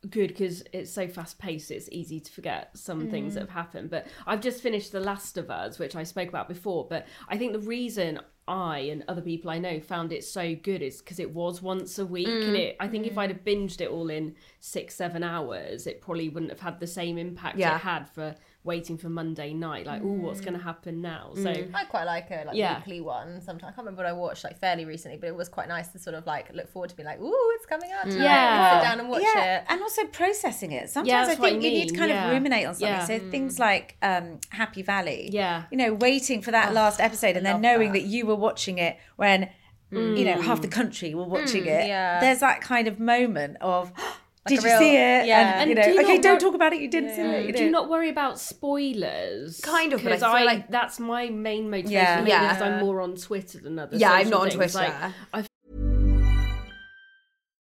good 0.09 0.29
because 0.29 0.64
it's 0.73 0.90
so 0.90 1.07
fast 1.07 1.38
paced. 1.38 1.70
It's 1.70 1.88
easy 1.92 2.20
to 2.20 2.33
forget 2.33 2.77
some 2.77 3.11
things 3.11 3.33
mm. 3.33 3.35
that 3.35 3.40
have 3.40 3.51
happened. 3.51 3.90
But 3.90 4.07
I've 4.27 4.40
just 4.40 4.62
finished 4.62 4.92
The 4.92 5.01
Last 5.01 5.37
of 5.37 5.51
Us, 5.51 5.79
which 5.79 5.94
I 5.94 6.05
spoke 6.05 6.29
about 6.29 6.49
before. 6.49 6.87
But 6.88 7.07
I 7.29 7.37
think 7.37 7.53
the 7.53 7.61
reason 7.61 8.20
I 8.50 8.78
and 8.78 9.04
other 9.06 9.22
people 9.22 9.50
I 9.50 9.58
know 9.58 9.80
found 9.80 10.12
it 10.12 10.24
so 10.24 10.54
good 10.56 10.82
is 10.82 11.00
because 11.00 11.20
it 11.20 11.32
was 11.32 11.62
once 11.62 11.98
a 11.98 12.04
week, 12.04 12.26
and 12.26 12.56
mm. 12.56 12.58
it. 12.58 12.76
I 12.80 12.88
think 12.88 13.06
if 13.06 13.14
mm. 13.14 13.18
I'd 13.18 13.30
have 13.30 13.44
binged 13.44 13.80
it 13.80 13.88
all 13.88 14.10
in 14.10 14.34
six, 14.58 14.96
seven 14.96 15.22
hours, 15.22 15.86
it 15.86 16.00
probably 16.00 16.28
wouldn't 16.28 16.50
have 16.50 16.60
had 16.60 16.80
the 16.80 16.86
same 16.86 17.16
impact 17.16 17.56
Yeah. 17.56 17.76
it 17.76 17.78
had 17.78 18.08
for 18.10 18.34
waiting 18.62 18.99
for 18.99 19.09
Monday 19.09 19.55
night. 19.55 19.87
Like, 19.87 20.03
oh, 20.05 20.12
what's 20.12 20.40
going 20.40 20.53
to 20.53 20.59
mm. 20.59 20.64
happen 20.64 21.01
now? 21.01 21.31
So. 21.35 21.44
Mm. 21.44 21.75
I 21.75 21.85
quite 21.85 22.05
like 22.05 22.31
a 22.31 22.44
like 22.46 22.57
Yeah. 22.57 22.77
weekly 22.77 23.01
one. 23.01 23.40
Sometimes 23.40 23.73
I 23.73 23.75
can't 23.75 23.79
remember 23.79 24.03
what 24.03 24.07
I 24.07 24.12
watched 24.12 24.44
like 24.44 24.59
fairly 24.59 24.85
recently, 24.85 25.16
but 25.16 25.29
it 25.29 25.35
was 25.35 25.49
quite 25.49 25.68
nice 25.68 25.88
to 25.88 25.99
sort 25.99 26.14
of 26.14 26.27
like 26.27 26.53
look 26.53 26.70
forward 26.70 26.90
to 26.90 26.96
be 26.96 27.03
like, 27.03 27.18
oh, 27.23 27.53
it's 27.57 27.64
coming 27.66 27.90
out 27.92 28.07
mm. 28.07 28.12
tonight. 28.12 28.25
Yeah. 28.25 28.81
Sit 28.81 28.88
down 28.88 29.01
and 29.01 29.09
watch 29.09 29.23
yeah, 29.23 29.59
it. 29.59 29.64
and 29.68 29.81
also 29.81 30.05
processing 30.07 30.73
it. 30.73 30.90
Sometimes 30.90 31.09
Yeah, 31.09 31.23
I 31.23 31.35
think 31.35 31.40
I 31.40 31.49
you 31.57 31.70
need 31.70 31.88
to 31.88 31.94
kind 31.94 32.11
yeah. 32.11 32.27
of 32.27 32.33
ruminate 32.33 32.66
on 32.66 32.75
something. 32.75 32.88
Yeah. 32.88 33.05
So 33.07 33.18
things 33.31 33.59
like 33.59 33.96
um, 34.03 34.40
Happy 34.51 34.83
Valley. 34.83 35.31
Yeah. 35.33 35.64
You 35.70 35.79
know, 35.79 35.94
waiting 35.94 36.42
for 36.42 36.51
that 36.51 36.70
oh, 36.70 36.75
last 36.75 37.01
episode 37.01 37.37
and 37.37 37.46
then 37.46 37.62
knowing 37.62 37.92
that. 37.92 38.01
that. 38.01 38.09
you 38.09 38.27
were 38.27 38.37
watching 38.37 38.77
it 38.77 38.99
when, 39.16 39.49
you 39.90 40.25
know, 40.25 40.40
half 40.42 40.61
the 40.61 40.68
country 40.68 41.14
were 41.14 41.25
watching 41.25 41.64
it. 41.64 41.87
yeah. 41.87 42.20
There's 42.20 42.40
that 42.40 42.61
kind 42.61 42.88
of 42.88 43.01
moment 43.01 43.57
of, 43.62 43.90
did 44.48 44.59
a 44.59 44.62
you 44.62 44.79
see 44.79 44.94
it? 44.96 45.26
yeah. 45.26 45.61
And, 45.61 45.68
you 45.70 45.76
know, 45.76 45.83
do 45.83 45.90
you 45.90 46.00
okay, 46.03 46.14
not 46.14 46.22
don't 46.22 46.33
wor- 46.35 46.40
talk 46.40 46.55
about 46.55 46.72
it. 46.72 46.81
You 46.81 46.88
didn't 46.88 47.14
see 47.14 47.20
it. 47.22 47.46
You 47.46 47.53
Do 47.53 47.70
not 47.70 47.88
worry 47.88 48.09
about 48.09 48.38
spoilers? 48.38 49.61
Kind 49.61 49.92
of, 49.92 50.03
because 50.03 50.22
I 50.22 50.29
because 50.29 50.38
feel 50.38 50.46
like- 50.46 50.70
that's 50.70 50.98
my 51.00 51.29
main 51.29 51.68
motivation. 51.70 51.92
Yeah. 51.92 52.16
maybe 52.20 52.31
Yeah. 52.31 52.48
because 52.55 52.62
I'm 52.62 52.81
more 52.81 53.00
on 53.00 53.16
Twitter 53.16 53.59
than 53.59 53.79
others. 53.79 54.00
Yeah, 54.00 54.12
I'm 54.12 54.31
not 54.31 54.42
on 54.42 54.50
Twitter. 54.50 54.79
Like, 54.79 54.94
I've... 55.35 55.46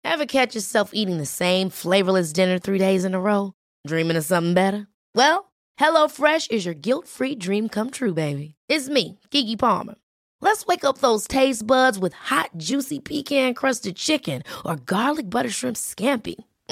Ever 0.05 0.25
catch 0.25 0.53
yourself 0.55 0.91
eating 0.93 1.17
the 1.17 1.25
same 1.25 1.69
flavorless 1.69 2.33
dinner 2.33 2.59
three 2.59 2.77
days 2.77 3.05
in 3.05 3.13
a 3.15 3.19
row? 3.21 3.53
Dreaming 3.87 4.17
of 4.17 4.25
something 4.25 4.53
better? 4.53 4.87
Well, 5.15 5.51
HelloFresh 5.79 6.51
is 6.51 6.65
your 6.65 6.75
guilt 6.75 7.07
free 7.07 7.35
dream 7.35 7.67
come 7.69 7.89
true, 7.89 8.13
baby. 8.13 8.55
It's 8.69 8.89
me, 8.89 9.19
Gigi 9.31 9.55
Palmer. 9.55 9.95
Let's 10.41 10.65
wake 10.65 10.83
up 10.83 10.97
those 10.97 11.25
taste 11.25 11.65
buds 11.65 11.97
with 11.97 12.11
hot, 12.13 12.49
juicy 12.57 12.99
pecan 12.99 13.53
crusted 13.53 13.95
chicken 13.95 14.43
or 14.65 14.75
garlic 14.75 15.29
butter 15.29 15.49
shrimp 15.49 15.77
scampi. 15.77 16.35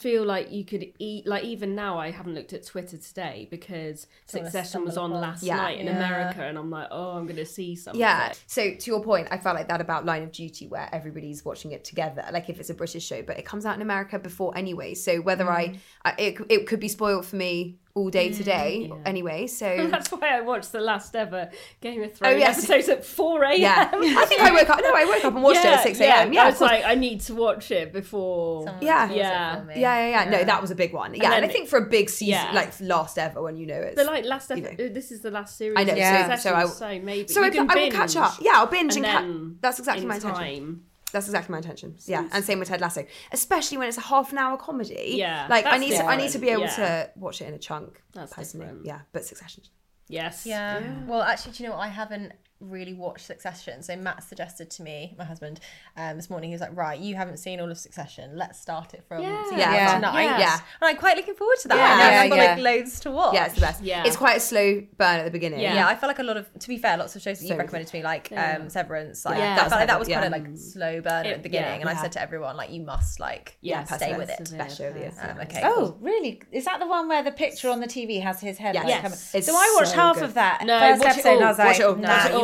Feel 0.00 0.24
like 0.24 0.50
you 0.50 0.64
could 0.64 0.86
eat 0.98 1.26
like 1.26 1.44
even 1.44 1.74
now 1.74 1.98
I 1.98 2.10
haven't 2.10 2.34
looked 2.34 2.52
at 2.52 2.64
Twitter 2.66 2.96
today 2.96 3.46
because 3.50 4.06
Gonna 4.32 4.44
Succession 4.46 4.84
was 4.84 4.96
on 4.96 5.10
last 5.10 5.42
Yeah. 5.42 5.56
night 5.56 5.78
in 5.78 5.86
Yeah. 5.86 5.96
America 5.96 6.42
and 6.42 6.56
I'm 6.58 6.70
like, 6.70 6.88
oh, 6.90 7.10
I'm 7.10 7.26
gonna 7.26 7.44
see 7.46 7.76
something. 7.76 8.00
Yeah. 8.00 8.32
So 8.46 8.74
to 8.74 8.90
your 8.90 9.02
point, 9.02 9.28
I 9.30 9.38
felt 9.38 9.56
like 9.56 9.68
that 9.68 9.80
about 9.80 10.06
Line 10.06 10.22
of 10.22 10.32
Duty, 10.32 10.66
where 10.68 10.88
everybody's 10.92 11.44
watching 11.44 11.72
it 11.72 11.84
together. 11.84 12.24
Like 12.32 12.48
if 12.48 12.58
it's 12.60 12.70
a 12.70 12.74
British 12.74 13.04
show, 13.06 13.22
but 13.22 13.38
it 13.38 13.44
comes 13.44 13.66
out 13.66 13.76
in 13.76 13.82
America 13.82 14.18
before 14.18 14.56
anyway. 14.56 14.94
So 14.94 15.20
whether 15.20 15.50
I, 15.50 15.78
I 16.04 16.14
it, 16.18 16.40
it 16.48 16.66
could 16.66 16.80
be 16.80 16.88
spoiled 16.88 17.26
for 17.26 17.36
me 17.36 17.78
all 17.94 18.10
day 18.10 18.32
today 18.32 18.88
mm, 18.90 19.02
anyway. 19.04 19.46
So 19.46 19.88
That's 19.90 20.10
why 20.10 20.36
I 20.36 20.40
watched 20.40 20.72
the 20.72 20.80
last 20.80 21.16
ever 21.16 21.50
Game 21.80 22.02
of 22.02 22.10
oh, 22.10 22.14
Thrones 22.14 22.38
yes. 22.38 22.58
episodes 22.58 22.88
at 22.88 23.04
4 23.04 23.44
a.m. 23.44 23.60
yeah, 23.60 23.90
I 23.92 24.24
think 24.26 24.40
I 24.40 24.52
woke 24.52 24.70
up. 24.70 24.80
No, 24.82 24.92
I 24.94 25.04
woke 25.04 25.24
up 25.24 25.34
and 25.34 25.42
watched 25.42 25.60
it 25.60 25.66
at 25.66 25.82
six 25.82 26.00
a.m. 26.00 26.32
Yeah, 26.32 26.44
I 26.44 26.48
of 26.48 26.54
was 26.54 26.60
like, 26.60 26.84
I 26.84 26.94
need 26.94 27.20
to 27.22 27.34
watch 27.34 27.70
it 27.70 27.92
before. 27.92 28.64
Someone 28.64 28.82
Yeah. 28.82 29.10
Yeah. 29.10 29.64
yeah, 29.68 29.74
yeah, 29.74 30.24
yeah, 30.24 30.30
No, 30.30 30.44
that 30.44 30.60
was 30.60 30.70
a 30.70 30.74
big 30.74 30.92
one. 30.92 31.14
Yeah, 31.14 31.24
and, 31.24 31.32
then 31.32 31.44
I 31.44 31.48
think 31.48 31.68
for 31.68 31.78
a 31.78 31.86
big 31.86 32.10
season, 32.10 32.34
yeah. 32.34 32.52
like 32.52 32.72
last 32.80 33.18
ever, 33.18 33.42
when 33.42 33.56
you 33.56 33.66
know 33.66 33.80
it's 33.80 33.96
The 33.96 34.04
like 34.04 34.24
last 34.24 34.50
you 34.50 34.62
know. 34.62 34.70
Oh, 34.78 34.88
this 34.88 35.10
is 35.10 35.20
the 35.20 35.30
last 35.30 35.56
series. 35.56 35.78
I 35.78 35.84
know, 35.84 35.92
of 35.92 35.98
so- 35.98 36.04
Succession, 36.04 36.38
so 36.38 36.54
I- 36.54 36.66
so 36.66 37.04
maybe 37.04 37.28
So 37.28 37.40
you 37.40 37.46
I, 37.46 37.50
can 37.50 37.70
I 37.70 37.74
will 37.74 37.90
catch 37.90 38.16
up. 38.16 38.34
Yeah, 38.40 38.52
I'll 38.54 38.66
binge 38.66 38.96
and, 38.96 39.06
and 39.06 39.54
ca- 39.54 39.56
That's 39.60 39.78
exactly 39.78 40.02
in 40.02 40.08
my 40.08 40.16
intention. 40.16 40.84
Time. 41.10 41.18
That's 41.18 41.28
exactly 41.28 41.52
my 41.52 41.58
intention. 41.58 41.96
Yeah, 42.06 42.28
and 42.32 42.44
same 42.44 42.58
with 42.58 42.68
Ted 42.68 42.80
Lasso, 42.80 43.04
especially 43.32 43.78
when 43.78 43.88
it's 43.88 43.98
a 43.98 44.02
half 44.02 44.32
an 44.32 44.38
hour 44.38 44.56
comedy. 44.56 45.14
Yeah, 45.16 45.46
like 45.48 45.66
I 45.66 45.78
that's 45.78 45.80
need 45.80 45.96
to, 45.96 46.04
I 46.04 46.16
need 46.16 46.30
to 46.30 46.38
be 46.38 46.48
able 46.50 46.62
yeah. 46.62 46.76
to 46.76 47.10
watch 47.16 47.40
it 47.40 47.46
in 47.48 47.54
a 47.54 47.58
chunk. 47.58 48.02
That's 48.12 48.32
personally. 48.32 48.66
different. 48.66 48.86
Yeah, 48.86 49.00
but 49.12 49.24
Succession. 49.24 49.64
Yes. 50.08 50.44
Yeah. 50.44 51.04
Well, 51.06 51.22
actually, 51.22 51.52
do 51.52 51.62
you 51.62 51.68
know 51.68 51.76
what? 51.76 51.82
I 51.82 51.88
haven't 51.88 52.32
really 52.60 52.92
watch 52.92 53.22
Succession. 53.22 53.82
So 53.82 53.96
Matt 53.96 54.22
suggested 54.22 54.70
to 54.72 54.82
me, 54.82 55.14
my 55.18 55.24
husband, 55.24 55.60
um, 55.96 56.16
this 56.16 56.28
morning. 56.30 56.50
He 56.50 56.54
was 56.54 56.60
like, 56.60 56.76
"Right, 56.76 56.98
you 57.00 57.14
haven't 57.16 57.38
seen 57.38 57.60
all 57.60 57.70
of 57.70 57.78
Succession. 57.78 58.36
Let's 58.36 58.60
start 58.60 58.94
it 58.94 59.02
from 59.08 59.22
Yeah. 59.22 59.42
season 59.44 59.58
Yeah. 59.58 59.94
tonight." 59.94 60.22
Yeah. 60.24 60.38
Yeah. 60.38 60.52
and 60.80 60.90
I'm 60.90 60.96
quite 60.96 61.16
looking 61.16 61.34
forward 61.34 61.56
to 61.62 61.68
that. 61.68 61.76
Yeah. 61.76 61.88
Yeah, 61.90 61.96
now 61.96 62.10
Yeah, 62.10 62.20
I've 62.22 62.30
got 62.30 62.36
yeah. 62.36 62.54
like 62.54 62.58
loads 62.62 63.00
to 63.00 63.10
watch. 63.10 63.34
Yeah, 63.34 63.44
it's 63.46 63.54
the 63.54 63.60
best. 63.60 63.82
Yeah. 63.82 64.04
It's 64.04 64.16
quite 64.16 64.36
a 64.36 64.40
slow 64.40 64.82
burn 64.98 65.18
at 65.20 65.24
the 65.24 65.30
beginning. 65.30 65.60
Yeah. 65.60 65.74
Yeah, 65.74 65.88
I 65.88 65.94
feel 65.96 66.08
like 66.08 66.18
a 66.18 66.22
lot 66.22 66.36
of, 66.36 66.48
to 66.58 66.68
be 66.68 66.76
fair, 66.78 66.96
lots 66.96 67.16
of 67.16 67.22
shows 67.22 67.38
that 67.40 67.46
So 67.46 67.54
you 67.54 67.58
recommended 67.58 67.88
to 67.88 67.96
me, 67.96 68.02
like 68.02 68.30
Yeah. 68.30 68.58
um, 68.60 68.68
Severance, 68.70 69.24
like 69.24 69.38
Yeah. 69.38 69.54
I 69.54 69.58
felt 69.60 69.72
like 69.72 69.86
that 69.88 69.98
was 69.98 70.08
Yeah. 70.08 70.20
kind 70.20 70.34
of 70.34 70.40
like 70.42 70.56
slow 70.58 71.00
burn 71.00 71.26
It- 71.26 71.30
at 71.30 71.36
the 71.38 71.42
beginning, 71.42 71.80
yeah. 71.80 71.88
and 71.88 71.88
I 71.88 72.00
said 72.00 72.12
to 72.12 72.20
everyone, 72.22 72.56
like, 72.56 72.70
you 72.70 72.82
must 72.82 73.20
like 73.20 73.56
Yeah, 73.60 73.84
stay 73.84 74.16
with 74.16 74.28
it. 74.30 74.38
persevere. 74.38 74.58
Best 74.64 74.78
show 74.78 74.88
of 74.88 74.94
the 74.94 75.00
year. 75.00 75.12
Um, 75.22 75.38
okay. 75.40 75.62
Oh, 75.64 75.96
really? 76.00 76.42
Is 76.52 76.64
that 76.66 76.80
the 76.80 76.86
one 76.86 77.08
where 77.08 77.22
the 77.22 77.32
picture 77.32 77.70
on 77.70 77.80
the 77.80 77.86
TV 77.86 78.20
has 78.20 78.40
his 78.40 78.58
head? 78.58 78.74
Yes. 78.74 78.84
like, 78.84 78.90
Yes. 78.92 79.02
coming- 79.02 79.18
It's 79.34 79.46
So 79.46 79.54
I 79.56 79.76
watched 79.78 79.92
half 79.92 80.20
of 80.22 80.34
that 80.34 80.64
No, 80.64 80.78
first 80.78 81.00
watch 81.00 81.08
it 81.08 81.12
episode, 81.12 81.34
and 81.36 81.44
I 81.44 81.48
was 81.48 81.58
all. 81.80 81.88
like, 81.88 82.00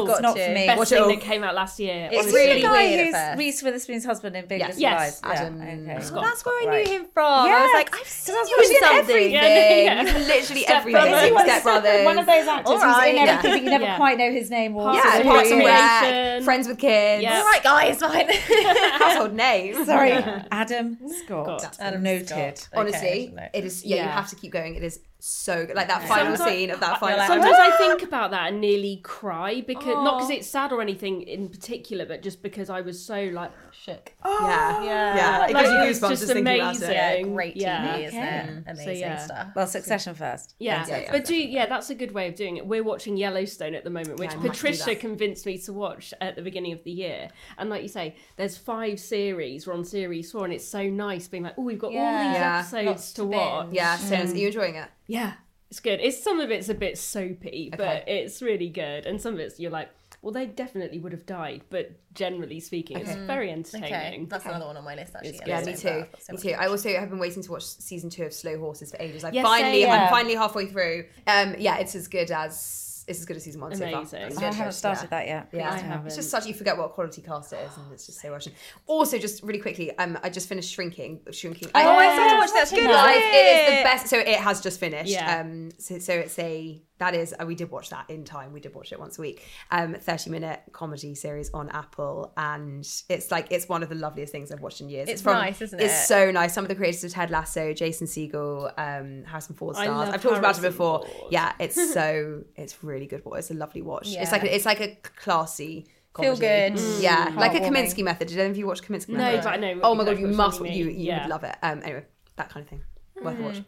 Watch 0.09 0.19
it 0.21 0.25
all. 0.25 0.35
nah, 0.35 0.37
Watch 0.37 0.37
it 0.37 0.37
it's 0.37 0.37
not 0.37 0.37
Got 0.37 0.47
for 0.47 0.55
me. 0.55 0.67
Best 0.67 0.79
Watch 0.79 0.87
it 0.87 0.95
thing 0.95 1.03
all. 1.03 1.09
that 1.09 1.21
came 1.21 1.45
out 1.45 1.55
last 1.55 1.81
year. 1.81 2.09
It's 2.13 2.23
honestly. 2.23 2.41
really 2.41 2.55
the 2.63 2.67
guy 2.69 2.73
weird 2.89 3.15
at 3.15 3.31
who's. 3.33 3.39
Reese 3.39 3.63
Witherspoon's 3.63 4.05
husband 4.05 4.37
in 4.37 4.47
Big 4.47 4.59
Yes. 4.61 4.69
Little 4.69 4.83
Yes. 4.83 5.01
Lies. 5.01 5.21
Yeah, 5.23 5.43
Adam 5.43 5.61
okay. 5.61 6.01
Scott. 6.03 6.13
Well, 6.15 6.23
that's 6.25 6.45
where 6.45 6.55
I 6.55 6.67
Right. 6.67 6.87
knew 6.87 6.93
him 6.93 7.07
from. 7.13 7.25
I 7.25 7.63
was 7.63 7.71
like, 7.75 7.95
I've 7.97 8.07
seen 8.09 8.35
Because 8.35 8.49
you 8.51 8.57
I 8.57 8.59
was 8.61 8.71
in 8.71 8.77
something. 8.81 8.99
Everything. 8.99 9.33
Yeah, 9.33 10.03
yeah. 10.03 10.19
Literally 10.27 10.63
Step 10.63 10.77
everything. 10.79 10.93
Brothers. 11.03 11.23
Is 11.29 11.33
one, 11.33 11.45
Step 11.47 11.63
Brothers. 11.63 12.05
one 12.05 12.19
of 12.19 12.27
those 12.27 12.47
actors 12.47 12.67
All 12.67 12.75
who's 12.75 12.83
right, 12.85 13.09
in 13.09 13.17
yeah. 13.17 13.23
everything, 13.33 13.51
but 13.53 13.63
you 13.65 13.71
never 13.71 13.85
Yeah. 13.85 13.97
quite 13.97 14.19
know 14.19 14.31
his 14.33 14.51
name 14.51 14.77
or 14.77 14.85
Parks 14.93 15.05
Yeah, 15.05 15.17
and 15.17 15.25
Parks 15.29 15.51
and 15.51 15.65
Rec, 15.65 16.43
Friends 16.45 16.69
with 16.69 16.79
Kids. 16.79 17.23
Yeah. 17.23 17.39
All 17.39 17.45
right, 17.45 17.63
guys, 17.63 17.99
fine. 18.01 18.29
Household 19.01 19.33
names. 19.35 19.87
Sorry, 19.87 20.13
Adam 20.51 20.99
Scott. 21.25 21.61
Scott. 21.61 21.77
Adam 21.81 22.03
Noted. 22.03 22.67
Honestly, 22.75 23.35
it 23.55 23.65
is. 23.65 23.85
Yeah, 23.85 24.05
you 24.05 24.09
have 24.11 24.29
to 24.31 24.37
keep 24.37 24.53
going. 24.53 24.75
It 24.75 24.83
is 24.83 25.01
so 25.27 25.67
good. 25.67 25.75
Like 25.77 25.89
that 25.89 26.07
final 26.07 26.37
Sometimes- 26.37 26.57
scene 26.59 26.71
of 26.71 26.81
that 26.81 27.01
final. 27.01 27.19
like, 27.19 27.27
Sometimes 27.29 27.57
I 27.59 27.71
think 27.77 28.03
about 28.03 28.31
that 28.31 28.49
and 28.53 28.61
nearly 28.61 29.01
cry 29.03 29.63
because 29.67 29.87
not 30.05 30.19
because 30.19 30.31
it's 30.31 30.47
sad 30.49 30.73
or 30.73 30.81
anything 30.81 31.23
in 31.23 31.49
particular, 31.49 32.07
but 32.07 32.23
just 32.23 32.43
because 32.43 32.71
I 32.71 32.81
was 32.81 33.05
so 33.05 33.31
like 33.33 33.51
Shook. 33.73 34.13
yeah, 34.25 34.77
oh, 34.81 34.85
Yeah. 34.85 35.17
yeah. 35.17 35.39
like, 35.39 35.51
It 35.51 35.55
gives 35.55 35.69
you 35.71 35.77
was 35.79 35.87
goosebumps 36.01 36.09
just 36.09 36.23
just 36.23 36.33
thinking 36.33 36.55
about 36.57 36.69
amazing. 36.77 36.91
it. 36.91 36.95
Yeah, 36.95 37.23
great 37.23 37.55
TV, 37.57 37.61
Yeah. 37.61 37.97
isn't 37.97 38.19
Okay. 38.19 38.37
it? 38.39 38.65
Amazing 38.67 38.85
So, 38.85 38.91
yeah. 38.93 39.17
stuff. 39.19 39.47
Well, 39.55 39.67
Succession 39.67 40.15
first. 40.15 40.55
Yeah, 40.59 40.85
Yeah, 40.89 40.99
yeah, 40.99 41.13
but 41.13 41.25
do 41.25 41.37
yeah, 41.37 41.67
that's 41.67 41.91
a 41.91 41.95
good 41.95 42.13
way 42.13 42.29
of 42.29 42.35
doing 42.37 42.57
it. 42.57 42.67
We're 42.67 42.83
watching 42.85 43.17
Yellowstone 43.17 43.75
at 43.75 43.85
the 43.85 43.91
moment, 43.91 44.19
which 44.19 44.31
I 44.31 44.37
Patricia 44.37 44.95
convinced 44.95 45.45
me 45.47 45.59
to 45.59 45.73
watch 45.73 46.15
at 46.21 46.37
the 46.37 46.43
beginning 46.43 46.73
of 46.73 46.83
the 46.85 46.91
year. 46.93 47.29
And 47.59 47.69
like 47.69 47.83
you 47.83 47.89
say, 47.89 48.17
there's 48.37 48.57
five 48.57 48.99
series. 49.01 49.67
We're 49.67 49.75
on 49.75 49.85
series 49.85 50.33
four, 50.33 50.45
and 50.45 50.53
it's 50.55 50.67
so 50.67 50.83
nice 50.85 51.29
being 51.29 51.43
like, 51.43 51.55
oh, 51.59 51.63
we've 51.63 51.79
got 51.79 51.89
all 51.89 51.93
these 51.93 52.01
Yeah. 52.39 52.59
episodes 52.61 52.87
Lots 52.87 53.13
to 53.15 53.23
to 53.23 53.27
watch. 53.27 53.69
Yeah, 53.73 53.97
so 53.97 54.15
are 54.17 54.25
you 54.25 54.47
enjoying 54.47 54.77
it? 54.77 54.89
Yeah, 55.07 55.35
it's 55.71 55.81
good. 55.81 56.01
It's 56.01 56.23
some 56.23 56.41
of 56.41 56.51
it's 56.51 56.69
a 56.69 56.75
bit 56.75 56.99
soapy, 56.99 57.73
but 57.77 58.09
it's 58.09 58.43
really 58.43 58.69
good, 58.69 59.07
and 59.07 59.21
some 59.21 59.35
of 59.35 59.41
it's 59.41 59.59
you're 59.59 59.71
like, 59.71 59.91
well, 60.23 60.33
they 60.33 60.47
definitely 60.47 60.99
would 60.99 61.13
have 61.13 61.27
died, 61.27 61.63
but 61.71 61.93
generally 62.15 62.61
speaking, 62.61 62.99
it's 62.99 63.15
very 63.27 63.51
entertaining. 63.51 63.93
Okay, 63.93 64.27
that's 64.29 64.45
another 64.45 64.67
one 64.67 64.77
on 64.77 64.85
my 64.85 64.95
list 64.95 65.15
actually. 65.15 65.31
It's 65.31 65.47
Yeah, 65.47 65.61
me 65.63 65.75
too. 65.75 66.07
Me 66.33 66.39
too. 66.39 66.57
I 66.59 66.67
also 66.67 66.93
have 66.97 67.11
been 67.11 67.19
waiting 67.19 67.43
to 67.43 67.51
watch 67.53 67.65
season 67.65 68.11
two 68.11 68.25
of 68.25 68.33
Slow 68.33 68.59
Horses 68.59 68.91
for 68.91 68.97
ages. 69.01 69.23
Like 69.23 69.35
Yes, 69.35 69.45
finally, 69.45 69.83
same. 69.83 69.93
I'm 69.93 70.09
finally 70.09 70.35
halfway 70.35 70.67
through. 70.67 71.07
Um, 71.27 71.55
yeah, 71.59 71.79
it's 71.79 71.95
as 71.95 72.09
good 72.09 72.31
as 72.31 72.86
it's 73.07 73.21
as 73.21 73.25
good 73.25 73.37
as 73.37 73.45
season 73.45 73.61
one 73.61 73.75
so 73.75 73.85
far. 73.85 74.01
Amazing. 74.01 74.23
It's 74.23 74.39
I 74.39 74.53
haven't 74.53 74.73
started 74.73 75.05
yeah. 75.05 75.09
that 75.11 75.27
yet. 75.27 75.49
Yeah, 75.53 75.71
I 75.71 75.75
it's 75.75 75.83
haven't. 75.83 76.15
just 76.15 76.31
such 76.31 76.47
you 76.47 76.55
forget 76.55 76.77
what 76.77 76.93
quality 76.93 77.23
cast 77.23 77.53
it 77.53 77.61
is, 77.65 77.77
and 77.77 77.93
it's 77.93 78.07
just 78.07 78.21
so 78.21 78.31
rushing. 78.31 78.53
Also, 78.87 79.19
just 79.19 79.43
really 79.45 79.61
quickly, 79.61 79.97
um, 79.99 80.19
I 80.23 80.31
just 80.31 80.49
finished 80.49 80.73
Shrinking. 80.73 81.21
Shrinking. 81.31 81.69
Oh, 81.75 81.79
I 81.81 82.15
started 82.15 82.33
to 82.33 82.39
watch 82.39 82.53
that. 82.53 82.65
watching 82.65 82.79
Good 82.79 82.91
that. 82.91 83.07
Guys, 83.07 83.23
it 83.23 83.75
is 83.75 83.79
the 83.79 83.85
best. 83.85 84.07
So 84.09 84.19
it 84.19 84.41
has 84.41 84.61
just 84.61 84.81
finished. 84.81 85.11
Yeah. 85.11 85.41
Um. 85.41 85.71
So, 85.79 85.99
so 85.99 86.15
it's 86.15 86.39
a 86.39 86.83
that 86.99 87.15
is 87.15 87.35
uh, 87.41 87.45
we 87.47 87.55
did 87.55 87.71
watch 87.71 87.91
that 87.91 88.09
in 88.09 88.25
time. 88.25 88.53
We 88.53 88.61
did 88.61 88.75
watch 88.75 88.93
it 88.93 88.99
once 88.99 89.19
a 89.19 89.21
week. 89.21 89.43
Um, 89.71 89.95
thirty 89.95 90.31
minute 90.31 90.61
comedy 90.73 91.15
series 91.15 91.51
on 91.53 91.69
Apple, 91.71 92.33
and 92.37 92.87
it's 93.09 93.31
like 93.31 93.49
it's 93.51 93.69
one 93.69 93.83
of 93.83 93.89
the 93.89 93.95
loveliest 93.95 94.33
things 94.33 94.51
I've 94.51 94.61
watched 94.61 94.81
in 94.81 94.89
years. 94.89 95.09
It's 95.09 95.25
nice, 95.25 95.61
isn't 95.61 95.79
it 95.79 95.85
It's 95.85 96.07
so 96.09 96.31
nice. 96.31 96.55
Some 96.55 96.65
of 96.65 96.69
the 96.69 96.75
creators 96.75 97.05
of 97.05 97.13
Ted 97.13 97.31
Lasso, 97.31 97.73
Jason 97.73 98.07
Segel, 98.07 98.73
um, 98.79 99.25
Harrison 99.25 99.55
Ford 99.57 99.77
stars. 99.77 100.09
I've 100.09 100.23
talked 100.23 100.39
about 100.39 100.59
it 100.59 100.63
before. 100.63 101.05
Ford. 101.05 101.11
Yeah, 101.31 101.53
it's 101.59 101.93
so 101.93 102.45
it's 102.57 102.83
really 102.83 103.07
good. 103.07 103.23
It's 103.27 103.51
a 103.51 103.55
lovely 103.55 103.83
watch. 103.83 104.09
It's 104.09 104.33
like 104.33 104.43
a, 104.45 104.55
it's 104.55 104.67
like 104.67 104.81
a 104.81 104.97
classy. 105.17 105.87
Feel 106.19 106.35
comedy. 106.35 106.75
good. 106.77 107.03
Yeah, 107.03 107.33
like 107.37 107.55
a. 107.55 107.61
Kominsky 107.61 108.03
method. 108.03 108.29
Did 108.29 108.39
any 108.39 108.49
of 108.51 108.57
you 108.57 108.67
watch 108.67 108.81
Kominsky 108.83 109.11
No, 109.11 109.19
method? 109.19 109.45
but 109.45 109.53
I 109.53 109.57
know 109.57 109.81
Oh 109.83 109.95
my 109.95 110.03
god, 110.05 110.19
you 110.19 110.29
must. 110.29 110.61
You 110.61 110.67
you 110.67 110.85
you. 110.87 110.91
Yeah. 111.09 111.25
would 111.25 111.31
love 111.31 111.45
it. 111.45 111.55
Um, 111.63 111.83
anyway, 111.85 112.07
that 112.37 112.49
kind 112.49 112.65
of 112.65 112.71
thing. 112.71 112.81
Worth 113.23 113.39
a 113.39 113.43
watch. 113.43 113.63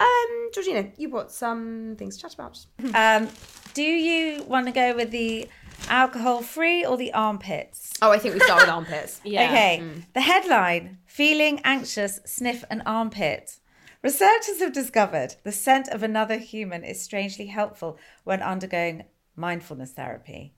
Um, 0.00 0.50
Georgina, 0.54 0.90
you 0.96 1.08
brought 1.08 1.30
some 1.32 1.96
things 1.98 2.16
to 2.16 2.22
chat 2.22 2.34
about. 2.34 2.58
Um, 2.94 3.28
do 3.74 3.82
you 3.82 4.42
want 4.44 4.66
to 4.66 4.72
go 4.72 4.94
with 4.94 5.10
the 5.10 5.48
alcohol 5.88 6.42
free 6.42 6.84
or 6.84 6.96
the 6.96 7.12
armpits? 7.14 7.92
Oh, 8.02 8.10
I 8.12 8.18
think 8.18 8.34
we 8.34 8.40
start 8.40 8.62
with 8.62 8.70
armpits. 8.70 9.20
Yeah. 9.24 9.44
Okay. 9.48 9.82
The 10.14 10.20
headline 10.20 10.98
Feeling 11.12 11.60
anxious, 11.62 12.20
sniff 12.24 12.64
an 12.70 12.82
armpit. 12.86 13.58
Researchers 14.02 14.60
have 14.60 14.72
discovered 14.72 15.36
the 15.44 15.52
scent 15.52 15.88
of 15.88 16.02
another 16.02 16.38
human 16.38 16.84
is 16.84 17.02
strangely 17.02 17.48
helpful 17.48 17.98
when 18.24 18.40
undergoing 18.40 19.04
mindfulness 19.36 19.92
therapy. 19.92 20.54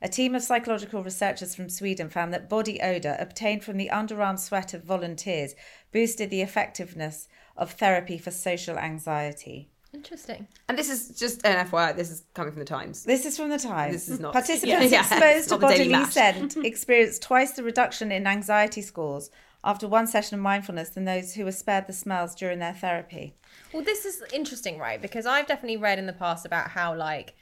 A 0.00 0.08
team 0.08 0.34
of 0.34 0.42
psychological 0.42 1.02
researchers 1.02 1.54
from 1.54 1.68
Sweden 1.68 2.08
found 2.08 2.32
that 2.32 2.48
body 2.48 2.80
odour 2.80 3.16
obtained 3.18 3.64
from 3.64 3.76
the 3.76 3.90
underarm 3.92 4.38
sweat 4.38 4.72
of 4.72 4.82
volunteers 4.82 5.54
boosted 5.92 6.30
the 6.30 6.40
effectiveness 6.40 7.28
of 7.58 7.72
therapy 7.72 8.16
for 8.16 8.30
social 8.30 8.78
anxiety. 8.78 9.68
Interesting. 9.92 10.46
And 10.68 10.78
this 10.78 10.90
is 10.90 11.18
just 11.18 11.44
an 11.46 11.66
FYI. 11.66 11.96
This 11.96 12.10
is 12.10 12.24
coming 12.34 12.52
from 12.52 12.60
the 12.60 12.66
Times. 12.66 13.04
This 13.04 13.26
is 13.26 13.36
from 13.36 13.50
the 13.50 13.58
Times. 13.58 13.92
This 13.94 14.08
is 14.08 14.20
not- 14.20 14.32
Participants 14.32 14.92
Yeah. 14.92 15.00
exposed 15.00 15.22
It's 15.22 15.46
to 15.48 15.58
not 15.58 15.60
the 15.60 15.76
Daily 15.76 15.92
bodily 15.92 16.10
scent 16.10 16.56
experienced 16.64 17.22
twice 17.22 17.52
the 17.52 17.62
reduction 17.62 18.12
in 18.12 18.26
anxiety 18.26 18.82
scores 18.82 19.30
after 19.64 19.88
one 19.88 20.06
session 20.06 20.36
of 20.36 20.42
mindfulness 20.42 20.90
than 20.90 21.04
those 21.04 21.34
who 21.34 21.44
were 21.44 21.52
spared 21.52 21.86
the 21.86 21.92
smells 21.92 22.34
during 22.34 22.58
their 22.58 22.74
therapy. 22.74 23.34
Well, 23.72 23.82
this 23.82 24.04
is 24.04 24.22
interesting, 24.32 24.78
right? 24.78 25.00
Because 25.00 25.26
I've 25.26 25.46
definitely 25.46 25.78
read 25.78 25.98
in 25.98 26.06
the 26.06 26.12
past 26.12 26.46
about 26.46 26.70
how 26.70 26.94
like 26.94 27.34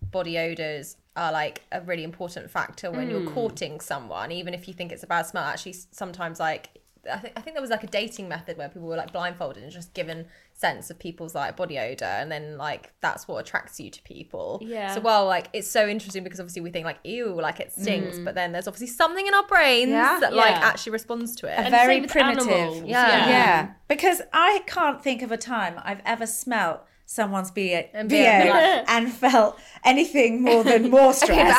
body 0.00 0.38
odors 0.38 0.96
are 1.14 1.30
like 1.30 1.62
a 1.70 1.82
really 1.82 2.04
important 2.04 2.50
factor 2.50 2.90
when 2.90 3.10
you're 3.10 3.20
hmm. 3.20 3.34
courting 3.34 3.80
someone, 3.80 4.32
even 4.32 4.54
if 4.54 4.66
you 4.66 4.74
think 4.74 4.92
it's 4.92 5.02
a 5.02 5.06
bad 5.06 5.26
smell. 5.26 5.44
Actually, 5.44 5.74
sometimes 5.92 6.40
like 6.40 6.81
I 7.10 7.18
think 7.18 7.34
I 7.36 7.40
think 7.40 7.54
there 7.54 7.60
was 7.60 7.70
like 7.70 7.82
a 7.82 7.88
dating 7.88 8.28
method 8.28 8.56
where 8.56 8.68
people 8.68 8.88
were 8.88 8.96
like 8.96 9.12
blindfolded 9.12 9.62
and 9.62 9.72
just 9.72 9.92
given 9.94 10.26
sense 10.54 10.90
of 10.90 10.98
people's 10.98 11.34
like 11.34 11.56
body 11.56 11.78
odor, 11.78 12.04
and 12.04 12.30
then 12.30 12.56
like 12.56 12.92
that's 13.00 13.26
what 13.26 13.38
attracts 13.38 13.80
you 13.80 13.90
to 13.90 14.02
people. 14.02 14.60
Yeah. 14.62 14.94
So 14.94 15.00
well, 15.00 15.26
like 15.26 15.48
it's 15.52 15.68
so 15.68 15.88
interesting 15.88 16.22
because 16.22 16.38
obviously 16.40 16.62
we 16.62 16.70
think 16.70 16.84
like 16.84 16.98
ew, 17.04 17.34
like 17.40 17.60
it 17.60 17.72
stinks, 17.72 18.18
mm. 18.18 18.24
but 18.24 18.34
then 18.34 18.52
there's 18.52 18.68
obviously 18.68 18.86
something 18.88 19.26
in 19.26 19.34
our 19.34 19.46
brains 19.46 19.90
Yeah. 19.90 20.18
that 20.20 20.32
like 20.34 20.50
Yeah. 20.50 20.60
actually 20.62 20.92
responds 20.92 21.34
to 21.36 21.46
it. 21.46 21.58
And 21.58 21.70
Very 21.70 21.94
same 22.00 22.08
primitive. 22.08 22.48
animals. 22.48 22.82
Yeah. 22.84 23.28
Yeah. 23.28 23.70
because 23.88 24.22
I 24.32 24.62
can't 24.66 25.02
think 25.02 25.22
of 25.22 25.32
a 25.32 25.36
time 25.36 25.80
I've 25.82 26.02
ever 26.04 26.26
smelt 26.26 26.82
someone's 27.06 27.50
BO, 27.50 27.82
And 27.92 28.08
BO 28.08 28.14
be 28.16 28.22
like- 28.50 28.84
and 28.90 29.12
felt 29.12 29.58
anything 29.84 30.42
more 30.42 30.64
than 30.64 30.90
more 30.90 31.12
stress. 31.22 31.58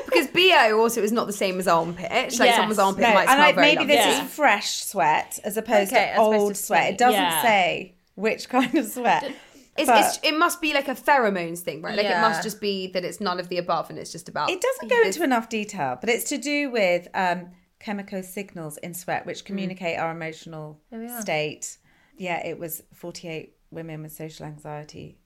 because 0.06 0.28
BO 0.28 0.78
also 0.78 1.02
is 1.02 1.12
not 1.12 1.26
the 1.26 1.32
same 1.32 1.58
as 1.58 1.68
armpit. 1.68 2.10
Like 2.10 2.32
Yes. 2.32 2.56
someone's 2.56 2.78
armpit 2.78 3.02
No, 3.02 3.14
might 3.14 3.20
and 3.28 3.30
smell 3.30 3.40
I, 3.40 3.52
very 3.52 3.66
maybe 3.66 3.78
lovely. 3.80 3.94
this 3.96 4.06
Yeah. 4.06 4.24
is 4.24 4.30
fresh 4.32 4.70
sweat 4.84 5.38
as 5.44 5.56
opposed 5.56 5.92
Okay, 5.92 6.04
to 6.06 6.10
as 6.12 6.16
opposed 6.18 6.38
old 6.40 6.54
to 6.54 6.62
sweat. 6.62 6.92
It 6.92 6.98
doesn't 6.98 7.20
Yeah. 7.20 7.42
say 7.42 7.94
which 8.14 8.48
kind 8.48 8.74
of 8.74 8.86
sweat. 8.86 9.32
It's, 9.78 9.90
but- 9.90 9.98
it's, 10.06 10.18
it 10.22 10.32
must 10.38 10.62
be 10.62 10.72
like 10.72 10.88
a 10.88 10.94
pheromones 10.94 11.58
thing, 11.58 11.82
right? 11.82 11.94
Like 11.98 12.06
it 12.06 12.18
must 12.22 12.42
just 12.42 12.62
be 12.62 12.86
that 12.92 13.04
it's 13.04 13.20
none 13.20 13.38
of 13.38 13.50
the 13.50 13.58
above 13.58 13.90
and 13.90 13.98
it's 13.98 14.10
just 14.10 14.26
about. 14.26 14.48
It 14.48 14.62
doesn't 14.62 14.88
go 14.88 15.02
into 15.02 15.22
enough 15.22 15.50
detail, 15.50 15.98
but 16.00 16.08
it's 16.08 16.24
to 16.30 16.38
do 16.38 16.70
with 16.70 17.08
um, 17.12 17.50
chemical 17.78 18.22
signals 18.22 18.78
in 18.78 18.94
sweat 18.94 19.26
which 19.26 19.44
communicate 19.44 19.98
our 19.98 20.10
emotional 20.12 20.80
state. 21.20 21.76
Yeah, 22.16 22.38
it 22.46 22.58
was 22.58 22.84
48 22.94 23.52
women 23.76 24.02
with 24.02 24.12
social 24.12 24.44
anxiety. 24.46 25.18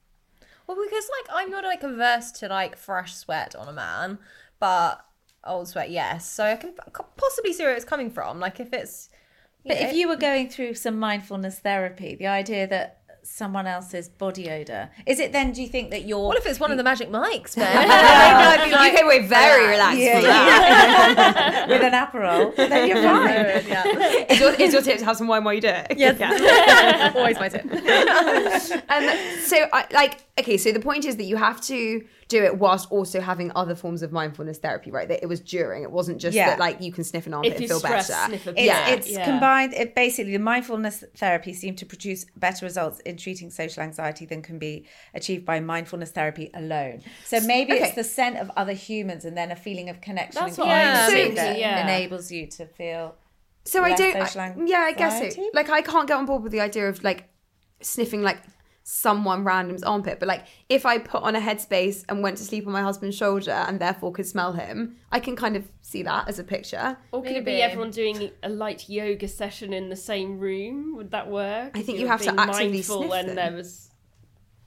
Well, 0.67 0.77
because 0.85 1.09
like 1.19 1.35
I'm 1.35 1.51
not 1.51 1.65
like 1.65 1.83
averse 1.83 2.31
to 2.33 2.49
like 2.49 2.77
fresh 2.77 3.15
sweat 3.15 3.57
on 3.57 3.67
a 3.69 3.73
man, 3.73 4.19
but 4.59 5.03
old 5.45 5.69
sweat, 5.69 5.91
yes. 5.91 6.31
So 6.31 6.45
I 6.45 6.57
can 6.57 6.75
possibly 7.17 7.55
see 7.55 7.65
where 7.65 7.75
it's 7.75 7.85
coming 7.85 8.11
from. 8.11 8.39
Like 8.39 8.61
if 8.61 8.73
it's, 8.75 9.09
But 9.65 9.79
if 9.79 9.95
you 9.95 10.09
were 10.09 10.17
going 10.17 10.49
through 10.49 10.75
some 10.75 10.99
mindfulness 10.99 11.59
therapy, 11.59 12.15
the 12.15 12.27
idea 12.27 12.67
that 12.67 13.00
someone 13.23 13.67
else's 13.67 14.09
body 14.09 14.51
odor 14.51 14.91
is 15.07 15.19
it 15.21 15.33
then? 15.33 15.53
Do 15.53 15.61
you 15.63 15.69
think 15.69 15.91
that 15.91 16.05
you're 16.07 16.27
what 16.29 16.37
if 16.39 16.47
it's 16.47 16.59
one 16.61 16.71
of 16.71 16.77
the 16.77 16.83
Magic 16.85 17.11
Mikes, 17.11 17.57
man? 17.59 17.69
I'd 17.91 18.71
like, 18.73 18.91
you 18.93 18.97
came 18.99 19.07
away 19.07 19.27
very 19.27 19.69
relaxed 19.69 19.99
Yeah, 20.01 20.21
yeah. 20.21 21.67
with 21.69 21.83
an 21.83 21.93
aperol? 21.93 22.55
Then 22.57 22.89
you're 22.89 23.03
fine. 23.03 23.35
yeah, 23.69 24.25
Is 24.31 24.41
your, 24.41 24.53
is 24.55 24.73
your 24.73 24.83
tip 24.83 24.99
to 24.99 25.05
have 25.05 25.17
some 25.17 25.27
wine 25.29 25.45
while 25.45 25.55
you 25.55 25.61
do 25.61 25.69
it? 25.69 25.97
yes, 25.97 27.15
always 27.15 27.39
my 27.39 27.49
tip. 27.49 27.65
Um, 28.91 29.41
so, 29.45 29.57
I, 29.73 29.87
like, 29.93 30.23
okay, 30.39 30.57
so 30.57 30.73
the 30.73 30.81
point 30.81 31.05
is 31.05 31.17
that 31.17 31.25
you 31.25 31.37
have 31.37 31.61
to 31.63 32.05
do 32.31 32.43
it 32.45 32.59
whilst 32.59 32.91
also 32.91 33.21
having 33.21 33.51
other 33.55 33.75
forms 33.75 34.03
of 34.03 34.13
mindfulness 34.13 34.59
therapy, 34.59 34.91
right? 34.91 35.09
That 35.09 35.23
it 35.23 35.27
was 35.27 35.41
during. 35.41 35.83
It 35.83 35.91
wasn't 35.91 36.19
just 36.21 36.35
Yeah. 36.35 36.51
that 36.51 36.59
like 36.59 36.81
you 36.81 36.93
can 36.93 37.05
sniff 37.05 37.27
an 37.27 37.35
armpit 37.35 37.53
If 37.53 37.59
and 37.59 37.69
you're 37.69 37.79
feel 37.81 37.81
stressed, 37.81 38.09
better. 38.11 38.29
sniff 38.29 38.47
a 38.47 38.51
It's, 38.51 38.57
bit. 38.57 38.65
yeah. 38.65 38.89
it's 38.89 39.11
Yeah. 39.11 39.25
combined. 39.25 39.75
It 39.75 39.95
basically 39.95 40.33
the 40.33 40.39
mindfulness 40.39 41.05
therapy 41.17 41.53
seemed 41.53 41.77
to 41.79 41.87
produce 41.87 42.25
better 42.37 42.65
results 42.65 43.01
in 43.01 43.17
treating 43.17 43.51
social 43.51 43.83
anxiety 43.83 44.25
than 44.27 44.41
can 44.43 44.59
be 44.59 44.87
achieved 45.13 45.45
by 45.45 45.61
mindfulness 45.61 46.11
therapy 46.13 46.51
alone. 46.55 47.03
So 47.27 47.41
maybe 47.41 47.73
Okay. 47.73 47.85
it's 47.87 47.95
the 47.97 48.05
scent 48.05 48.39
of 48.39 48.51
other 48.57 48.73
humans 48.73 49.25
and 49.25 49.37
then 49.37 49.51
a 49.51 49.57
feeling 49.57 49.89
of 49.91 50.01
connection 50.01 50.41
That's 50.43 50.57
and 50.57 50.67
what 50.67 50.75
I'm 50.75 51.07
community 51.11 51.35
that 51.35 51.59
yeah. 51.59 51.83
enables 51.85 52.31
you 52.33 52.47
to 52.47 52.67
feel. 52.67 53.17
So 53.65 53.83
I 53.85 53.95
don't. 53.95 54.17
I, 54.17 54.55
yeah, 54.65 54.79
I 54.79 54.93
guess 54.93 55.35
so. 55.35 55.51
Like 55.53 55.69
I 55.69 55.83
can't 55.83 56.09
get 56.09 56.17
on 56.17 56.27
board 56.27 56.43
with 56.43 56.53
the 56.53 56.61
idea 56.61 56.89
of 56.89 57.03
like 57.05 57.29
sniffing 57.83 58.23
like 58.23 58.39
someone 58.91 59.45
random's 59.45 59.85
armpit, 59.85 60.19
but 60.19 60.27
like 60.27 60.47
if 60.69 60.85
I 60.85 60.99
put 60.99 61.23
on 61.23 61.37
a 61.37 61.41
headspace 61.41 62.05
and 62.09 62.23
went 62.23 62.37
to 62.39 62.45
sleep 62.45 62.67
on 62.67 62.73
my 62.73 62.83
husband's 62.83 63.17
shoulder 63.17 63.53
and 63.53 63.79
therefore 63.79 64.11
could 64.13 64.27
smell 64.27 64.53
him, 64.53 64.97
I 65.13 65.21
can 65.21 65.37
kind 65.37 65.55
of 65.57 65.69
see 65.81 66.03
that 66.03 66.29
as 66.29 66.39
a 66.41 66.45
picture. 66.45 66.97
Or 67.13 67.23
could 67.23 67.37
it 67.37 67.45
be 67.45 67.63
everyone 67.63 67.91
doing 67.93 68.31
a 68.43 68.49
light 68.49 68.89
yoga 68.89 69.29
session 69.29 69.73
in 69.73 69.91
the 69.91 69.97
same 69.97 70.39
room? 70.39 70.97
Would 70.97 71.13
that 71.13 71.31
work? 71.31 71.73
I 71.77 71.83
think 71.83 71.97
If 71.97 72.03
you 72.03 72.09
have 72.09 72.21
to 72.23 72.27
being 72.33 72.39
actively 72.41 72.69
mindful 72.73 72.99
sniff 72.99 73.11
when 73.11 73.27
them. 73.27 73.37
there 73.37 73.53
was 73.53 73.90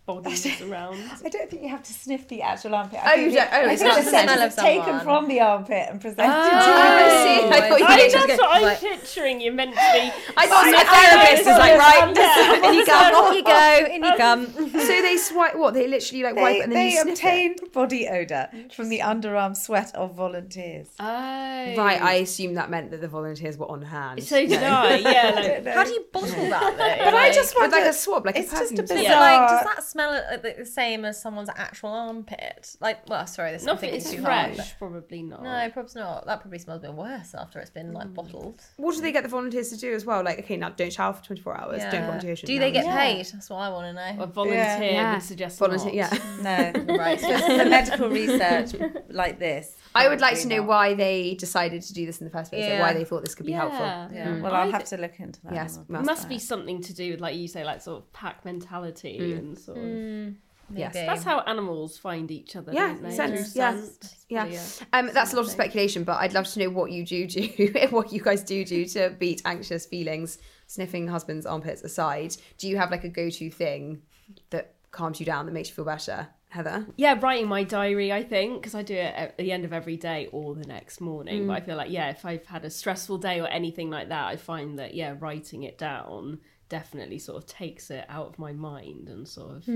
bodies 0.06 0.62
around. 0.62 0.96
I 1.24 1.30
don't 1.30 1.50
think 1.50 1.62
you 1.64 1.70
have 1.70 1.84
to 1.84 1.94
sniff 1.94 2.28
the 2.28 2.42
actual 2.42 2.76
armpit. 2.76 3.00
Oh, 3.06 3.14
you 3.14 3.32
don't- 3.32 3.48
oh, 3.54 3.56
I 3.56 3.72
it's 3.72 3.82
think 3.82 3.94
not 3.94 4.00
the 4.00 4.04
the 4.06 4.10
scent 4.12 4.30
smell 4.30 4.48
is 4.48 4.54
of 4.58 4.60
taken 4.64 4.84
someone. 4.86 5.04
from 5.04 5.28
the 5.30 5.40
armpit 5.40 5.88
and 5.90 6.02
presented 6.02 6.24
Oh, 6.30 6.50
to 6.50 6.56
I 6.56 7.24
see. 7.24 7.48
I 7.50 7.70
thought 7.70 7.80
you 7.80 7.86
I, 7.86 7.96
meant 7.98 8.12
that's 8.12 8.26
just 8.28 8.42
what 8.42 8.56
I'm 8.56 8.62
like- 8.64 8.80
picturing. 8.82 9.40
You're 9.42 9.54
meant 9.54 9.72
to 9.72 9.78
be. 9.94 10.12
I 10.36 10.48
thought 10.48 10.64
Sniff 10.68 10.82
a 10.82 10.86
therapist 10.86 11.42
is 11.42 11.48
like 11.48 11.80
right. 11.80 12.14
Yeah. 12.16 12.66
and 12.68 12.76
you 12.76 12.86
go, 12.86 13.30
in 13.30 13.36
you 13.36 13.44
go, 13.44 13.96
in 13.96 14.04
you 14.04 14.18
come. 14.18 14.72
So 14.84 15.02
they 15.02 15.18
swipe 15.18 15.56
what? 15.56 15.74
They 15.74 15.88
literally 15.88 16.24
like 16.24 16.36
wipe 16.36 16.46
They, 16.56 16.60
it 16.60 16.64
and 16.64 16.72
then 16.74 16.86
you 16.88 16.92
sniff 17.02 17.08
it. 17.08 17.12
obtained 17.14 17.60
body 17.72 18.08
odor 18.10 18.50
from 18.76 18.90
the 18.90 19.00
underarm 19.00 19.56
sweat 19.56 19.96
of 19.96 20.16
volunteers. 20.16 20.88
Oh. 21.00 21.06
Right, 21.06 22.02
I 22.02 22.16
assume 22.16 22.56
that 22.56 22.70
meant 22.70 22.92
that 22.92 23.00
the 23.02 23.08
volunteers 23.08 23.58
were 23.58 23.70
on 23.72 23.82
hand. 23.84 24.22
So 24.24 24.46
did 24.46 24.62
I. 24.62 24.96
Yeah. 24.98 25.74
How 25.74 25.84
do 25.86 25.92
you 25.92 26.06
bottle 26.12 26.50
that 26.50 26.78
though? 26.78 27.06
But 27.06 27.14
I 27.14 27.32
just 27.32 27.56
want 27.56 27.72
like 27.72 27.86
a 27.86 27.94
swab, 27.94 28.26
like 28.26 28.36
it's 28.38 28.52
just 28.52 28.74
a 28.74 28.84
perfume 28.84 29.00
Is 29.00 29.06
like, 29.10 29.50
does 29.50 29.64
that 29.64 29.84
smell 29.94 30.12
uh, 30.12 30.38
the 30.38 30.56
the 30.60 30.66
same 30.66 31.06
as 31.06 31.22
someone's 31.22 31.50
actual 31.56 31.90
armpit? 31.90 32.76
Like, 32.82 33.08
well, 33.10 33.26
sorry, 33.28 33.52
this 33.52 33.64
not 33.64 33.82
I'm 33.84 33.90
it's 33.90 34.12
too 34.12 34.22
fresh. 34.22 34.58
hard. 34.58 34.70
Probably 34.80 35.24
not. 35.24 35.42
No, 35.44 35.70
probably 35.72 36.02
not. 36.02 36.26
That 36.26 36.42
probably 36.42 36.60
smells 36.60 36.80
a 36.84 36.88
bit 36.88 36.94
worse 36.94 37.34
after 37.34 37.60
it's 37.60 37.70
been 37.70 37.92
Mm. 37.92 37.96
like 37.96 38.14
bottled. 38.14 38.62
What 38.78 38.96
do 38.96 39.02
they 39.02 39.12
get 39.12 39.24
the 39.24 39.30
volunteers 39.30 39.70
to 39.70 39.78
do 39.78 39.94
as 39.94 40.06
well? 40.06 40.24
Like, 40.24 40.40
okay, 40.40 40.58
now 40.58 40.70
don't 40.70 40.92
shower 40.92 41.14
for 41.14 41.24
24 41.24 41.58
hours. 41.62 41.82
Don't 41.92 42.06
go 42.08 42.12
on 42.12 42.20
tuition. 42.20 42.48
Do 42.48 42.60
they 42.60 42.72
now. 42.72 42.82
get 42.82 42.96
paid? 42.98 43.26
That's 43.28 43.50
what 43.50 43.58
I 43.58 43.70
want 43.70 43.96
to 43.96 44.02
A 44.04 44.16
know. 44.18 44.26
volunteer 44.26 44.92
Yeah. 44.92 45.14
would 45.14 45.22
suggest 45.24 45.60
Volunteer, 45.60 45.86
not. 46.04 46.14
yeah. 46.14 46.72
No, 46.88 46.96
right. 46.98 47.20
So 47.24 47.40
for 47.40 47.66
medical 47.70 48.10
research 48.10 48.72
like 49.10 49.40
this. 49.40 49.76
I 49.96 50.08
would 50.08 50.22
like 50.22 50.40
to 50.40 50.48
know 50.48 50.58
not. 50.58 50.68
why 50.68 50.94
they 50.94 51.36
decided 51.36 51.82
to 51.84 51.94
do 51.94 52.06
this 52.06 52.20
in 52.20 52.26
the 52.26 52.32
first 52.32 52.52
place, 52.52 52.62
like 52.64 52.70
Yeah. 52.74 52.82
why 52.82 52.94
they 52.94 53.04
thought 53.06 53.24
this 53.24 53.36
could 53.36 53.46
be 53.46 53.52
Yeah. 53.52 53.70
helpful. 53.70 54.16
Yeah. 54.18 54.42
Well, 54.42 54.54
I'll 54.54 54.72
have 54.72 54.86
to 54.86 54.98
look 54.98 55.20
into 55.20 55.42
that. 55.44 55.54
Yes, 55.54 55.78
one. 55.78 55.86
must. 55.90 56.06
Must 56.06 56.30
be 56.30 56.40
something 56.40 56.82
to 56.82 56.94
do 56.94 57.12
with, 57.12 57.22
like 57.22 57.36
you 57.36 57.48
say, 57.48 57.64
like 57.64 57.82
sort 57.82 58.00
of 58.04 58.12
pack 58.14 58.44
mentality 58.46 59.20
Mm. 59.20 59.38
and 59.40 59.58
sort 59.58 59.78
of. 59.78 60.36
Yes. 60.76 60.94
Maybe. 60.96 61.06
That's 61.06 61.24
how 61.24 61.42
animals 61.42 61.98
find 61.98 62.32
each 62.32 62.56
other. 62.56 62.72
Yeah, 62.74 62.88
don't 62.88 63.04
they? 63.04 63.12
sense, 63.12 63.52
Through 63.54 63.62
yeah. 63.62 63.72
scent. 63.82 64.16
Yeah, 64.30 64.46
Yeah. 64.46 64.62
um, 64.94 65.10
that's 65.14 65.34
a 65.34 65.36
lot 65.36 65.46
of 65.46 65.52
speculation, 65.52 66.04
but 66.06 66.18
I'd 66.20 66.34
love 66.34 66.48
to 66.48 66.60
know 66.60 66.70
what 66.70 66.90
you 66.92 67.06
do 67.06 67.28
do, 67.28 67.74
what 67.92 68.12
you 68.14 68.22
guys 68.22 68.44
do 68.44 68.64
do 68.66 68.86
to 68.86 69.10
beat 69.20 69.42
anxious 69.46 69.86
feelings. 69.86 70.38
Sniffing 70.68 71.08
husband's 71.10 71.46
armpits 71.46 71.84
aside, 71.84 72.36
do 72.58 72.68
you 72.68 72.78
have 72.78 72.90
like 72.90 73.04
a 73.04 73.10
go-to 73.10 73.52
thing 73.52 74.02
that 74.50 74.74
calms 74.92 75.20
you 75.20 75.26
down 75.26 75.46
that 75.46 75.52
makes 75.52 75.68
you 75.70 75.76
feel 75.76 75.86
better, 75.86 76.28
Heather? 76.54 76.86
Yeah, 76.96 77.18
writing 77.20 77.48
my 77.48 77.64
diary, 77.64 78.14
I 78.14 78.24
think, 78.24 78.62
because 78.62 78.76
I 78.76 78.84
do 78.84 78.94
it 78.94 79.14
at 79.16 79.38
the 79.38 79.52
end 79.52 79.66
of 79.66 79.74
every 79.74 79.98
day 79.98 80.30
or 80.32 80.54
the 80.54 80.68
next 80.68 81.02
morning. 81.02 81.44
Mm. 81.44 81.48
But 81.48 81.54
I 81.54 81.62
feel 81.62 81.76
like, 81.76 81.92
yeah, 81.92 82.10
if 82.10 82.26
I've 82.26 82.46
had 82.46 82.64
a 82.64 82.70
stressful 82.70 83.18
day 83.18 83.42
or 83.42 83.48
anything 83.48 83.90
like 83.90 84.10
that, 84.10 84.28
I 84.28 84.36
find 84.36 84.78
that, 84.78 84.94
yeah, 84.94 85.16
writing 85.20 85.64
it 85.64 85.78
down 85.78 86.40
definitely 86.70 87.20
sort 87.20 87.38
of 87.38 87.46
takes 87.46 87.92
it 87.92 88.06
out 88.10 88.28
of 88.28 88.40
my 88.40 88.52
mind 88.52 89.08
and 89.08 89.28
sort 89.28 89.58
of 89.58 89.68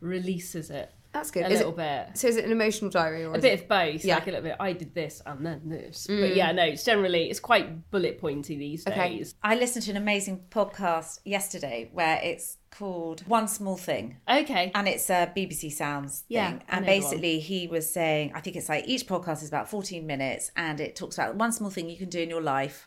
releases 0.00 0.70
it 0.70 0.92
That's 1.16 1.30
good. 1.30 1.44
a 1.44 1.50
Is 1.50 1.58
little 1.60 1.72
it, 1.72 1.76
bit. 2.08 2.18
so 2.18 2.28
is 2.28 2.36
it 2.36 2.44
an 2.44 2.52
emotional 2.52 2.90
diary 2.90 3.24
or 3.24 3.32
A 3.32 3.36
is 3.36 3.42
bit 3.42 3.52
it- 3.54 3.62
of 3.62 3.68
both, 3.68 4.04
Yeah. 4.04 4.14
like 4.16 4.26
a 4.26 4.30
little 4.30 4.42
bit. 4.42 4.56
I 4.60 4.72
did 4.72 4.94
this 4.94 5.22
and 5.24 5.44
then 5.46 5.60
this, 5.64 6.06
but 6.06 6.14
mm. 6.16 6.36
yeah, 6.36 6.52
no. 6.52 6.64
It's 6.64 6.84
generally 6.84 7.30
it's 7.30 7.40
quite 7.40 7.90
bullet 7.90 8.18
pointy 8.20 8.56
these 8.56 8.86
Okay. 8.86 9.16
days. 9.18 9.34
I 9.42 9.54
listened 9.56 9.84
to 9.86 9.90
an 9.92 9.96
amazing 9.96 10.44
podcast 10.50 11.20
yesterday 11.24 11.88
where 11.92 12.20
it's 12.22 12.58
called 12.70 13.22
One 13.26 13.48
Small 13.48 13.76
Thing. 13.76 14.18
Okay, 14.28 14.70
And 14.74 14.86
it's 14.86 15.08
a 15.08 15.32
BBC 15.34 15.70
Sounds 15.72 16.20
thing. 16.28 16.36
Yeah, 16.36 16.44
I 16.46 16.48
and 16.48 16.58
know 16.58 16.64
the 16.68 16.76
one. 16.76 16.84
basically, 16.84 17.38
he 17.40 17.66
was 17.68 17.90
saying, 17.90 18.32
I 18.34 18.40
think 18.40 18.54
it's 18.56 18.68
like 18.68 18.86
each 18.86 19.06
podcast 19.06 19.42
is 19.42 19.48
about 19.48 19.70
14 19.70 20.06
minutes 20.06 20.50
and 20.56 20.78
it 20.80 20.94
talks 20.94 21.16
about 21.16 21.36
one 21.36 21.52
small 21.52 21.70
thing 21.70 21.88
you 21.88 21.96
can 21.96 22.10
do 22.10 22.20
in 22.20 22.28
your 22.28 22.42
life, 22.42 22.86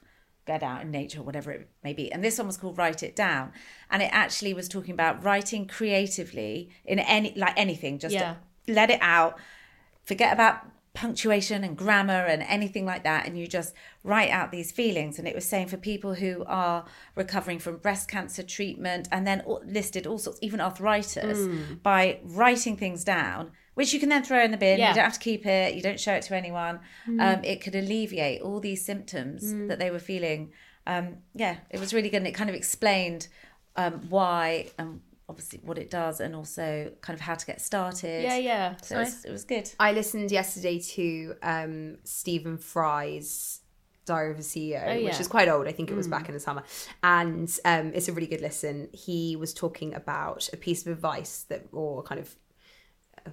get 0.49 0.63
out 0.63 0.81
in 0.81 0.89
nature, 0.89 1.21
whatever 1.21 1.51
it 1.51 1.69
may 1.83 1.93
be. 1.93 2.11
And 2.11 2.23
this 2.23 2.37
one 2.39 2.47
was 2.47 2.57
called 2.57 2.77
Write 2.77 3.03
It 3.03 3.15
Down. 3.15 3.51
And 3.91 4.01
it 4.01 4.09
actually 4.11 4.53
was 4.53 4.67
talking 4.67 4.93
about 4.93 5.23
writing 5.23 5.67
creatively 5.67 6.69
in 6.85 6.97
any, 6.97 7.33
like 7.35 7.53
anything, 7.55 7.99
just 7.99 8.15
Yeah. 8.15 8.35
let 8.67 8.89
it 8.89 8.99
out, 9.01 9.37
forget 10.05 10.33
about 10.33 10.55
punctuation 10.95 11.63
and 11.63 11.77
grammar 11.77 12.25
and 12.25 12.41
anything 12.43 12.83
like 12.83 13.03
that 13.03 13.25
and 13.25 13.37
you 13.37 13.45
just 13.47 13.73
write 14.03 14.31
out 14.31 14.51
these 14.51 14.71
feelings 14.71 15.19
and 15.19 15.27
it 15.27 15.35
was 15.35 15.45
saying 15.45 15.67
for 15.67 15.77
people 15.77 16.15
who 16.15 16.43
are 16.45 16.83
recovering 17.15 17.59
from 17.59 17.77
breast 17.77 18.09
cancer 18.09 18.41
treatment 18.41 19.07
and 19.11 19.25
then 19.25 19.43
listed 19.63 20.07
all 20.07 20.17
sorts 20.17 20.39
even 20.41 20.59
arthritis 20.59 21.37
mm. 21.37 21.81
by 21.83 22.19
writing 22.23 22.75
things 22.75 23.03
down 23.03 23.51
which 23.79 23.93
you 23.93 23.99
can 23.99 24.09
then 24.09 24.23
throw 24.23 24.43
in 24.43 24.51
the 24.51 24.57
bin. 24.57 24.77
Yeah. 24.77 24.89
you 24.89 24.95
don't 24.95 25.05
have 25.05 25.13
to 25.13 25.19
keep 25.19 25.45
it. 25.45 25.73
You 25.73 25.81
don't 25.81 25.99
show 25.99 26.13
it 26.13 26.23
to 26.23 26.35
anyone. 26.35 26.81
Um, 27.07 27.43
it 27.45 27.61
could 27.63 27.75
alleviate 27.75 28.41
all 28.41 28.59
these 28.59 28.83
symptoms 28.83 29.41
that 29.69 29.79
they 29.79 29.89
were 29.89 29.99
feeling. 29.99 30.51
Um, 30.85 31.17
yeah 31.35 31.57
it 31.69 31.79
was 31.79 31.93
really 31.93 32.09
good 32.09 32.17
and 32.17 32.27
it 32.27 32.33
kind 32.33 32.49
of 32.49 32.55
explained 32.55 33.27
um, 33.75 33.93
why 34.09 34.69
and 34.79 35.01
obviously 35.29 35.59
what 35.63 35.77
it 35.77 35.89
does 35.91 36.19
and 36.19 36.35
also 36.35 36.91
kind 37.01 37.15
of 37.15 37.21
how 37.21 37.35
to 37.35 37.45
get 37.45 37.61
started. 37.61 38.23
Yeah, 38.23 38.37
yeah. 38.37 38.75
so 38.81 38.97
it 38.97 38.99
was, 38.99 39.25
it 39.25 39.31
was 39.31 39.43
good. 39.43 39.71
I 39.79 39.91
listened 39.93 40.31
yesterday 40.31 40.79
to 40.79 41.35
um, 41.43 41.97
Stephen 42.03 42.57
Fry's 42.57 43.61
Diary 44.05 44.31
of 44.31 44.39
a 44.39 44.41
CEO, 44.41 44.83
Oh, 44.87 45.03
which 45.05 45.19
is 45.19 45.27
quite 45.27 45.47
old. 45.47 45.67
I 45.67 45.71
think 45.71 45.91
it 45.91 45.95
was 45.95 46.07
back 46.07 46.27
in 46.27 46.33
the 46.33 46.39
summer, 46.39 46.63
and 47.03 47.47
um, 47.63 47.91
it's 47.93 48.07
a 48.09 48.13
really 48.13 48.25
good 48.27 48.41
listen. 48.41 48.89
He 48.91 49.35
was 49.35 49.53
talking 49.53 49.93
about 49.93 50.49
a 50.51 50.57
piece 50.57 50.81
of 50.85 50.91
advice 50.91 51.45
that, 51.49 51.67
or 51.71 52.01
kind 52.01 52.19
of 52.19 52.35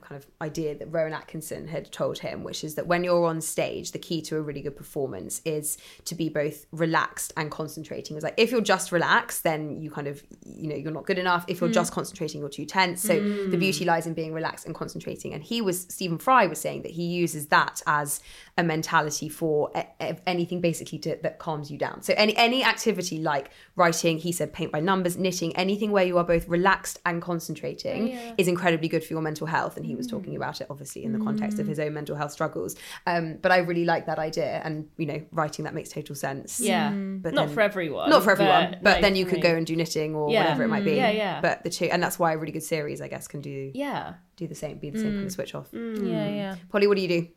kind 0.00 0.20
of 0.20 0.26
idea 0.40 0.74
that 0.74 0.86
Rowan 0.86 1.12
Atkinson 1.12 1.68
had 1.68 1.90
told 1.92 2.18
him, 2.18 2.44
which 2.44 2.64
is 2.64 2.74
that 2.74 2.86
when 2.86 3.04
you're 3.04 3.24
on 3.24 3.40
stage, 3.40 3.92
the 3.92 3.98
key 3.98 4.20
to 4.22 4.36
a 4.36 4.40
really 4.40 4.62
good 4.62 4.76
performance 4.76 5.40
is 5.44 5.78
to 6.04 6.14
be 6.14 6.28
both 6.28 6.66
relaxed 6.72 7.32
and 7.36 7.50
concentrating. 7.50 8.14
It 8.14 8.18
was 8.18 8.24
like 8.24 8.34
if 8.36 8.50
you're 8.50 8.60
just 8.60 8.92
relaxed, 8.92 9.42
then 9.42 9.80
you 9.80 9.90
kind 9.90 10.06
of 10.06 10.22
you 10.44 10.68
know 10.68 10.76
you're 10.76 10.92
not 10.92 11.06
good 11.06 11.18
enough. 11.18 11.44
If 11.48 11.60
you're 11.60 11.70
just 11.70 11.92
mm. 11.92 11.96
concentrating, 11.96 12.40
you're 12.40 12.48
too 12.48 12.66
tense. 12.66 13.02
So 13.02 13.14
the 13.14 13.56
mm. 13.56 13.60
beauty 13.60 13.84
lies 13.84 14.06
in 14.06 14.14
being 14.14 14.32
relaxed 14.32 14.66
and 14.66 14.74
concentrating. 14.74 15.32
And 15.34 15.42
he 15.42 15.60
was 15.60 15.82
Stephen 15.82 16.18
Fry 16.18 16.46
was 16.46 16.60
saying 16.60 16.82
that 16.82 16.92
he 16.92 17.04
uses 17.04 17.46
that 17.48 17.82
as 17.86 18.20
a 18.58 18.62
mentality 18.62 19.28
for 19.28 19.70
a- 19.74 19.86
a- 20.00 20.28
anything 20.28 20.60
basically 20.60 20.98
to, 21.00 21.16
that 21.22 21.38
calms 21.38 21.70
you 21.70 21.78
down. 21.78 22.02
So 22.02 22.14
any 22.16 22.36
any 22.36 22.64
activity 22.64 23.18
like 23.18 23.50
writing, 23.76 24.18
he 24.18 24.32
said 24.32 24.52
paint 24.52 24.72
by 24.72 24.80
numbers, 24.80 25.16
knitting, 25.16 25.54
anything 25.56 25.90
where 25.92 26.04
you 26.04 26.18
are 26.18 26.24
both 26.24 26.48
relaxed 26.48 27.00
and 27.04 27.22
concentrating 27.22 28.16
oh, 28.16 28.34
is 28.38 28.48
incredibly 28.48 28.88
good 28.88 29.04
for 29.04 29.12
your 29.12 29.22
mental 29.22 29.46
health. 29.46 29.75
And 29.76 29.86
he 29.86 29.94
was 29.94 30.06
talking 30.06 30.32
mm. 30.32 30.36
about 30.36 30.60
it 30.60 30.66
obviously 30.70 31.04
in 31.04 31.12
the 31.12 31.18
context 31.18 31.58
of 31.58 31.66
his 31.66 31.78
mm. 31.78 31.86
own 31.86 31.94
mental 31.94 32.16
health 32.16 32.32
struggles. 32.32 32.76
Um, 33.06 33.38
but 33.40 33.52
I 33.52 33.58
really 33.58 33.84
like 33.84 34.06
that 34.06 34.18
idea, 34.18 34.60
and 34.64 34.88
you 34.96 35.06
know, 35.06 35.22
writing 35.32 35.64
that 35.64 35.74
makes 35.74 35.90
total 35.90 36.14
sense. 36.14 36.60
Yeah, 36.60 36.90
But 36.90 37.34
not 37.34 37.46
then- 37.46 37.54
for 37.54 37.60
everyone. 37.60 38.10
Not 38.10 38.22
for 38.22 38.30
everyone, 38.30 38.78
but, 38.82 38.96
no, 38.96 39.00
then 39.00 39.16
you 39.16 39.26
could 39.26 39.42
go 39.42 39.54
and 39.54 39.66
do 39.66 39.76
knitting 39.76 40.14
or 40.14 40.30
Yeah. 40.30 40.44
whatever 40.44 40.64
it 40.64 40.68
might 40.68 40.84
be. 40.84 40.94
Yeah, 40.94 41.10
yeah. 41.10 41.40
But 41.40 41.64
the 41.64 41.70
two, 41.70 41.86
and 41.86 42.02
that's 42.02 42.18
why 42.18 42.32
a 42.32 42.38
really 42.38 42.52
good 42.52 42.62
series, 42.62 43.00
I 43.00 43.08
guess, 43.08 43.28
can 43.28 43.40
do 43.40 43.70
Yeah, 43.74 44.14
do 44.36 44.46
the 44.46 44.54
same, 44.54 44.78
be 44.78 44.90
the 44.90 44.98
same 44.98 45.12
kind 45.12 45.24
of 45.24 45.28
mm. 45.28 45.34
switch 45.34 45.54
off. 45.54 45.68
Yeah, 45.72 46.28
yeah. 46.28 46.56
Polly, 46.68 46.86
what 46.86 46.96
do 46.96 47.02
you 47.02 47.08
do? 47.08 47.28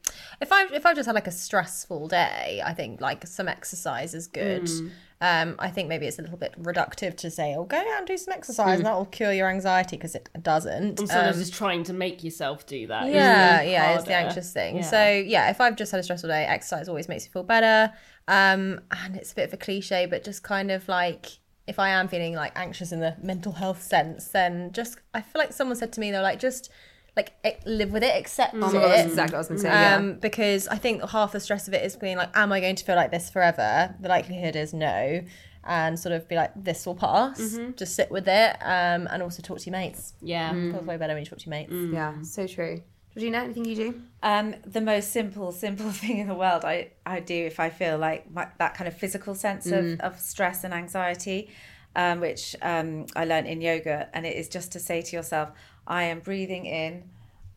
If 0.42 0.52
I 0.52 0.66
if 0.74 0.86
I've 0.86 0.96
just 0.96 1.06
had 1.08 1.16
like 1.16 1.28
a 1.28 1.32
stressful 1.32 2.08
day, 2.08 2.62
I 2.64 2.74
think 2.74 3.02
like 3.02 3.26
some 3.28 3.48
exercise 3.48 4.14
is 4.14 4.28
good. 4.28 4.64
Mm. 4.64 4.92
Um, 5.22 5.56
I 5.60 5.70
think 5.70 5.90
maybe 5.90 6.06
it's 6.06 6.18
a 6.18 6.22
little 6.22 6.38
bit 6.38 6.54
reductive 6.62 7.18
to 7.18 7.30
say, 7.30 7.54
"Oh, 7.54 7.66
go 7.66 7.76
out 7.78 7.86
and 7.98 8.08
do 8.08 8.18
some 8.18 8.34
exercise, 8.34 8.78
and 8.80 8.86
that 8.86 8.96
will 8.96 9.06
cure 9.06 9.34
your 9.34 9.50
anxiety," 9.50 9.98
because 9.98 10.16
it 10.16 10.30
doesn't. 10.42 11.00
and 11.00 11.10
sometimes 11.10 11.36
Um, 11.36 11.42
just 11.42 11.54
trying 11.54 11.84
to 11.84 11.94
make 11.94 12.24
yourself 12.24 12.66
do 12.66 12.88
that. 12.88 13.08
yeah, 13.08 13.60
really 13.60 13.72
yeah, 13.74 13.96
it's 13.96 14.06
the 14.06 14.14
anxious 14.16 14.54
thing. 14.54 14.78
Yeah. 14.78 14.82
So 14.84 15.10
yeah, 15.10 15.50
if 15.50 15.60
I've 15.60 15.76
just 15.76 15.92
had 15.92 16.00
a 16.00 16.04
stressful 16.04 16.30
day, 16.30 16.46
exercise 16.46 16.88
always 16.88 17.10
makes 17.10 17.26
me 17.26 17.32
feel 17.34 17.44
better. 17.44 17.92
Um, 18.30 18.82
and 18.92 19.16
it's 19.18 19.32
a 19.34 19.36
bit 19.36 19.48
of 19.48 19.54
a 19.54 19.58
cliche, 19.58 20.06
but 20.06 20.24
just 20.24 20.44
kind 20.44 20.72
of 20.72 20.88
like 20.88 21.40
if 21.68 21.80
I 21.80 21.90
am 21.90 22.08
feeling 22.08 22.34
like 22.34 22.54
anxious 22.58 22.92
in 22.92 23.00
the 23.00 23.16
mental 23.22 23.52
health 23.52 23.82
sense, 23.84 24.30
then 24.30 24.72
just 24.72 24.98
I 25.14 25.22
feel 25.22 25.40
like 25.40 25.52
someone 25.54 25.76
said 25.76 25.92
to 25.94 26.00
me, 26.00 26.12
they're 26.12 26.22
like 26.22 26.40
just 26.40 26.72
like 27.20 27.32
e- 27.46 27.62
live 27.66 27.92
with 27.92 28.04
it, 28.04 28.16
accept 28.18 28.54
Oh 28.56 28.70
it. 28.70 28.74
god, 28.74 28.90
that's 28.92 29.10
exactly 29.10 29.34
what 29.34 29.36
I 29.36 29.38
was 29.40 29.48
going 29.50 29.58
to 29.60 29.64
say. 29.64 29.70
yeah. 29.70 29.96
Um, 29.96 30.14
because 30.28 30.68
I 30.68 30.78
think 30.78 30.96
half 31.10 31.32
the 31.34 31.40
stress 31.40 31.68
of 31.68 31.74
it 31.74 31.84
is 31.84 31.96
being 31.96 32.18
like, 32.18 32.30
am 32.36 32.52
I 32.52 32.60
going 32.60 32.76
to 32.76 32.86
feel 32.86 32.96
like 32.96 33.12
this 33.12 33.30
forever? 33.30 33.96
The 34.00 34.10
likelihood 34.10 34.56
is 34.56 34.74
no. 34.74 35.22
And 35.66 36.00
sort 36.00 36.14
of 36.16 36.28
be 36.28 36.36
like, 36.36 36.52
this 36.56 36.86
will 36.86 36.96
pass. 36.96 37.40
Mm-hmm. 37.42 37.72
Just 37.76 37.94
sit 37.96 38.10
with 38.10 38.28
it. 38.28 38.52
Um, 38.62 39.08
and 39.12 39.22
also 39.22 39.42
talk 39.44 39.60
to 39.60 39.66
your 39.70 39.74
mates. 39.80 40.14
yeah. 40.22 40.52
Mm. 40.54 40.72
Feels 40.74 40.86
way 40.86 40.98
better 40.98 41.14
when 41.14 41.22
you 41.24 41.30
talk 41.30 41.40
to 41.40 41.46
your 41.46 41.52
mates. 41.52 41.74
Yeah, 41.94 42.22
so 42.24 42.48
true. 42.48 42.82
Georgina, 43.14 43.40
anything 43.40 43.66
you 43.66 43.76
do? 43.76 44.02
Um, 44.24 44.56
the 44.66 44.82
most 44.82 45.12
simple, 45.12 45.52
simple 45.52 45.92
thing 46.02 46.20
in 46.20 46.28
the 46.28 46.36
world 46.36 46.64
I, 46.64 46.92
I 47.06 47.20
do 47.20 47.36
if 47.36 47.60
I 47.60 47.70
feel 47.70 47.98
like 47.98 48.32
my, 48.32 48.48
that 48.60 48.76
kind 48.76 48.88
of 48.88 48.96
physical 48.96 49.36
sense 49.36 49.66
of, 49.80 50.00
of 50.00 50.20
stress 50.20 50.64
and 50.64 50.74
anxiety, 50.74 51.50
um, 51.96 52.20
which 52.22 52.56
um, 52.62 53.08
I 53.16 53.26
learned 53.26 53.48
in 53.48 53.62
yoga. 53.62 54.10
And 54.14 54.26
it 54.26 54.36
is 54.38 54.48
just 54.48 54.72
to 54.74 54.80
say 54.80 55.02
to 55.02 55.16
yourself, 55.16 55.50
I 55.90 56.04
am 56.04 56.20
breathing 56.20 56.66
in, 56.66 57.10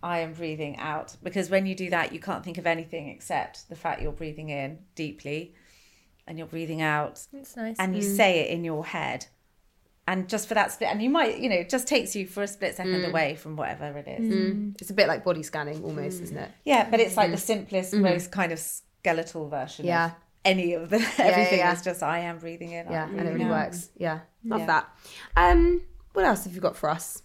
I 0.02 0.20
am 0.20 0.32
breathing 0.32 0.76
out. 0.78 1.16
Because 1.22 1.50
when 1.50 1.66
you 1.66 1.74
do 1.74 1.90
that, 1.90 2.12
you 2.12 2.18
can't 2.18 2.42
think 2.42 2.58
of 2.58 2.66
anything 2.66 3.08
except 3.08 3.68
the 3.68 3.76
fact 3.76 4.02
you're 4.02 4.10
breathing 4.10 4.48
in 4.48 4.78
deeply 4.94 5.54
and 6.26 6.38
you're 6.38 6.46
breathing 6.46 6.82
out. 6.82 7.26
It's 7.32 7.56
nice. 7.56 7.76
And 7.78 7.94
you 7.94 8.02
mm. 8.02 8.16
say 8.16 8.40
it 8.40 8.50
in 8.50 8.64
your 8.64 8.84
head. 8.84 9.26
And 10.08 10.28
just 10.28 10.48
for 10.48 10.54
that 10.54 10.72
split, 10.72 10.90
and 10.90 11.00
you 11.00 11.10
might, 11.10 11.38
you 11.38 11.48
know, 11.48 11.56
it 11.56 11.68
just 11.70 11.86
takes 11.86 12.16
you 12.16 12.26
for 12.26 12.42
a 12.42 12.48
split 12.48 12.74
second 12.74 13.02
mm. 13.02 13.08
away 13.08 13.36
from 13.36 13.54
whatever 13.54 13.96
it 13.98 14.08
is. 14.08 14.34
Mm. 14.34 14.80
It's 14.80 14.90
a 14.90 14.94
bit 14.94 15.06
like 15.06 15.24
body 15.24 15.44
scanning 15.44 15.84
almost, 15.84 16.20
isn't 16.22 16.36
it? 16.36 16.50
Yeah, 16.64 16.90
but 16.90 16.98
it's 16.98 17.16
like 17.16 17.30
the 17.30 17.36
simplest, 17.36 17.92
mm-hmm. 17.92 18.02
most 18.02 18.32
kind 18.32 18.50
of 18.50 18.58
skeletal 18.58 19.48
version 19.48 19.86
Yeah. 19.86 20.06
of 20.06 20.12
any 20.44 20.72
of 20.72 20.90
the 20.90 20.96
everything 21.18 21.58
yeah. 21.58 21.72
is 21.72 21.82
just 21.82 22.02
I 22.02 22.20
am 22.20 22.38
breathing 22.38 22.72
in. 22.72 22.90
Yeah, 22.90 23.04
I'm 23.04 23.16
and 23.16 23.28
it 23.28 23.32
really 23.32 23.44
out. 23.44 23.50
works. 23.50 23.90
Yeah, 23.96 24.20
love 24.44 24.60
Yeah. 24.60 24.66
that. 24.66 24.88
Um, 25.36 25.82
what 26.14 26.24
else 26.24 26.44
have 26.44 26.54
you 26.54 26.60
got 26.60 26.76
for 26.76 26.90
us? 26.90 27.22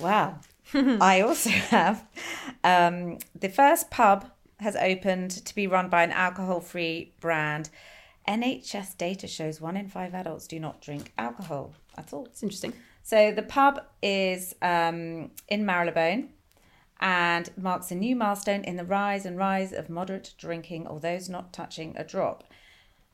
Wow. 0.00 0.38
I 0.74 1.20
also 1.22 1.50
have 1.50 2.06
um, 2.62 3.18
the 3.38 3.48
first 3.48 3.90
pub 3.90 4.30
has 4.60 4.76
opened 4.76 5.30
to 5.30 5.54
be 5.54 5.66
run 5.66 5.88
by 5.88 6.02
an 6.02 6.12
alcohol-free 6.12 7.14
brand. 7.20 7.70
NHS 8.28 8.96
data 8.96 9.26
shows 9.26 9.60
one 9.60 9.76
in 9.76 9.88
five 9.88 10.14
adults 10.14 10.46
do 10.46 10.60
not 10.60 10.80
drink 10.80 11.12
alcohol 11.18 11.72
at 11.96 12.12
all. 12.12 12.26
It's 12.26 12.42
interesting. 12.42 12.72
So 13.02 13.32
the 13.32 13.42
pub 13.42 13.82
is 14.02 14.54
um, 14.62 15.30
in 15.48 15.64
Marylebone 15.64 16.28
and 17.00 17.50
marks 17.56 17.90
a 17.90 17.94
new 17.94 18.14
milestone 18.14 18.62
in 18.62 18.76
the 18.76 18.84
rise 18.84 19.24
and 19.24 19.38
rise 19.38 19.72
of 19.72 19.88
moderate 19.88 20.34
drinking 20.38 20.86
or 20.86 21.00
those 21.00 21.28
not 21.28 21.52
touching 21.52 21.94
a 21.96 22.04
drop. 22.04 22.44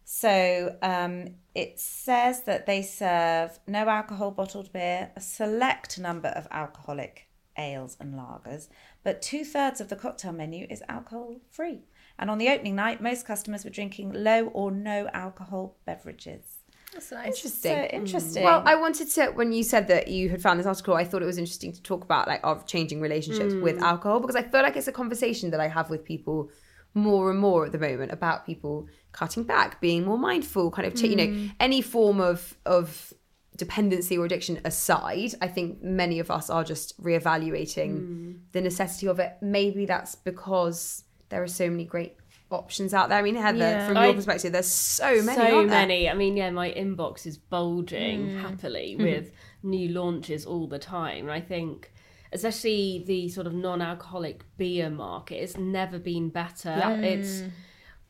So 0.08 0.76
um, 0.82 1.34
it 1.52 1.80
says 1.80 2.44
that 2.44 2.64
they 2.64 2.80
serve 2.80 3.58
no 3.66 3.88
alcohol 3.88 4.30
bottled 4.30 4.72
beer, 4.72 5.10
a 5.16 5.20
select 5.20 5.98
number 5.98 6.28
of 6.28 6.46
alcoholic 6.52 7.26
ales 7.58 7.96
and 7.98 8.14
lagers, 8.14 8.68
but 9.02 9.20
two 9.20 9.44
thirds 9.44 9.80
of 9.80 9.88
the 9.88 9.96
cocktail 9.96 10.30
menu 10.30 10.64
is 10.70 10.80
alcohol 10.88 11.40
free. 11.50 11.80
And 12.20 12.30
on 12.30 12.38
the 12.38 12.48
opening 12.50 12.76
night, 12.76 13.00
most 13.00 13.26
customers 13.26 13.64
were 13.64 13.70
drinking 13.70 14.12
low 14.12 14.46
or 14.46 14.70
no 14.70 15.08
alcohol 15.12 15.76
beverages. 15.86 16.58
That's 16.92 17.10
nice. 17.10 17.26
Interesting. 17.26 17.72
So 17.72 17.88
interesting. 17.92 18.44
Well, 18.44 18.62
I 18.64 18.76
wanted 18.76 19.10
to 19.10 19.26
when 19.32 19.52
you 19.52 19.64
said 19.64 19.88
that 19.88 20.06
you 20.06 20.28
had 20.28 20.40
found 20.40 20.60
this 20.60 20.68
article, 20.68 20.94
I 20.94 21.02
thought 21.02 21.20
it 21.20 21.26
was 21.26 21.36
interesting 21.36 21.72
to 21.72 21.82
talk 21.82 22.04
about 22.04 22.28
like 22.28 22.40
of 22.44 22.64
changing 22.64 23.00
relationships 23.00 23.54
with 23.54 23.82
alcohol 23.82 24.20
because 24.20 24.36
I 24.36 24.42
feel 24.42 24.62
like 24.62 24.76
it's 24.76 24.86
a 24.86 24.92
conversation 24.92 25.50
that 25.50 25.58
I 25.58 25.66
have 25.66 25.90
with 25.90 26.04
people 26.04 26.48
more 26.96 27.30
and 27.30 27.38
more 27.38 27.66
at 27.66 27.72
the 27.72 27.78
moment 27.78 28.10
about 28.10 28.46
people 28.46 28.88
cutting 29.16 29.44
back, 29.44 29.80
being 29.80 30.04
more 30.04 30.18
mindful, 30.18 30.70
kind 30.70 30.86
of 30.86 30.94
ta- 30.94 31.06
you 31.12 31.16
know 31.16 31.30
any 31.58 31.80
form 31.94 32.20
of 32.20 32.56
of 32.66 33.12
dependency 33.56 34.18
or 34.18 34.24
addiction 34.26 34.60
aside, 34.66 35.30
I 35.40 35.48
think 35.48 35.82
many 35.82 36.18
of 36.20 36.30
us 36.30 36.50
are 36.50 36.62
just 36.72 36.88
reevaluating 37.02 38.38
the 38.52 38.60
necessity 38.60 39.06
of 39.08 39.18
it. 39.18 39.32
Maybe 39.40 39.86
that's 39.86 40.14
because 40.14 41.04
there 41.30 41.42
are 41.42 41.48
so 41.48 41.70
many 41.70 41.84
great 41.84 42.16
options 42.50 42.92
out 42.94 43.08
there. 43.08 43.18
I 43.18 43.22
mean, 43.22 43.34
Heather, 43.34 43.58
Yeah. 43.58 43.86
from 43.86 43.96
your 43.96 44.04
I- 44.04 44.14
perspective, 44.14 44.52
there's 44.52 44.66
so 44.70 45.22
many. 45.22 45.36
so 45.50 45.64
many. 45.64 46.08
I 46.08 46.14
mean, 46.14 46.36
yeah, 46.36 46.50
my 46.50 46.70
inbox 46.70 47.26
is 47.26 47.38
bulging 47.38 48.18
Mm. 48.28 48.40
happily 48.42 48.94
Mm-hmm. 48.94 49.02
with 49.04 49.32
new 49.62 49.88
launches 49.88 50.44
all 50.46 50.66
the 50.68 50.78
time. 50.78 51.22
And 51.28 51.32
I 51.32 51.40
think, 51.40 51.90
especially 52.32 53.02
the 53.06 53.28
sort 53.30 53.46
of 53.46 53.54
non-alcoholic 53.54 54.44
beer 54.58 54.90
market, 54.90 55.36
it's 55.42 55.56
never 55.56 55.98
been 55.98 56.28
better. 56.28 56.76
It's, 57.02 57.42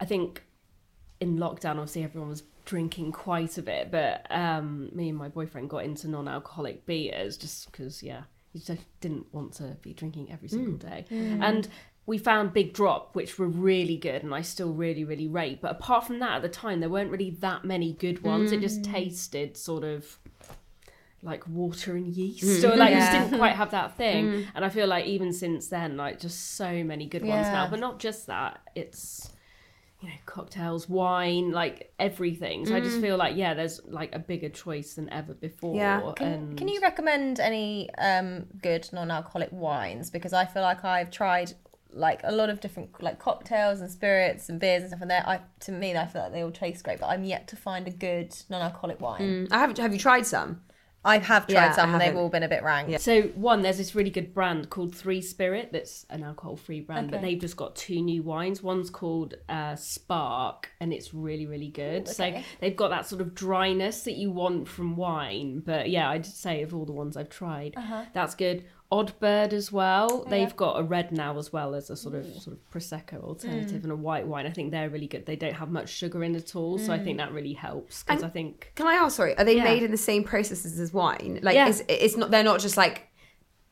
I 0.00 0.04
think, 0.04 0.42
in 1.20 1.38
lockdown, 1.38 1.72
obviously 1.72 2.04
everyone 2.04 2.28
was 2.30 2.42
drinking 2.64 3.12
quite 3.12 3.56
a 3.58 3.62
bit, 3.62 3.90
but 3.90 4.26
um, 4.30 4.90
me 4.92 5.08
and 5.08 5.18
my 5.18 5.28
boyfriend 5.28 5.70
got 5.70 5.84
into 5.84 6.08
non-alcoholic 6.08 6.84
beers 6.86 7.36
just 7.36 7.70
because, 7.70 8.02
yeah, 8.02 8.22
he 8.52 8.58
just 8.58 8.82
didn't 9.00 9.32
want 9.32 9.52
to 9.54 9.76
be 9.82 9.92
drinking 9.92 10.30
every 10.32 10.48
single 10.48 10.74
Mm. 10.74 10.80
day, 10.90 11.04
and 11.40 11.68
we 12.06 12.18
found 12.18 12.52
Big 12.52 12.72
Drop, 12.72 13.14
which 13.16 13.36
were 13.38 13.48
really 13.48 13.96
good, 13.96 14.22
and 14.22 14.32
I 14.34 14.42
still 14.42 14.72
really, 14.72 15.02
really 15.04 15.26
rate. 15.26 15.60
But 15.60 15.72
apart 15.72 16.06
from 16.06 16.20
that, 16.20 16.36
at 16.36 16.42
the 16.42 16.48
time, 16.48 16.78
there 16.80 16.88
weren't 16.88 17.10
really 17.10 17.30
that 17.40 17.64
many 17.64 17.94
good 17.94 18.22
ones. 18.22 18.52
It 18.52 18.58
Mm. 18.58 18.62
just 18.62 18.84
tasted 18.84 19.56
sort 19.56 19.82
of 19.82 20.18
like 21.22 21.46
water 21.48 21.96
and 21.96 22.06
yeast, 22.06 22.62
or 22.64 22.76
like 22.76 22.94
just 22.94 23.10
didn't 23.10 23.36
quite 23.38 23.56
have 23.56 23.72
that 23.72 23.96
thing. 23.96 24.44
And 24.54 24.64
I 24.64 24.68
feel 24.68 24.86
like 24.86 25.06
even 25.06 25.32
since 25.32 25.66
then, 25.66 25.96
like 25.96 26.20
just 26.20 26.54
so 26.54 26.84
many 26.84 27.06
good 27.06 27.24
ones 27.24 27.48
now. 27.50 27.66
But 27.68 27.80
not 27.80 27.98
just 27.98 28.26
that, 28.28 28.60
it's 28.76 29.30
you 30.01 30.09
know 30.09 30.14
cocktails, 30.26 30.88
wine, 30.88 31.53
like 31.53 31.92
everything. 31.99 32.66
So 32.66 32.76
I 32.76 32.80
just 32.80 33.01
feel 33.01 33.16
like 33.16 33.36
yeah, 33.36 33.55
there's 33.55 33.80
like 33.86 34.14
a 34.14 34.18
bigger 34.18 34.49
choice 34.49 34.94
than 34.94 35.09
ever 35.11 35.34
before. 35.34 35.76
Yeah. 35.76 36.12
Can, 36.16 36.26
and 36.26 36.59
can 36.59 36.68
you 36.68 36.80
recommend 36.80 37.40
any 37.40 37.88
um, 37.97 38.47
good 38.61 38.88
non-alcoholic 38.92 39.51
wines? 39.53 40.11
Because 40.11 40.32
I 40.32 40.44
feel 40.44 40.62
like 40.62 40.84
I've 40.84 41.11
tried 41.11 41.55
like 41.92 42.20
a 42.24 42.32
lot 42.32 42.51
of 42.51 42.61
different 42.61 43.03
like 43.03 43.18
cocktails 43.18 43.80
and 43.80 43.90
spirits 43.90 44.51
and 44.51 44.61
beers 44.61 44.82
and 44.82 44.90
stuff, 44.90 45.01
and 45.01 45.11
they 45.11 45.16
I 45.16 45.40
to 45.61 45.72
me 45.72 45.97
I 45.97 46.07
feel 46.07 46.22
like 46.22 46.32
they 46.32 46.42
all 46.42 46.51
taste 46.51 46.84
great, 46.84 47.01
but 47.01 47.07
I'm 47.07 47.24
yet 47.24 47.49
to 47.49 47.57
find 47.57 47.88
a 47.88 47.90
good 47.90 48.36
non-alcoholic 48.51 49.01
wine. 49.01 49.49
I 49.51 49.59
haven't 49.59 49.78
Have 49.78 49.92
you 49.92 49.99
tried 49.99 50.26
some? 50.26 50.61
I 51.07 51.18
have 51.18 51.46
tried 51.46 51.66
Yeah, 51.66 51.72
some, 51.72 51.92
and 51.92 52.00
they've 52.00 52.16
all 52.16 52.28
been 52.28 52.42
a 52.42 52.48
bit 52.48 52.62
rank. 52.62 52.98
So 53.00 53.22
one, 53.36 53.62
there's 53.62 53.78
this 53.78 53.94
really 53.94 54.11
good 54.11 54.34
brand 54.34 54.68
called 54.70 54.94
Three 54.94 55.22
Spirit 55.22 55.70
that's 55.72 56.04
an 56.11 56.22
alcohol-free 56.22 56.80
brand, 56.80 57.11
but 57.11 57.22
they've 57.22 57.38
just 57.40 57.57
got 57.57 57.76
two 57.76 58.02
new 58.02 58.22
wines. 58.22 58.62
One's 58.62 58.90
called 58.90 59.34
uh, 59.48 59.76
Spark, 59.76 60.70
and 60.80 60.92
it's 60.92 61.14
really, 61.14 61.46
really 61.46 61.68
good. 61.68 62.09
So 62.09 62.24
okay. 62.24 62.44
they've 62.61 62.76
got 62.76 62.88
that 62.88 63.07
sort 63.07 63.20
of 63.20 63.34
dryness 63.34 64.02
that 64.02 64.14
you 64.14 64.30
want 64.30 64.68
from 64.68 64.96
wine. 64.96 65.62
But 65.64 65.90
yeah, 65.90 66.11
I'd 66.11 66.26
say 66.26 66.62
of 66.62 66.74
all 66.74 66.84
the 66.84 66.92
ones 66.92 67.16
I've 67.16 67.30
tried, 67.30 67.74
Uh-huh. 67.76 68.04
that's 68.12 68.34
good. 68.34 68.64
Odd 68.91 69.18
Bird 69.18 69.53
as 69.53 69.72
well. 69.72 70.24
Oh, 70.26 70.30
They've 70.30 70.55
got 70.55 70.78
a 70.78 70.82
red 70.82 71.11
now 71.11 71.37
as 71.39 71.53
well 71.53 71.74
as 71.74 71.91
a 71.91 71.97
sort 71.97 72.14
of 72.14 72.24
mm. 72.24 72.41
sort 72.41 72.57
of 72.57 72.70
prosecco 72.70 73.22
alternative 73.22 73.80
mm. 73.80 73.84
and 73.84 73.93
a 73.93 73.97
white 73.97 74.26
wine. 74.26 74.47
I 74.47 74.51
think 74.51 74.70
they're 74.70 74.89
really 74.89 75.09
good. 75.09 75.26
They 75.26 75.37
don't 75.37 75.55
have 75.55 75.70
much 75.70 75.89
sugar 75.89 76.22
in 76.22 76.37
at 76.37 76.55
all, 76.55 76.78
so 76.78 76.93
I 76.93 76.99
think 76.99 77.16
mm. 77.16 77.24
that 77.24 77.32
really 77.32 77.53
helps 77.53 78.05
because 78.05 78.22
I 78.22 78.28
think 78.28 78.72
Can 78.76 78.87
I 78.87 78.95
ask? 78.95 79.16
Sorry, 79.16 79.37
are 79.37 79.45
they 79.45 79.57
Yeah. 79.57 79.64
made 79.64 79.82
in 79.82 79.91
the 79.91 79.97
same 79.97 80.22
processes 80.22 80.78
as 80.78 80.93
wine? 80.93 81.41
Like, 81.43 81.57
Yeah. 81.57 81.68
it's, 81.68 81.82
it's 81.89 82.16
not. 82.16 82.30
They're 82.30 82.45
not 82.45 82.61
just 82.61 82.76
like 82.76 83.09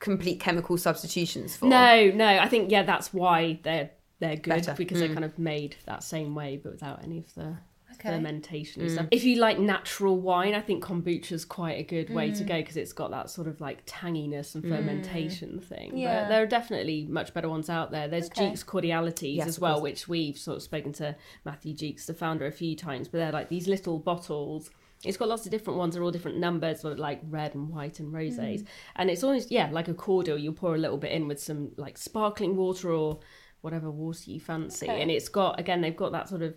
complete 0.01 0.41
chemical 0.41 0.77
substitutions 0.77 1.57
for. 1.57 1.67
No, 1.67 2.11
no. 2.11 2.27
I 2.27 2.49
think 2.49 2.71
yeah, 2.71 2.83
that's 2.83 3.15
why 3.15 3.61
they're 3.63 3.91
they're 4.19 4.37
good 4.37 4.51
Better. 4.51 4.75
because 4.75 4.99
they're 4.99 5.09
kind 5.09 5.25
of 5.25 5.39
made 5.39 5.77
that 5.87 6.03
same 6.03 6.35
way, 6.35 6.61
but 6.63 6.73
without 6.73 7.05
any 7.05 7.19
of 7.19 7.35
the 7.35 7.57
Okay. 8.05 8.17
fermentation 8.17 8.83
and 8.83 8.91
stuff. 8.91 9.07
If 9.11 9.25
you 9.25 9.37
like 9.37 9.59
natural 9.59 10.19
wine, 10.21 10.55
I 10.55 10.61
think 10.61 10.85
kombucha 10.85 11.33
is 11.33 11.45
quite 11.45 11.79
a 11.79 11.83
good 11.83 12.11
way 12.11 12.31
Mm. 12.31 12.39
to 12.39 12.45
go 12.45 12.57
because 12.57 12.77
it's 12.77 12.93
got 12.93 13.11
that 13.13 13.31
sort 13.31 13.49
of 13.49 13.61
like 13.61 13.85
tanginess 13.87 14.55
and 14.55 14.65
fermentation 14.65 15.61
thing. 15.61 15.97
Yeah. 15.97 16.23
But 16.25 16.29
there 16.29 16.43
are 16.43 16.47
definitely 16.47 17.07
much 17.07 17.33
better 17.35 17.49
ones 17.49 17.71
out 17.71 17.91
there. 17.91 18.09
There's 18.09 18.27
Okay. 18.27 18.49
Jukes 18.49 18.63
Cordialities 18.63 19.37
Yes, 19.39 19.47
as 19.49 19.59
well, 19.61 19.81
which 19.81 20.09
we've 20.09 20.37
sort 20.39 20.57
of 20.57 20.63
spoken 20.63 20.93
to 20.95 21.17
Matthew 21.45 21.75
Jukes, 21.75 22.07
the 22.07 22.15
founder, 22.15 22.47
a 22.47 22.53
few 22.53 22.77
times. 22.77 23.09
But 23.09 23.19
they're 23.19 23.33
like 23.33 23.49
these 23.49 23.67
little 23.69 23.99
bottles. 23.99 24.71
It's 25.05 25.17
got 25.19 25.29
lots 25.29 25.45
of 25.45 25.51
different 25.51 25.79
ones. 25.79 25.95
They're 25.95 26.03
all 26.03 26.11
different 26.11 26.39
numbers, 26.39 26.81
sort 26.81 26.95
of 26.95 26.99
like 26.99 27.21
red 27.29 27.55
and 27.55 27.69
white 27.69 28.01
and 28.01 28.13
rosés. 28.13 28.63
Mm. 28.63 28.67
And 28.97 29.11
it's 29.11 29.23
always 29.23 29.51
yeah, 29.51 29.69
like 29.71 29.89
a 29.89 29.95
cordial. 29.95 30.39
You'll 30.39 30.55
pour 30.55 30.75
a 30.75 30.79
little 30.79 30.97
bit 30.97 31.13
in 31.13 31.29
with 31.29 31.41
some 31.41 31.73
like 31.77 31.99
sparkling 31.99 32.57
water 32.57 32.91
or 32.91 33.21
whatever 33.61 33.91
water 33.91 34.31
you 34.31 34.41
fancy. 34.41 34.87
Okay. 34.89 35.03
And 35.03 35.11
it's 35.11 35.29
got 35.29 35.59
again, 35.61 35.81
they've 35.83 35.97
got 35.97 36.13
that 36.13 36.29
sort 36.29 36.43
of 36.43 36.55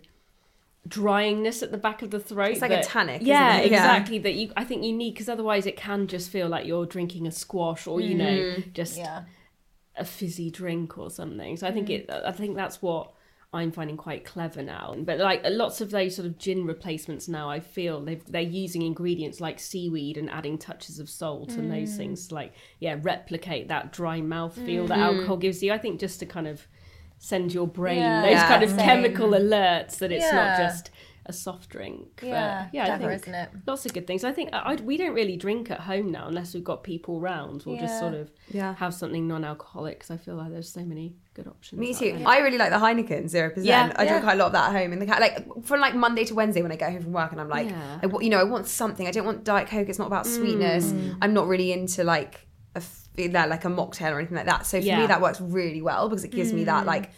dryingness 0.86 1.62
at 1.62 1.70
the 1.70 1.78
back 1.78 2.02
of 2.02 2.10
the 2.10 2.20
throat. 2.20 2.52
It's 2.52 2.60
like 2.60 2.70
a 2.70 2.76
that- 2.76 2.84
tonic, 2.84 3.22
isn't 3.22 3.26
Yeah, 3.26 3.58
it? 3.58 3.70
Yeah. 3.70 3.78
exactly. 3.78 4.18
That 4.18 4.34
you 4.34 4.52
I 4.56 4.64
think 4.64 4.84
you 4.84 4.92
need 4.92 5.14
because 5.14 5.28
otherwise 5.28 5.66
it 5.66 5.76
can 5.76 6.06
just 6.06 6.30
feel 6.30 6.48
like 6.48 6.66
you're 6.66 6.86
drinking 6.86 7.26
a 7.26 7.32
squash 7.32 7.86
or 7.86 8.00
you 8.00 8.14
know 8.14 8.24
mm-hmm. 8.24 8.70
just 8.72 8.96
Yeah. 8.96 9.24
a 9.96 10.04
fizzy 10.04 10.50
drink 10.50 10.98
or 10.98 11.10
something. 11.10 11.56
So 11.56 11.66
I 11.66 11.72
think 11.72 11.88
mm. 11.88 12.00
it. 12.00 12.10
I 12.10 12.32
think 12.32 12.56
that's 12.56 12.80
what 12.80 13.12
I'm 13.52 13.72
finding 13.72 13.96
quite 13.96 14.24
clever 14.24 14.62
now. 14.62 14.94
But 14.98 15.18
like 15.18 15.42
lots 15.46 15.80
of 15.80 15.90
those 15.90 16.14
sort 16.14 16.26
of 16.26 16.38
gin 16.38 16.66
replacements 16.66 17.28
now, 17.28 17.48
I 17.48 17.60
feel 17.60 18.02
they've 18.02 18.24
they're 18.26 18.42
using 18.42 18.82
ingredients 18.82 19.40
like 19.40 19.58
seaweed 19.58 20.18
and 20.18 20.30
adding 20.30 20.58
touches 20.58 20.98
of 20.98 21.08
salt 21.08 21.52
and 21.52 21.70
those 21.70 21.92
mm. 21.92 21.96
things 21.96 22.28
to 22.28 22.34
like 22.34 22.52
yeah 22.78 22.96
replicate 23.00 23.68
that 23.68 23.92
dry 23.92 24.20
mouth 24.20 24.54
feel 24.54 24.86
that 24.86 24.98
mm-hmm. 24.98 25.18
alcohol 25.18 25.38
gives 25.38 25.62
you. 25.62 25.72
I 25.72 25.78
think 25.78 25.98
just 25.98 26.20
to 26.20 26.26
kind 26.26 26.46
of 26.46 26.66
send 27.18 27.52
your 27.52 27.66
brain 27.66 27.98
Yeah. 27.98 28.22
those 28.22 28.30
Yeah. 28.32 28.48
kind 28.48 28.62
of 28.62 28.70
Same. 28.70 28.78
chemical 28.78 29.28
alerts 29.30 29.98
that 29.98 30.12
it's 30.12 30.32
not 30.32 30.56
just 30.58 30.90
a 31.26 31.32
soft 31.32 31.68
drink. 31.68 32.06
But, 32.22 32.28
Yeah, 32.28 32.68
yeah, 32.72 32.82
I 32.84 32.86
clever, 32.96 33.08
think 33.10 33.22
isn't 33.22 33.34
it? 33.34 33.48
lots 33.66 33.84
of 33.84 33.92
good 33.92 34.06
things. 34.06 34.24
I 34.24 34.32
think 34.32 34.48
I, 34.54 34.58
I- 34.72 34.74
we 34.76 34.96
don't 34.96 35.12
really 35.12 35.36
drink 35.36 35.70
at 35.70 35.80
home 35.80 36.10
now 36.10 36.26
unless 36.28 36.54
we've 36.54 36.64
got 36.64 36.82
people 36.84 37.20
round. 37.20 37.64
We'll 37.66 37.76
just 37.76 37.98
sort 37.98 38.14
of 38.14 38.30
Yeah. 38.50 38.74
have 38.76 38.94
something 38.94 39.28
non-alcoholic 39.28 39.98
because 39.98 40.10
I 40.10 40.16
feel 40.16 40.36
like 40.36 40.50
there's 40.50 40.70
so 40.72 40.86
many 40.86 41.16
good 41.34 41.46
options. 41.46 41.78
Me 41.80 41.92
too. 41.92 42.16
there. 42.16 42.26
I 42.26 42.38
really 42.38 42.56
like 42.56 42.70
the 42.70 42.76
Heineken 42.78 43.28
zero 43.28 43.50
percent. 43.50 43.66
Yeah, 43.66 43.92
I 43.96 44.06
drink 44.06 44.22
quite 44.22 44.34
a 44.34 44.38
lot 44.38 44.46
of 44.46 44.52
that 44.52 44.70
at 44.74 44.80
home 44.80 44.92
in 44.94 45.00
the 45.00 45.06
cat. 45.06 45.20
Like 45.20 45.64
from 45.64 45.80
like 45.80 45.94
Monday 45.94 46.24
to 46.24 46.34
Wednesday 46.34 46.62
when 46.62 46.72
I 46.72 46.76
get 46.76 46.92
home 46.92 47.02
from 47.02 47.12
work, 47.12 47.32
and 47.32 47.40
I'm 47.42 47.48
like, 47.50 47.68
Yeah. 47.68 48.00
I, 48.02 48.06
you 48.22 48.30
know, 48.30 48.38
I 48.38 48.44
want 48.44 48.66
something. 48.66 49.06
I 49.06 49.10
don't 49.10 49.26
want 49.26 49.44
diet 49.44 49.68
coke. 49.68 49.88
It's 49.90 49.98
not 49.98 50.06
about 50.06 50.26
sweetness. 50.26 50.92
Mm. 50.92 51.18
I'm 51.20 51.34
not 51.34 51.46
really 51.46 51.72
into 51.72 52.04
like 52.04 52.46
a 52.74 52.78
f- 52.78 53.02
be 53.04 53.07
there 53.26 53.46
like 53.48 53.64
a 53.64 53.68
mocktail 53.68 54.12
or 54.12 54.18
anything 54.18 54.36
like 54.36 54.46
that. 54.46 54.66
So 54.66 54.78
for 54.80 54.86
Yeah. 54.86 55.00
me, 55.00 55.06
that 55.06 55.20
works 55.20 55.40
really 55.40 55.82
well 55.82 56.08
because 56.08 56.24
it 56.24 56.30
gives 56.30 56.52
me 56.52 56.64
that 56.64 56.82
hmm. 56.82 56.86
like 56.86 57.10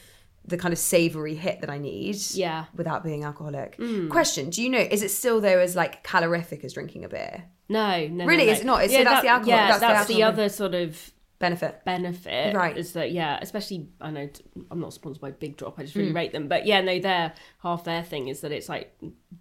the 0.47 0.57
kind 0.57 0.73
of 0.73 0.79
savory 0.79 1.35
hit 1.35 1.61
that 1.61 1.69
I 1.69 1.79
need. 1.79 2.17
Yeah. 2.33 2.65
Without 2.75 3.05
being 3.05 3.25
alcoholic. 3.25 3.77
Hmm. 3.77 4.09
Question: 4.09 4.49
Do 4.51 4.63
you 4.63 4.71
know? 4.71 4.79
Is 4.79 5.03
it 5.03 5.11
still 5.11 5.41
though 5.41 5.59
as 5.59 5.77
like 5.77 6.03
calorific 6.03 6.65
as 6.65 6.73
drinking 6.73 7.05
a 7.05 7.09
beer? 7.09 7.45
No, 7.69 8.09
no, 8.09 8.25
Really? 8.25 8.47
no, 8.47 8.53
no. 8.53 8.59
it 8.59 8.65
not? 8.65 8.85
Is- 8.85 8.93
so 8.93 9.05
that's 9.05 9.23
the 9.23 9.29
alcohol- 9.29 9.49
Yeah, 9.49 9.69
that's 9.69 9.81
that's, 9.81 10.09
the 10.09 10.15
the, 10.15 10.23
other 10.25 10.49
sort 10.49 10.75
of 10.75 11.13
Benefit. 11.41 11.83
benefit. 11.87 12.55
Right. 12.55 12.77
Is 12.77 12.93
that 12.93 13.13
yeah? 13.13 13.39
Especially 13.41 13.89
I 13.99 14.11
know 14.11 14.29
i'm 14.71 14.79
not 14.79 14.93
sponsored 14.93 15.23
by 15.23 15.31
Big 15.31 15.57
Drop. 15.57 15.79
I 15.79 15.83
just 15.85 15.95
really 15.95 16.11
hmm. 16.11 16.17
rate 16.17 16.33
them, 16.33 16.49
but 16.49 16.67
yeah, 16.67 16.83
no, 16.83 17.01
their 17.01 17.33
half 17.63 17.85
their 17.85 18.03
thing 18.03 18.29
is 18.29 18.43
that 18.43 18.53
it's 18.53 18.69
like 18.69 18.95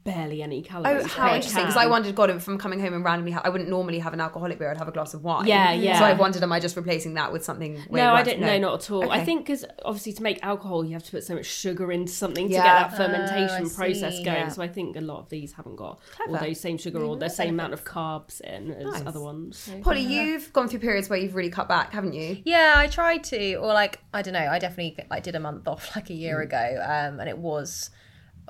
barely 0.04 0.42
any 0.42 0.62
calories. 0.62 1.04
Oh, 1.04 1.08
how 1.08 1.36
interesting! 1.36 1.64
Because. 1.64 1.76
I 1.76 1.88
wondered, 1.88 2.16
God, 2.16 2.30
if 2.30 2.48
I'm 2.48 2.58
coming 2.58 2.80
home 2.80 2.94
and 2.94 3.04
randomly, 3.04 3.32
ha- 3.32 3.42
I 3.44 3.50
wouldn't 3.50 3.70
normally 3.70 4.00
have 4.00 4.14
an 4.14 4.22
alcoholic 4.22 4.60
beer. 4.60 4.72
I'd 4.72 4.78
have 4.78 4.88
a 4.88 4.92
glass 4.92 5.14
of 5.14 5.24
wine. 5.24 5.48
Yeah, 5.48 5.74
yeah. 5.74 6.00
So 6.00 6.06
I 6.06 6.14
wondered, 6.14 6.44
am 6.44 6.52
I 6.52 6.60
just 6.60 6.76
replacing 6.76 7.16
that 7.16 7.32
with 7.34 7.44
something? 7.44 7.76
way 7.90 8.02
No, 8.02 8.12
I 8.12 8.20
worse? 8.20 8.28
don't. 8.28 8.40
No, 8.40 8.58
not 8.58 8.84
at 8.84 8.92
all. 8.92 9.12
I 9.12 9.24
think 9.24 9.46
because 9.46 9.66
obviously 9.84 10.14
to 10.14 10.24
make 10.24 10.44
alcohol, 10.44 10.86
you 10.86 10.94
have 10.94 11.04
to 11.04 11.12
put 11.12 11.24
so 11.24 11.36
much 11.36 11.46
sugar 11.46 11.92
into 11.92 12.12
something 12.12 12.48
to 12.48 12.54
get 12.54 12.64
that 12.64 12.94
Oh, 12.94 12.98
fermentation 12.98 13.66
I 13.66 13.76
process 13.76 14.18
see. 14.18 14.24
going. 14.24 14.38
Yeah. 14.38 14.48
So 14.50 14.62
I 14.62 14.68
think 14.68 14.96
a 14.96 15.02
lot 15.02 15.20
of 15.20 15.30
these 15.30 15.54
haven't 15.54 15.76
got 15.76 16.00
all 16.20 16.28
Clever. 16.28 16.46
those 16.46 16.60
same 16.60 16.78
sugar 16.78 17.02
or 17.04 17.18
the 17.18 17.30
same 17.30 17.56
amount 17.56 17.74
of 17.74 17.84
carbs 17.84 18.42
in 18.42 18.72
as 18.72 18.86
Nice. 18.86 19.06
other 19.06 19.20
ones. 19.20 19.58
So- 19.58 19.80
Polly, 19.82 20.02
you've 20.02 20.54
gone 20.54 20.68
through 20.68 20.80
periods 20.80 21.10
where 21.10 21.20
you've 21.20 21.36
really 21.36 21.50
cut 21.50 21.68
back, 21.68 21.89
haven't 21.92 22.14
you? 22.14 22.42
Yeah, 22.46 22.74
I 22.78 22.88
tried 22.88 23.24
to, 23.26 23.56
or 23.56 23.68
like 23.74 24.00
I 24.14 24.22
don't 24.22 24.34
know. 24.34 24.48
I 24.48 24.60
definitely 24.60 25.04
like 25.10 25.24
did 25.24 25.36
a 25.36 25.40
month 25.40 25.68
off 25.68 25.84
like 25.96 26.10
a 26.10 26.14
year 26.14 26.38
Mm. 26.40 26.44
ago, 26.44 26.84
um, 26.84 27.20
and 27.20 27.30
it 27.30 27.38
was. 27.38 27.90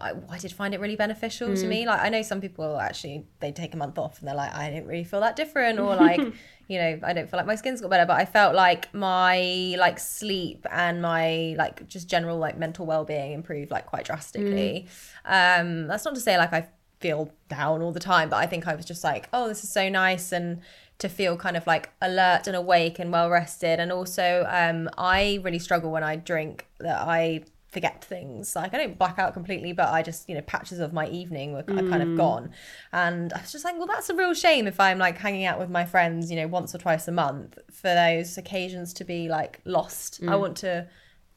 I, 0.01 0.13
I 0.29 0.37
did 0.37 0.53
find 0.53 0.73
it 0.73 0.79
really 0.79 0.95
beneficial 0.95 1.49
to 1.49 1.65
Mm. 1.65 1.67
me. 1.67 1.85
Like 1.85 1.99
I 1.99 2.07
know 2.07 2.21
some 2.21 2.39
people 2.39 2.79
actually 2.79 3.27
they 3.41 3.51
take 3.51 3.73
a 3.73 3.77
month 3.77 3.97
off 3.97 4.19
and 4.19 4.27
they're 4.29 4.35
like, 4.35 4.53
I 4.53 4.69
didn't 4.69 4.87
really 4.87 5.03
feel 5.03 5.19
that 5.19 5.35
different, 5.35 5.77
or 5.77 5.93
like, 6.07 6.21
you 6.69 6.77
know, 6.79 6.99
I 7.03 7.11
don't 7.11 7.29
feel 7.29 7.35
like 7.37 7.45
my 7.45 7.55
skin's 7.55 7.81
got 7.81 7.89
better. 7.89 8.05
But 8.05 8.17
I 8.17 8.23
felt 8.23 8.55
like 8.55 8.93
my 8.93 9.75
like 9.77 9.99
sleep 9.99 10.65
and 10.71 11.01
my 11.01 11.53
like 11.57 11.85
just 11.89 12.07
general 12.07 12.37
like 12.37 12.57
mental 12.57 12.85
well 12.85 13.03
being 13.03 13.33
improved 13.33 13.71
like 13.71 13.87
quite 13.87 14.05
drastically. 14.05 14.87
Mm. 15.27 15.61
Um, 15.61 15.87
that's 15.87 16.05
not 16.05 16.15
to 16.15 16.21
say 16.21 16.37
like 16.37 16.53
I 16.53 16.69
feel 17.01 17.33
down 17.49 17.81
all 17.81 17.91
the 17.91 17.99
time, 17.99 18.29
but 18.29 18.37
I 18.37 18.45
think 18.45 18.67
I 18.67 18.75
was 18.75 18.85
just 18.85 19.03
like, 19.03 19.27
oh, 19.33 19.49
this 19.49 19.65
is 19.65 19.69
so 19.69 19.89
nice 19.89 20.31
and 20.31 20.61
to 20.99 21.09
feel 21.09 21.35
kind 21.37 21.57
of 21.57 21.65
like 21.65 21.89
alert 22.01 22.45
and 22.47 22.55
awake 22.55 22.99
and 22.99 23.11
well 23.11 23.29
rested. 23.29 23.79
And 23.79 23.91
also, 23.91 24.45
um, 24.49 24.89
I 24.97 25.39
really 25.43 25.59
struggle 25.59 25.91
when 25.91 26.03
I 26.03 26.17
drink 26.17 26.67
that 26.79 27.01
I 27.01 27.43
forget 27.69 28.03
things. 28.03 28.55
Like 28.55 28.73
I 28.73 28.77
don't 28.77 28.97
black 28.97 29.17
out 29.19 29.33
completely, 29.33 29.73
but 29.73 29.89
I 29.89 30.01
just, 30.01 30.27
you 30.27 30.35
know, 30.35 30.41
patches 30.41 30.79
of 30.79 30.91
my 30.91 31.07
evening 31.07 31.53
were 31.53 31.59
are 31.59 31.89
kind 31.89 32.01
of 32.01 32.17
gone. 32.17 32.51
And 32.91 33.31
I 33.31 33.41
was 33.41 33.51
just 33.51 33.63
like, 33.63 33.77
well, 33.77 33.87
that's 33.87 34.09
a 34.09 34.15
real 34.15 34.33
shame 34.33 34.67
if 34.67 34.79
I'm 34.79 34.97
like 34.97 35.17
hanging 35.17 35.45
out 35.45 35.59
with 35.59 35.69
my 35.69 35.85
friends, 35.85 36.29
you 36.29 36.35
know, 36.35 36.47
once 36.47 36.73
or 36.75 36.79
twice 36.79 37.07
a 37.07 37.11
month 37.11 37.57
for 37.71 37.93
those 37.93 38.37
occasions 38.37 38.93
to 38.95 39.03
be 39.03 39.29
like 39.29 39.61
lost. 39.65 40.19
I 40.27 40.35
want 40.35 40.57
to, 40.57 40.87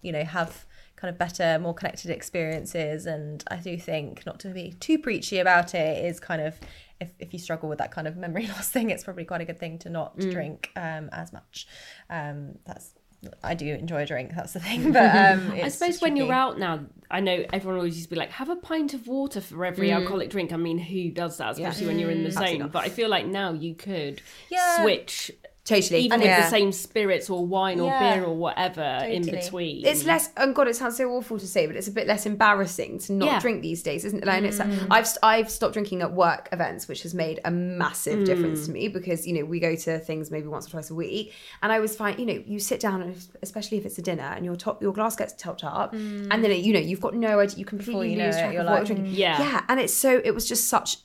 you 0.01 0.11
know, 0.11 0.25
have 0.25 0.65
kind 0.97 1.11
of 1.11 1.19
better, 1.19 1.59
more 1.59 1.75
connected 1.75 2.11
experiences. 2.11 3.07
And 3.07 3.45
I 3.51 3.57
do 3.57 3.77
think, 3.77 4.25
not 4.25 4.41
to 4.41 4.49
be 4.49 4.73
too 4.81 4.99
preachy 4.99 5.39
about 5.39 5.75
it, 5.75 6.05
is 6.05 6.19
kind 6.19 6.41
of 6.41 6.59
if, 7.03 7.13
if 7.19 7.33
you 7.33 7.39
struggle 7.39 7.69
with 7.69 7.79
that 7.79 7.93
kind 7.93 8.09
of 8.09 8.17
memory 8.17 8.47
loss 8.55 8.71
thing, 8.71 8.91
it's 8.91 9.05
probably 9.05 9.25
quite 9.25 9.41
a 9.41 9.45
good 9.45 9.61
thing 9.61 9.79
to 9.81 9.91
not 9.91 10.19
drink 10.19 10.71
um, 10.77 11.11
as 11.13 11.33
much. 11.33 11.67
Um, 12.09 12.59
that's 12.65 12.95
I 13.43 13.55
do 13.55 13.67
enjoy 13.75 14.03
a 14.03 14.07
drink. 14.07 14.33
That's 14.35 14.53
the 14.53 14.61
thing. 14.61 14.93
But 14.93 15.15
um, 15.33 15.53
I 15.53 15.69
suppose 15.69 16.01
when 16.01 16.17
you're 16.17 16.33
out 16.33 16.59
now, 16.59 16.87
I 17.11 17.21
know 17.21 17.45
everyone 17.53 17.79
always 17.79 17.95
used 17.97 18.09
to 18.09 18.15
be 18.15 18.19
like, 18.19 18.31
have 18.31 18.49
a 18.49 18.57
pint 18.57 18.95
of 18.95 19.07
water 19.07 19.41
for 19.41 19.65
every 19.65 19.93
alcoholic 19.93 20.31
drink. 20.31 20.53
I 20.53 20.57
mean, 20.57 20.79
who 20.79 21.11
does 21.11 21.39
that, 21.39 21.53
especially 21.53 21.87
when 21.87 21.99
you're 21.99 22.11
in 22.11 22.25
the 22.25 22.33
zone? 22.33 22.69
But 22.73 22.85
I 22.85 22.89
feel 22.89 23.09
like 23.09 23.27
now 23.27 23.53
you 23.53 23.75
could 23.75 24.23
Yeah. 24.51 24.83
switch, 24.83 25.31
Totally. 25.65 26.01
even 26.01 26.15
And 26.15 26.23
with 26.23 26.31
it's- 26.33 26.51
the 26.51 26.57
same 26.57 26.73
spirits 26.73 27.31
or 27.31 27.47
wine 27.47 27.79
or 27.79 27.87
Yeah. 27.89 28.17
beer 28.17 28.25
or 28.25 28.35
whatever 28.35 28.83
in 29.09 29.25
between. 29.25 29.87
It's 29.87 30.05
less. 30.05 30.31
Oh 30.37 30.53
God, 30.53 30.67
it 30.67 30.75
sounds 30.75 30.97
so 30.97 31.09
awful 31.13 31.39
to 31.39 31.47
say, 31.47 31.67
but 31.69 31.77
it's 31.77 31.87
a 31.87 31.93
bit 31.93 32.09
less 32.09 32.27
embarrassing 32.27 32.99
to 32.99 33.13
not 33.13 33.27
Yeah. 33.27 33.39
drink 33.39 33.63
these 33.63 33.81
days, 33.81 34.05
isn't 34.05 34.19
it? 34.19 34.27
Like, 34.27 34.39
and 34.39 34.47
it's, 34.47 34.59
Mm. 34.59 34.89
I've 34.91 35.07
I've 35.23 35.49
stopped 35.49 35.75
drinking 35.75 36.03
at 36.03 36.13
work 36.13 36.49
events, 36.51 36.89
which 36.89 37.05
has 37.05 37.15
made 37.15 37.39
a 37.45 37.53
massive 37.53 38.19
Mm. 38.21 38.25
difference 38.27 38.67
to 38.67 38.73
me 38.73 38.89
because 38.89 39.25
you 39.25 39.35
know 39.35 39.45
we 39.45 39.61
go 39.61 39.77
to 39.77 40.01
things 40.01 40.33
maybe 40.33 40.49
once 40.49 40.67
or 40.67 40.71
twice 40.71 40.91
a 40.91 40.97
week, 40.97 41.33
and 41.63 41.71
I 41.71 41.79
was 41.79 41.95
fine. 41.95 42.19
You 42.19 42.27
know, 42.27 42.43
you 42.45 42.59
sit 42.59 42.81
down, 42.81 43.01
and 43.01 43.15
especially 43.41 43.79
if 43.79 43.87
it's 43.87 43.99
a 43.99 44.03
dinner, 44.03 44.33
and 44.35 44.45
your 44.45 44.57
top 44.57 44.83
your 44.83 44.93
glass 44.93 45.15
gets 45.15 45.33
topped 45.35 45.63
up, 45.63 45.93
and 45.93 46.43
then 46.45 46.51
you 46.65 46.73
know 46.73 46.81
you've 46.81 47.01
got 47.01 47.15
no 47.15 47.39
idea. 47.39 47.57
You 47.59 47.65
completely 47.65 48.09
Mm. 48.09 48.17
You 48.19 48.23
lose 48.25 48.35
it, 48.35 48.39
track 48.41 48.53
you're 48.53 48.63
of 48.63 48.67
what 48.67 48.81
like, 48.81 48.89
you're 48.89 48.97
drinking. 48.97 49.15
Yeah. 49.15 49.39
yeah, 49.39 49.61
and 49.69 49.79
it's 49.79 49.95
so 49.95 50.21
it 50.25 50.33
was 50.33 50.49
just 50.49 50.67
such 50.69 50.97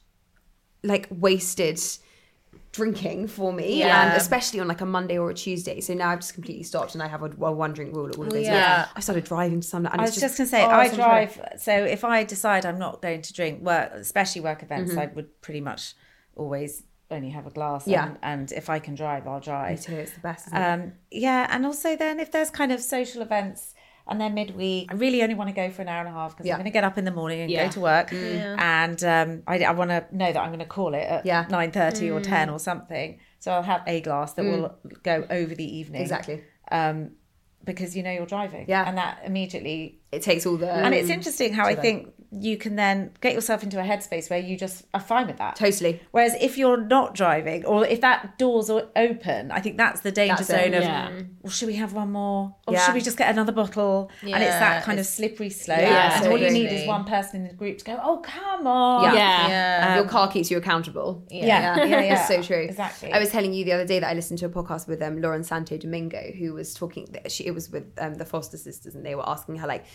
like 0.84 1.08
wasted 1.12 1.80
drinking 2.78 3.28
for 3.28 3.52
me 3.52 3.80
Yeah. 3.80 4.04
and 4.04 4.18
especially 4.18 4.60
on 4.60 4.68
like 4.68 4.82
a 4.82 4.86
monday 4.86 5.18
or 5.18 5.30
a 5.30 5.34
tuesday 5.34 5.82
so 5.82 5.94
now 5.94 6.10
i've 6.10 6.20
just 6.20 6.34
completely 6.34 6.64
stopped 6.64 6.94
and 6.94 7.02
i 7.04 7.08
have 7.08 7.24
a, 7.24 7.26
a 7.26 7.52
one 7.52 7.74
drink 7.74 7.96
rule 7.96 8.08
at 8.08 8.16
all 8.18 8.26
of 8.26 8.32
those 8.32 8.46
yeah. 8.46 8.88
i 8.96 9.00
started 9.00 9.24
driving 9.24 9.62
to 9.62 9.68
some 9.68 9.86
and 9.86 10.00
I 10.00 10.06
was 10.06 10.16
just, 10.16 10.38
going 10.38 10.48
to 10.48 10.52
say, 10.56 10.64
oh, 10.64 10.68
I 10.68 10.86
it's 10.86 10.96
so 10.96 10.98
much 10.98 11.08
drive. 11.08 11.60
So 11.60 11.72
if 11.72 12.04
I 12.04 12.24
decide 12.24 12.66
I'm 12.66 12.80
not 12.80 13.02
going 13.02 13.22
to 13.22 13.34
drink 13.34 13.62
work, 13.62 13.92
especially 13.94 14.42
work 14.42 14.64
events, 14.64 14.92
Mm-hmm. 14.92 15.00
I 15.00 15.06
would 15.16 15.42
pretty 15.42 15.62
much 15.62 15.96
always 16.36 16.84
only 17.10 17.30
have 17.30 17.48
a 17.48 17.50
glass. 17.50 17.88
Yeah. 17.88 18.06
And, 18.06 18.18
and 18.22 18.52
if 18.52 18.70
I 18.70 18.80
can 18.80 18.96
drive, 18.96 19.28
I'll 19.28 19.40
drive. 19.40 19.78
better. 19.78 20.00
it's 20.00 20.12
the 20.12 20.20
best? 20.20 20.50
Um, 20.52 20.94
yeah, 21.12 21.48
and 21.50 21.66
also 21.66 21.96
then 21.96 22.20
if 22.20 22.32
there's 22.32 22.50
kind 22.50 22.72
of 22.72 22.82
social 22.82 23.22
events 23.22 23.74
and 24.10 24.20
they're 24.22 24.30
midweek, 24.30 24.92
I 24.92 24.96
really 24.96 25.22
only 25.24 25.36
want 25.36 25.50
to 25.50 25.56
go 25.56 25.70
for 25.70 25.82
an 25.82 25.88
hour 25.88 26.00
and 26.00 26.10
a 26.10 26.12
half 26.12 26.32
because 26.32 26.46
Yeah. 26.46 26.54
I'm 26.54 26.60
going 26.60 26.66
to 26.66 26.72
get 26.72 26.84
up 26.84 26.98
in 26.98 27.06
the 27.06 27.12
morning 27.12 27.42
and 27.42 27.52
Yeah. 27.52 27.66
go 27.66 27.72
to 27.72 27.80
work, 27.80 28.14
and 28.14 29.04
um, 29.04 29.44
I, 29.48 29.60
I 29.64 29.72
want 29.72 29.90
to 29.92 30.06
know 30.12 30.32
that 30.32 30.40
I'm 30.40 30.50
going 30.50 30.60
to 30.60 30.66
call 30.66 30.94
it 30.94 31.04
at 31.04 31.26
Yeah. 31.26 31.46
nine 31.50 31.72
thirty 31.72 32.10
or 32.10 32.20
ten 32.22 32.50
or 32.50 32.60
something. 32.60 33.20
So 33.40 33.52
I'll 33.52 33.64
have 33.64 33.82
a 33.88 34.02
glass 34.02 34.34
that 34.34 34.44
will 34.46 34.76
go 35.04 35.26
over 35.30 35.54
the 35.54 35.78
evening 35.78 36.02
exactly 36.02 36.44
um, 36.72 37.12
because 37.64 37.96
you 37.96 38.04
know 38.04 38.12
you're 38.12 38.26
driving. 38.26 38.66
Yeah. 38.68 38.88
and 38.88 38.98
that 38.98 39.22
immediately 39.26 40.00
it 40.12 40.22
takes 40.22 40.46
all 40.46 40.58
the 40.58 40.72
and 40.72 40.94
it's 40.94 41.10
interesting 41.10 41.54
how 41.54 41.66
I 41.66 41.76
think 41.76 42.14
you 42.30 42.58
can 42.58 42.76
then 42.76 43.12
get 43.22 43.34
yourself 43.34 43.64
into 43.64 43.80
a 43.80 43.84
headspace 43.84 44.30
where 44.30 44.40
you 44.40 44.58
just 44.58 44.86
are 44.94 45.00
fine 45.00 45.28
with 45.28 45.38
that. 45.38 45.56
Totally. 45.56 46.02
Whereas 46.12 46.36
if 46.42 46.58
you're 46.58 46.76
not 46.76 47.16
driving, 47.16 47.66
or 47.66 47.86
if 47.86 48.02
that 48.02 48.38
door's 48.38 48.70
o- 48.70 48.90
open, 48.96 49.50
I 49.52 49.62
think 49.62 49.78
that's 49.78 50.02
the 50.02 50.12
danger 50.12 50.36
That's 50.38 50.50
it, 50.50 50.54
zone 50.66 50.74
of, 50.74 50.84
yeah. 50.84 51.22
well, 51.42 51.52
should 51.52 51.68
we 51.68 51.76
have 51.76 51.94
one 51.94 52.12
more? 52.12 52.54
Or 52.68 52.74
Yeah. 52.74 52.86
should 52.86 52.96
we 52.96 53.02
just 53.02 53.18
get 53.18 53.30
another 53.30 53.52
bottle? 53.54 54.12
and 54.22 54.32
it's 54.44 54.60
that 54.60 54.84
kind 54.84 55.00
of 55.00 55.06
slippery 55.06 55.50
slope. 55.50 55.80
Yeah, 55.80 56.18
and 56.22 56.32
all 56.32 56.38
you 56.38 56.50
need 56.50 56.68
is 56.72 56.86
one 56.88 57.06
person 57.06 57.42
in 57.44 57.48
the 57.48 57.54
group 57.54 57.78
to 57.78 57.86
go, 57.86 58.00
oh, 58.04 58.18
come 58.18 58.68
on. 58.68 59.04
Yeah. 59.06 59.14
yeah. 59.14 59.48
Yeah. 59.48 59.96
your 59.96 60.08
car 60.08 60.30
keeps 60.30 60.52
you 60.52 60.58
accountable 60.58 61.24
Yeah, 61.30 61.78
yeah, 61.78 61.84
yeah. 61.86 62.14
It's 62.20 62.28
so 62.28 62.42
true. 62.42 62.64
Exactly. 62.64 63.14
I 63.14 63.20
was 63.20 63.30
telling 63.30 63.54
you 63.54 63.64
the 63.64 63.72
other 63.74 63.86
day 63.86 64.00
that 64.00 64.10
I 64.10 64.14
listened 64.14 64.40
to 64.40 64.46
a 64.48 64.50
podcast 64.50 64.88
with 64.88 65.02
um, 65.02 65.22
Lauren 65.22 65.44
Santo 65.44 65.78
Domingo, 65.78 66.32
who 66.38 66.54
was 66.54 66.74
talking. 66.74 67.08
She 67.30 67.46
it 67.46 67.52
was 67.54 67.70
with 67.70 67.86
um, 68.00 68.16
the 68.16 68.26
Foster 68.26 68.58
sisters, 68.58 68.96
and 68.96 69.06
they 69.06 69.16
were 69.16 69.28
asking 69.28 69.56
her 69.58 69.68
like, 69.68 69.86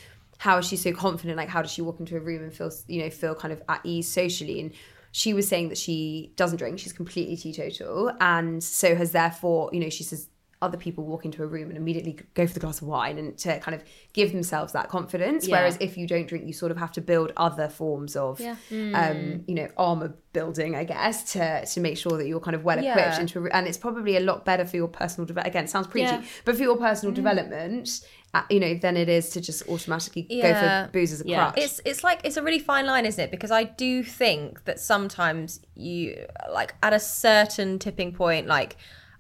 how 0.43 0.59
is 0.59 0.67
she 0.67 0.77
so 0.77 0.93
confident? 0.93 1.37
Like, 1.37 1.49
how 1.49 1.63
does 1.63 1.71
she 1.71 1.83
walk 1.83 2.01
into 2.01 2.17
a 2.17 2.21
room 2.21 2.43
and 2.43 2.53
feel 2.53 2.71
you 2.89 3.01
know 3.03 3.11
feel 3.11 3.35
kind 3.35 3.53
of 3.53 3.63
at 3.69 3.81
ease 3.85 4.09
socially? 4.09 4.61
And 4.61 4.73
she 5.13 5.35
was 5.35 5.47
saying 5.47 5.69
that 5.69 5.79
she 5.79 6.33
doesn't 6.37 6.59
drink; 6.59 6.81
she's 6.81 6.93
completely 6.93 7.37
teetotal, 7.37 8.11
and 8.21 8.63
so 8.63 8.95
has 8.97 9.13
therefore 9.13 9.71
you 9.73 9.79
know 9.81 9.89
she 9.89 10.03
says 10.03 10.29
other 10.61 10.77
people 10.79 11.05
walk 11.05 11.25
into 11.25 11.43
a 11.43 11.47
room 11.47 11.69
and 11.71 11.77
immediately 11.77 12.17
go 12.35 12.47
for 12.47 12.55
the 12.55 12.61
glass 12.61 12.81
of 12.81 12.87
wine 12.87 13.19
and 13.19 13.37
to 13.37 13.59
kind 13.59 13.75
of 13.75 13.83
give 14.13 14.31
themselves 14.31 14.73
that 14.73 14.89
confidence. 14.89 15.49
Yeah. 15.49 15.57
Whereas 15.57 15.77
if 15.81 15.97
you 15.99 16.07
don't 16.07 16.29
drink, 16.29 16.47
you 16.47 16.53
sort 16.53 16.71
of 16.71 16.79
have 16.79 16.93
to 16.93 17.01
build 17.01 17.33
other 17.37 17.69
forms 17.69 18.15
of, 18.15 18.41
um, 18.41 19.43
you 19.49 19.55
know, 19.57 19.69
armor 19.77 20.15
building, 20.33 20.77
I 20.77 20.85
guess, 20.85 21.33
to 21.33 21.67
to 21.67 21.81
make 21.81 21.97
sure 21.99 22.17
that 22.17 22.27
you're 22.29 22.41
kind 22.41 22.55
of 22.55 22.63
well 22.65 22.79
equipped 22.79 22.97
Yeah. 22.97 23.21
into. 23.21 23.45
A, 23.45 23.51
and 23.51 23.67
it's 23.67 23.77
probably 23.77 24.17
a 24.17 24.21
lot 24.21 24.45
better 24.45 24.65
for 24.65 24.77
your 24.77 24.89
personal 24.89 25.27
development. 25.27 25.53
Again, 25.53 25.65
it 25.65 25.71
sounds 25.71 25.89
preachy, 25.89 26.13
Yeah. 26.15 26.23
but 26.45 26.57
for 26.57 26.63
your 26.63 26.77
personal 26.77 27.13
development, 27.13 27.89
uh, 27.91 28.22
you 28.49 28.59
know, 28.61 28.75
than 28.75 28.97
it 28.97 29.09
is 29.11 29.29
to 29.31 29.41
just 29.41 29.69
automatically 29.69 30.23
go 30.23 30.55
for 30.55 30.89
booze 30.93 31.13
as 31.13 31.21
a 31.21 31.29
Yeah. 31.29 31.51
crutch. 31.53 31.65
It's 31.65 31.81
it's 31.85 32.03
like 32.03 32.21
it's 32.25 32.37
a 32.39 32.43
really 32.43 32.59
fine 32.59 32.87
line, 32.87 33.05
isn't 33.05 33.23
it? 33.23 33.31
Because 33.31 33.51
I 33.51 33.65
do 33.65 34.03
think 34.03 34.65
that 34.65 34.81
sometimes 34.81 35.61
you 35.75 36.27
like 36.51 36.75
at 36.83 36.93
a 36.95 37.01
certain 37.01 37.79
tipping 37.79 38.13
point, 38.13 38.47
like 38.47 38.77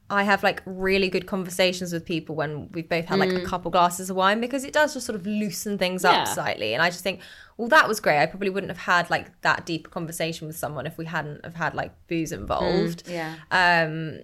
I 0.08 0.24
have 0.24 0.42
like 0.42 0.62
really 0.66 1.08
good 1.08 1.26
conversations 1.26 1.92
with 1.92 2.04
people 2.04 2.34
when 2.34 2.70
we've 2.72 2.88
both 2.88 3.06
had 3.06 3.18
like 3.18 3.30
Mm. 3.30 3.42
a 3.44 3.46
couple 3.46 3.70
glasses 3.70 4.10
of 4.10 4.16
wine 4.16 4.40
because 4.40 4.62
it 4.64 4.72
does 4.72 4.92
just 4.94 5.06
sort 5.06 5.16
of 5.16 5.26
loosen 5.26 5.78
things 5.78 6.04
Yeah. 6.04 6.22
up 6.22 6.28
slightly. 6.28 6.74
And 6.74 6.82
I 6.82 6.90
just 6.90 7.02
think, 7.02 7.20
well, 7.56 7.68
that 7.68 7.88
was 7.88 7.98
great. 8.00 8.18
I 8.18 8.26
probably 8.26 8.50
wouldn't 8.50 8.70
have 8.70 8.80
had 8.94 9.08
like 9.10 9.40
that 9.42 9.64
deep 9.64 9.90
conversation 9.90 10.46
with 10.46 10.56
someone 10.56 10.86
if 10.86 10.98
we 10.98 11.06
hadn't 11.06 11.44
have 11.44 11.54
had 11.54 11.74
like 11.74 11.92
booze 12.08 12.30
involved. 12.32 13.04
Yeah. 13.06 13.34
Um, 13.50 14.20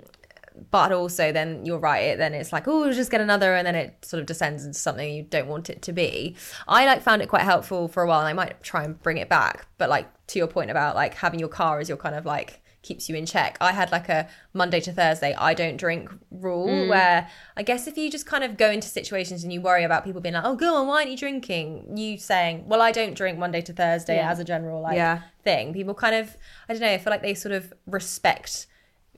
but 0.70 0.92
also 0.92 1.32
then 1.32 1.64
you're 1.64 1.78
right. 1.78 2.00
It 2.00 2.18
then 2.18 2.34
it's 2.34 2.52
like, 2.52 2.66
oh, 2.66 2.92
just 2.92 3.10
get 3.10 3.20
another, 3.20 3.54
and 3.54 3.66
then 3.66 3.74
it 3.74 4.04
sort 4.04 4.20
of 4.20 4.26
descends 4.26 4.64
into 4.64 4.78
something 4.78 5.12
you 5.12 5.22
don't 5.22 5.48
want 5.48 5.70
it 5.70 5.82
to 5.82 5.92
be. 5.92 6.36
I 6.66 6.86
like 6.86 7.02
found 7.02 7.22
it 7.22 7.28
quite 7.28 7.42
helpful 7.42 7.88
for 7.88 8.02
a 8.02 8.06
while, 8.06 8.20
and 8.20 8.28
I 8.28 8.32
might 8.32 8.62
try 8.62 8.84
and 8.84 9.00
bring 9.02 9.18
it 9.18 9.28
back. 9.28 9.66
But 9.78 9.88
like 9.88 10.08
to 10.28 10.38
your 10.38 10.48
point 10.48 10.70
about 10.70 10.94
like 10.94 11.14
having 11.14 11.40
your 11.40 11.48
car 11.48 11.80
as 11.80 11.88
your 11.88 11.98
kind 11.98 12.14
of 12.14 12.24
like 12.24 12.62
keeps 12.82 13.08
you 13.08 13.16
in 13.16 13.26
check. 13.26 13.58
I 13.60 13.72
had 13.72 13.90
like 13.92 14.08
a 14.08 14.28
Monday 14.52 14.80
to 14.80 14.92
Thursday 14.92 15.34
I 15.34 15.52
don't 15.52 15.76
drink 15.76 16.10
rule 16.30 16.68
mm. 16.68 16.88
where 16.88 17.28
I 17.56 17.62
guess 17.62 17.86
if 17.86 17.98
you 17.98 18.10
just 18.10 18.24
kind 18.24 18.44
of 18.44 18.56
go 18.56 18.70
into 18.70 18.88
situations 18.88 19.42
and 19.42 19.52
you 19.52 19.60
worry 19.60 19.84
about 19.84 20.04
people 20.04 20.20
being 20.20 20.34
like, 20.34 20.44
oh, 20.44 20.54
go 20.54 20.76
on, 20.76 20.86
why 20.86 20.98
aren't 20.98 21.10
you 21.10 21.16
drinking? 21.16 21.96
You 21.96 22.18
saying, 22.18 22.66
well, 22.66 22.80
I 22.80 22.92
don't 22.92 23.14
drink 23.14 23.38
Monday 23.38 23.60
to 23.62 23.72
Thursday 23.72 24.16
Yeah. 24.16 24.30
as 24.30 24.38
a 24.38 24.44
general 24.44 24.80
like 24.80 24.96
Yeah. 24.96 25.22
thing. 25.42 25.72
People 25.72 25.94
kind 25.94 26.14
of, 26.14 26.36
I 26.68 26.72
don't 26.72 26.80
know, 26.80 26.92
I 26.92 26.98
feel 26.98 27.10
like 27.10 27.22
they 27.22 27.34
sort 27.34 27.52
of 27.52 27.72
respect 27.86 28.66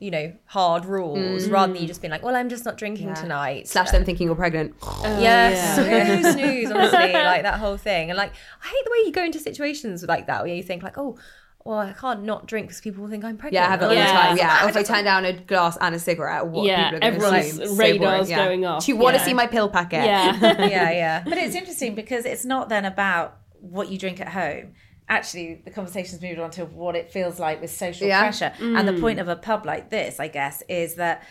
you 0.01 0.11
know, 0.11 0.33
hard 0.47 0.87
rules 0.87 1.47
rather 1.49 1.73
than 1.73 1.81
you 1.81 1.87
mm. 1.87 1.89
just 1.89 2.01
being 2.01 2.11
like, 2.11 2.23
well, 2.23 2.35
I'm 2.35 2.49
just 2.49 2.65
not 2.65 2.79
drinking 2.79 3.15
tonight. 3.15 3.69
Slash 3.69 3.91
them 3.91 4.05
thinking 4.05 4.27
you're 4.27 4.35
pregnant. 4.35 4.75
Yes, 5.03 5.77
snooze, 5.77 6.35
snooze, 6.35 6.71
honestly, 6.71 7.13
like 7.13 7.43
that 7.43 7.61
whole 7.61 7.77
thing. 7.77 8.11
And 8.11 8.17
like, 8.17 8.33
I 8.63 8.67
hate 8.67 8.85
the 8.85 8.91
way 8.91 8.99
you 9.07 9.13
go 9.13 9.23
into 9.23 9.39
situations 9.39 10.03
like 10.03 10.27
that 10.27 10.43
where 10.43 10.55
you 10.55 10.63
think 10.63 10.83
like, 10.83 10.97
oh, 10.97 11.19
well, 11.65 11.79
I 11.79 11.93
can't 11.93 12.23
not 12.23 12.47
drink 12.47 12.69
because 12.69 12.81
people 12.81 13.03
will 13.03 13.11
think 13.11 13.25
I'm 13.25 13.37
pregnant. 13.37 13.63
Yeah, 13.63 13.67
I 13.67 13.71
have 13.71 13.83
it 13.83 13.85
all 13.85 13.93
Yeah. 13.93 14.07
the 14.07 14.13
time. 14.13 14.37
Yeah, 14.39 14.69
if 14.69 14.77
I 14.77 14.83
turn 14.83 15.05
down 15.05 15.27
a 15.27 15.35
glass 15.35 15.77
and 15.81 15.95
a 15.95 15.99
cigarette, 15.99 16.47
what 16.47 16.65
Yeah, 16.65 16.91
people 16.91 16.97
are 16.97 17.01
going 17.01 17.01
to 17.01 17.27
everyone's 17.27 17.59
assume. 17.59 17.67
So 17.67 17.75
radar's 17.75 17.99
boring, 18.01 18.29
yeah. 18.29 18.45
going 18.45 18.65
off, 18.65 18.87
Do 18.87 18.93
you 18.93 18.97
want 18.97 19.15
to 19.17 19.21
yeah. 19.21 19.27
see 19.27 19.35
my 19.35 19.47
pill 19.47 19.69
packet? 19.69 20.05
Yeah. 20.05 20.41
yeah, 20.41 20.91
yeah. 20.91 21.25
But 21.29 21.37
it's 21.37 21.55
interesting 21.55 21.95
because 21.95 22.25
it's 22.25 22.47
not 22.47 22.71
then 22.71 22.87
about 22.87 23.37
what 23.61 23.91
you 23.91 23.99
drink 23.99 24.21
at 24.21 24.29
home. 24.29 24.73
Actually, 25.11 25.61
the 25.65 25.71
conversation's 25.73 26.23
moved 26.23 26.39
on 26.39 26.51
to 26.53 26.65
what 26.65 26.95
it 26.95 27.11
feels 27.13 27.41
like 27.41 27.61
with 27.61 27.71
social 27.71 28.07
Yeah. 28.07 28.23
pressure. 28.23 28.53
And 28.61 28.87
the 28.87 28.99
point 29.01 29.19
mm. 29.19 29.23
of 29.23 29.29
a 29.29 29.37
pub 29.37 29.67
like 29.67 29.91
this, 29.91 30.21
I 30.21 30.29
guess, 30.29 30.63
is 30.69 30.95
that 30.95 31.25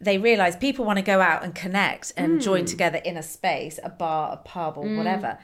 they 0.00 0.18
realize 0.18 0.56
people 0.56 0.84
want 0.84 0.98
to 0.98 1.04
go 1.04 1.20
out 1.20 1.44
and 1.44 1.54
connect 1.54 2.12
and 2.16 2.40
join 2.40 2.64
mm. 2.64 2.70
together 2.70 2.98
in 2.98 3.16
a 3.16 3.22
space, 3.22 3.78
a 3.82 3.88
bar, 3.88 4.32
a 4.32 4.36
pub, 4.36 4.76
or 4.76 4.84
mm. 4.84 4.96
whatever, 4.96 5.38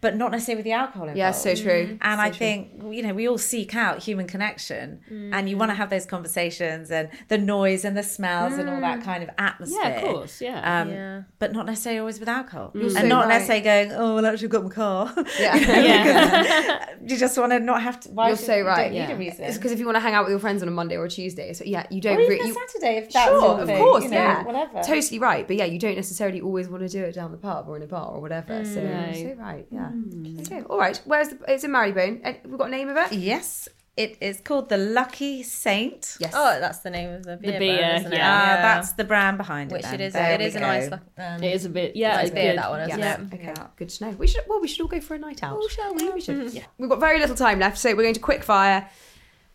but 0.00 0.16
not 0.16 0.30
necessarily 0.30 0.58
with 0.58 0.64
the 0.64 0.72
alcohol 0.72 1.02
involved. 1.02 1.18
Yeah, 1.18 1.32
so 1.32 1.54
true. 1.54 1.98
And 2.00 2.20
I 2.20 2.30
think 2.30 2.70
you 2.90 3.02
know 3.02 3.14
we 3.14 3.28
all 3.28 3.38
seek 3.38 3.74
out 3.74 4.02
human 4.02 4.26
connection, 4.26 5.00
mm. 5.10 5.30
and 5.32 5.48
you 5.48 5.56
want 5.56 5.70
to 5.70 5.74
have 5.74 5.90
those 5.90 6.06
conversations 6.06 6.90
and 6.90 7.08
the 7.28 7.38
noise 7.38 7.84
and 7.84 7.96
the 7.96 8.02
smells 8.02 8.54
and 8.54 8.68
all 8.68 8.80
that 8.80 9.00
mm. 9.00 9.04
kind 9.04 9.22
of 9.22 9.30
atmosphere. 9.38 9.80
Yeah, 9.82 9.88
of 9.88 10.02
course, 10.02 10.40
yeah. 10.40 10.80
Um, 10.80 10.90
Yeah. 10.90 11.22
But 11.38 11.52
not 11.52 11.66
necessarily 11.66 12.00
always 12.00 12.20
with 12.20 12.28
alcohol, 12.28 12.72
mm. 12.74 12.90
so 12.90 12.98
and 12.98 13.08
not 13.08 13.26
right. 13.26 13.34
necessarily 13.34 13.64
going, 13.64 13.92
"Oh, 13.92 14.14
well, 14.16 14.26
actually, 14.26 14.46
I've 14.46 14.52
got 14.52 14.64
my 14.64 14.70
car." 14.70 15.14
Yeah. 15.38 15.56
yeah. 15.56 16.84
you 17.06 17.16
just 17.16 17.36
want 17.38 17.52
to 17.52 17.60
not 17.60 17.82
have 17.82 18.00
to. 18.00 18.08
Why 18.10 18.28
You're 18.28 18.36
should- 18.36 18.46
so 18.46 18.56
you 18.56 18.66
right. 18.66 18.84
Don't 18.84 18.92
need 18.92 18.98
Yeah. 18.98 19.12
a 19.12 19.16
reason. 19.16 19.44
It's 19.44 19.56
because 19.56 19.72
if 19.72 19.78
you 19.78 19.84
want 19.84 19.96
to 19.96 20.00
hang 20.00 20.14
out 20.14 20.24
with 20.24 20.30
your 20.30 20.40
friends 20.40 20.62
on 20.62 20.68
a 20.68 20.70
Monday 20.70 20.96
or 20.96 21.04
a 21.04 21.08
Tuesday, 21.08 21.52
so 21.52 21.64
yeah, 21.64 21.86
you 21.90 22.00
don't. 22.00 22.20
even 22.20 22.28
re- 22.28 22.40
a 22.40 22.46
you, 22.46 22.54
Saturday 22.54 22.96
if 22.98 23.12
that's 23.12 23.28
sure, 23.30 23.40
your 23.40 23.60
of 23.60 23.66
thing, 23.66 23.78
course, 23.78 24.04
you 24.04 24.10
know, 24.10 24.16
yeah, 24.16 24.44
whatever. 24.44 24.82
Totally 24.82 25.18
right, 25.18 25.46
but 25.46 25.56
yeah, 25.56 25.64
you 25.64 25.78
don't 25.78 25.96
necessarily 25.96 26.40
always 26.40 26.68
want 26.68 26.82
to 26.82 26.88
do 26.88 27.04
it 27.04 27.12
down 27.14 27.30
the 27.30 27.38
pub 27.38 27.68
or 27.68 27.76
in 27.76 27.82
a 27.82 27.86
bar 27.86 28.12
or 28.12 28.20
whatever. 28.20 28.64
So, 28.64 28.82
No. 28.82 29.12
so 29.12 29.34
right, 29.38 29.66
yeah. 29.70 29.87
Okay, 30.40 30.62
all 30.68 30.78
right. 30.78 31.00
Where's 31.04 31.28
the? 31.28 31.38
It's 31.48 31.64
in 31.64 31.72
Marylebone. 31.72 32.20
Uh, 32.24 32.32
We've 32.44 32.58
got 32.58 32.68
a 32.68 32.70
name 32.70 32.88
of 32.88 32.96
it. 32.96 33.12
Yes, 33.12 33.68
it 33.96 34.16
is 34.20 34.40
called 34.40 34.68
the 34.68 34.76
Lucky 34.76 35.42
Saint. 35.42 36.16
Yes. 36.20 36.32
Oh, 36.36 36.58
that's 36.60 36.78
the 36.80 36.90
name 36.90 37.10
of 37.12 37.24
the 37.24 37.36
beer, 37.36 37.58
beer, 37.58 37.76
brand, 37.78 37.96
isn't 38.02 38.12
it? 38.12 38.16
yeah. 38.16 38.56
Ah, 38.58 38.62
that's 38.62 38.92
the 38.92 39.04
brand 39.04 39.38
behind 39.38 39.70
it. 39.72 39.74
which 39.74 39.82
then. 39.82 39.94
it 39.94 40.00
is. 40.00 40.12
There 40.12 40.32
it 40.34 40.38
we 40.40 40.46
is 40.46 40.54
a 40.54 40.58
go. 40.60 40.66
nice. 40.66 40.90
look- 40.90 41.00
Um, 41.18 41.42
It 41.42 41.54
is 41.54 41.64
a 41.64 41.68
bit, 41.68 41.96
yeah, 41.96 42.14
nice 42.16 42.26
it's 42.26 42.34
beer 42.34 42.52
good. 42.52 42.58
that 42.58 42.70
one, 42.70 42.80
isn't 42.80 42.98
Yeah. 42.98 43.20
it? 43.20 43.34
Okay. 43.34 43.54
Good 43.76 43.88
to 43.88 44.04
know. 44.04 44.10
We 44.12 44.26
should. 44.28 44.42
Well, 44.48 44.60
we 44.60 44.68
should 44.68 44.82
all 44.82 44.88
go 44.88 45.00
for 45.00 45.14
a 45.14 45.18
night 45.18 45.42
out. 45.42 45.58
Oh, 45.60 45.68
shall 45.68 45.94
we? 45.94 46.10
We 46.10 46.20
should. 46.20 46.52
Yeah. 46.52 46.64
We've 46.78 46.88
got 46.88 47.00
very 47.00 47.18
little 47.18 47.36
time 47.36 47.58
left, 47.58 47.78
so 47.78 47.90
we're 47.94 48.02
going 48.02 48.14
to 48.14 48.20
quick 48.20 48.44
fire 48.44 48.88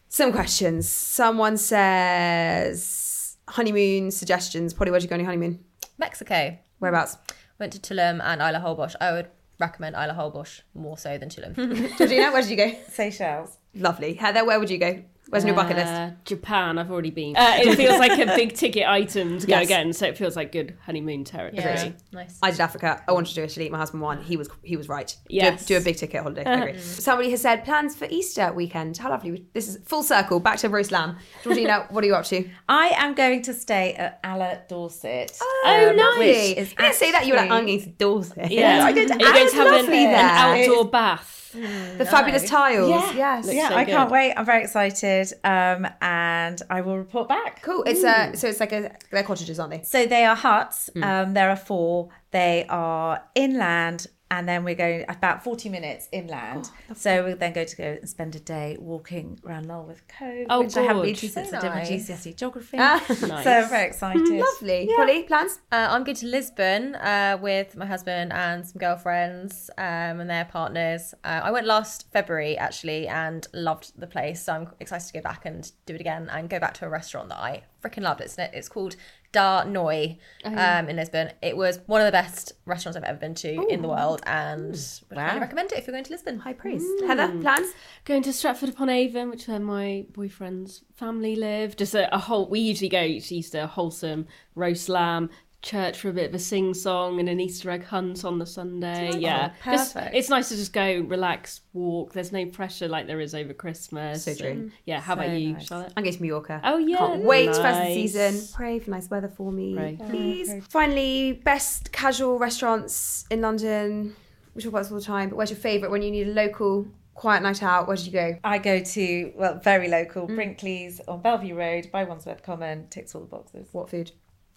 some 0.09 0.31
questions. 0.31 0.87
Someone 0.89 1.57
says 1.57 3.37
honeymoon 3.49 4.11
suggestions. 4.11 4.73
Polly, 4.73 4.91
where'd 4.91 5.03
you 5.03 5.09
go 5.09 5.15
on 5.15 5.19
your 5.19 5.25
honeymoon? 5.27 5.63
Mexico. 5.97 6.57
Whereabouts? 6.79 7.17
Went 7.59 7.73
to 7.73 7.79
Tulum 7.79 8.19
and 8.23 8.41
Isla 8.41 8.59
Holbox. 8.59 8.95
I 8.99 9.11
would 9.11 9.27
recommend 9.59 9.95
Isla 9.95 10.13
Holbox 10.13 10.61
more 10.73 10.97
so 10.97 11.17
than 11.17 11.29
Tulum. 11.29 11.55
Georgina, 11.97 12.31
where 12.31 12.41
did 12.41 12.51
you 12.51 12.57
go? 12.57 12.71
Seychelles. 12.89 13.57
Lovely. 13.75 14.13
Heather, 14.13 14.45
where 14.45 14.59
would 14.59 14.69
you 14.69 14.77
go? 14.77 15.03
Where's 15.29 15.43
on 15.43 15.47
your 15.47 15.55
bucket 15.55 15.77
list? 15.77 15.87
Uh, 15.91 16.11
Japan, 16.25 16.77
I've 16.77 16.91
already 16.91 17.09
been. 17.09 17.35
Uh, 17.35 17.53
it 17.57 17.75
feels 17.75 17.97
like 17.97 18.19
a 18.19 18.25
big 18.35 18.53
ticket 18.55 18.87
item 18.87 19.39
to 19.39 19.47
go 19.47 19.53
Yes. 19.55 19.65
again, 19.65 19.93
so 19.93 20.05
it 20.05 20.17
feels 20.17 20.35
like 20.35 20.51
good 20.51 20.77
honeymoon 20.85 21.23
territory. 21.23 21.63
Yeah, 21.63 21.91
nice. 22.11 22.37
I 22.43 22.51
did 22.51 22.59
Africa. 22.59 23.01
I 23.07 23.11
wanted 23.13 23.29
to 23.29 23.35
do 23.35 23.43
Italy. 23.43 23.69
My 23.69 23.77
husband 23.79 24.01
won. 24.01 24.21
He 24.21 24.37
was 24.37 24.49
he 24.61 24.77
was 24.77 24.87
right. 24.89 25.07
Do 25.29 25.35
a- 25.37 25.43
Yes. 25.43 25.65
Do, 25.65 25.77
a 25.77 25.81
big 25.81 25.97
ticket 25.97 26.21
holiday. 26.21 26.43
I 26.45 26.53
agree. 26.67 26.79
Somebody 26.79 27.31
has 27.31 27.41
said 27.41 27.63
plans 27.65 27.95
for 27.95 28.05
Easter 28.11 28.51
weekend. 28.53 28.97
How 28.97 29.09
lovely. 29.09 29.45
This 29.53 29.67
is 29.67 29.79
full 29.85 30.03
circle. 30.03 30.39
Back 30.39 30.57
to 30.59 30.69
roast 30.69 30.91
lamb. 30.91 31.17
Georgina, 31.43 31.87
what 31.89 32.03
are 32.03 32.07
you 32.07 32.15
up 32.15 32.25
to? 32.25 32.47
I 32.69 32.89
am 32.97 33.15
going 33.15 33.41
to 33.43 33.53
stay 33.53 33.93
at 33.95 34.19
Ala 34.25 34.61
Dorset. 34.69 35.37
Oh, 35.41 35.87
um, 35.89 35.95
nice. 35.95 36.17
which 36.57 36.69
You 36.71 36.75
didn't 36.75 36.95
say 36.95 37.11
that. 37.11 37.25
You 37.25 37.33
were 37.33 37.37
like, 37.39 37.45
actually- 37.51 37.57
I'm 37.59 37.65
going 37.65 37.81
to 37.81 37.89
Dorset. 37.89 38.51
Yeah, 38.51 38.83
I 38.85 38.91
go 38.91 39.07
to 39.07 39.13
Are 39.13 39.17
you 39.19 39.33
going 39.33 39.49
to 39.49 39.55
have 39.55 39.67
an, 39.67 39.73
lovely 39.73 40.05
an 40.05 40.15
outdoor 40.15 40.85
bath? 40.89 41.39
The 41.53 42.05
fabulous 42.09 42.49
tiles. 42.49 42.89
Yeah. 42.89 43.13
Yes. 43.13 43.45
Looks 43.45 43.55
yeah, 43.55 43.69
so 43.69 43.75
I 43.75 43.85
can't 43.85 44.11
wait. 44.11 44.33
I'm 44.35 44.45
very 44.45 44.63
excited, 44.63 45.31
um, 45.43 45.87
and 46.01 46.61
I 46.69 46.81
will 46.81 46.97
report 46.97 47.29
back. 47.29 47.61
Cool. 47.61 47.83
It's 47.83 48.03
a 48.03 48.35
so 48.35 48.47
it's 48.47 48.59
like 48.59 48.71
a 48.71 48.95
they're 49.11 49.23
cottages, 49.23 49.59
aren't 49.59 49.71
they? 49.71 49.83
So 49.83 50.05
they 50.05 50.25
are 50.25 50.35
huts. 50.35 50.89
Um, 51.01 51.33
there 51.33 51.49
are 51.49 51.55
four. 51.55 52.09
They 52.31 52.65
are 52.69 53.21
inland, 53.35 54.07
and 54.33 54.49
then 54.49 54.63
we're 54.63 54.73
going 54.73 55.05
about 55.07 55.43
40 55.43 55.69
minutes 55.69 56.09
inland. 56.11 56.71
so 56.95 57.23
we're 57.23 57.35
then 57.35 57.53
going 57.53 57.67
to 57.67 57.75
go 57.75 57.97
and 58.01 58.09
spend 58.09 58.35
a 58.35 58.39
day 58.39 58.75
walking 58.79 59.39
around 59.45 59.67
Lulworth 59.67 60.01
Cove, 60.07 60.47
Oh, 60.49 60.61
which 60.63 60.75
I 60.75 60.81
haven't 60.81 61.03
been 61.03 61.13
to 61.15 61.29
since 61.29 61.51
So 61.51 61.57
I 61.57 61.61
did 61.61 61.69
my 61.69 61.75
nice. 61.83 62.09
GCSE 62.09 62.35
geography. 62.35 62.77
Ah, 62.79 62.99
So 63.13 63.31
I'm 63.31 63.69
very 63.69 63.85
excited. 63.87 64.27
Lovely. 64.27 64.89
Polly, 64.95 65.23
plans? 65.23 65.59
Uh, 65.71 65.87
I'm 65.91 66.03
going 66.03 66.15
to 66.17 66.25
Lisbon 66.25 66.95
uh, 66.95 67.37
with 67.39 67.75
my 67.77 67.85
husband 67.85 68.33
and 68.33 68.65
some 68.65 68.79
girlfriends 68.79 69.69
um, 69.77 70.19
and 70.21 70.29
their 70.29 70.45
partners. 70.45 71.13
Uh, 71.23 71.41
I 71.43 71.51
went 71.51 71.67
last 71.67 72.11
February 72.11 72.57
actually 72.57 73.07
and 73.07 73.45
loved 73.53 73.91
the 73.99 74.07
place. 74.07 74.41
So 74.43 74.53
I'm 74.53 74.67
excited 74.79 75.05
to 75.07 75.13
go 75.13 75.21
back 75.21 75.45
and 75.45 75.71
do 75.85 75.93
it 75.93 76.01
again 76.01 76.27
and 76.31 76.49
go 76.49 76.59
back 76.59 76.73
to 76.75 76.85
a 76.85 76.89
restaurant 76.89 77.29
that 77.29 77.37
I 77.39 77.63
freaking 77.83 78.01
loved. 78.01 78.21
It's 78.21 78.35
it's 78.39 78.69
called 78.69 78.95
Da 79.33 79.65
Noi 79.65 80.17
um, 80.45 80.87
in 80.87 80.95
Lisbon. 80.95 81.31
It 81.41 81.57
was 81.57 81.79
one 81.87 81.99
of 81.99 82.05
the 82.05 82.11
best 82.11 82.53
restaurants 82.65 82.95
I've 82.95 83.03
ever 83.03 83.17
been 83.17 83.33
to 83.35 83.67
in 83.67 83.81
the 83.81 83.89
world 83.89 84.21
and 84.25 84.71
would 85.09 85.17
highly 85.17 85.41
recommend 85.41 85.71
it 85.73 85.79
if 85.79 85.87
you're 85.87 85.93
going 85.93 86.05
to 86.05 86.11
Lisbon. 86.11 86.39
High 86.39 86.53
praise. 86.53 86.85
Heather, 87.05 87.27
plans? 87.41 87.73
Going 88.05 88.23
to 88.23 88.31
Stratford 88.31 88.69
upon 88.69 88.89
Avon, 88.89 89.29
which 89.29 89.47
where 89.47 89.59
my 89.59 90.05
boyfriend's 90.13 90.83
family 90.93 91.35
live. 91.35 91.75
Just 91.75 91.95
a, 91.95 92.13
a 92.15 92.19
whole. 92.19 92.47
We 92.47 92.59
usually 92.59 92.89
go 92.89 93.01
each 93.01 93.31
Easter 93.31 93.65
wholesome 93.65 94.27
roast 94.55 94.87
lamb. 94.87 95.29
Church 95.63 95.97
for 95.97 96.09
a 96.09 96.13
bit 96.13 96.27
of 96.29 96.35
a 96.35 96.39
sing 96.39 96.73
song 96.73 97.21
and 97.21 97.29
an 97.29 97.39
Easter 97.39 97.71
egg 97.71 97.85
hunt 97.85 98.25
on 98.25 98.37
the 98.37 98.45
Sunday. 98.45 99.13
yeah, 99.17 99.51
Just- 99.63 99.93
perfect. 99.95 100.13
it's 100.15 100.27
nice 100.29 100.49
to 100.49 100.55
just 100.57 100.73
go, 100.73 100.99
relax, 101.07 101.61
walk. 101.71 102.11
There's 102.11 102.33
no 102.33 102.45
pressure 102.47 102.89
like 102.89 103.07
there 103.07 103.21
is 103.21 103.33
over 103.33 103.53
Christmas. 103.53 104.25
So 104.25 104.35
true. 104.35 104.49
and- 104.49 104.71
yeah, 104.85 104.99
how 104.99 105.13
about 105.13 105.29
you, 105.29 105.53
nice. 105.53 105.65
Charlotte? 105.65 105.93
I'm 105.95 106.03
going 106.03 106.13
to 106.15 106.21
Mallorca. 106.21 106.59
Oh, 106.65 106.77
yeah. 106.77 106.97
Can't 106.97 107.23
wait 107.23 107.55
for 107.55 107.61
the 107.61 107.85
season. 107.93 108.41
Pray 108.53 108.77
for 108.79 108.91
nice 108.91 109.09
weather 109.09 109.29
for 109.29 109.51
me. 109.53 109.73
Pray. 109.73 109.97
Please. 110.09 110.53
Finally, 110.69 111.41
best 111.45 111.93
casual 111.93 112.37
restaurants 112.39 113.25
in 113.31 113.39
London. 113.41 114.15
We 114.55 114.61
talk 114.61 114.69
about 114.69 114.79
this 114.83 114.91
all 114.91 114.99
the 114.99 115.03
time, 115.05 115.29
but 115.29 115.37
where's 115.37 115.49
your 115.49 115.57
favourite 115.59 115.91
when 115.91 116.01
you 116.01 116.11
need 116.11 116.27
a 116.27 116.31
local 116.33 116.85
quiet 117.13 117.41
night 117.41 117.63
out? 117.63 117.87
Where 117.87 117.95
did 117.95 118.05
you 118.05 118.11
go? 118.11 118.37
I 118.43 118.57
go 118.57 118.83
to, 118.83 119.31
well, 119.37 119.59
very 119.63 119.87
local, 119.87 120.27
mm. 120.27 120.35
Brinkley's 120.35 120.99
on 121.07 121.21
Bellevue 121.21 121.55
Road 121.55 121.89
by 121.91 122.03
Wandsworth 122.03 122.43
Common, 122.43 122.87
ticks 122.89 123.15
all 123.15 123.21
the 123.21 123.27
boxes. 123.27 123.69
What 123.71 123.89
food? 123.89 124.11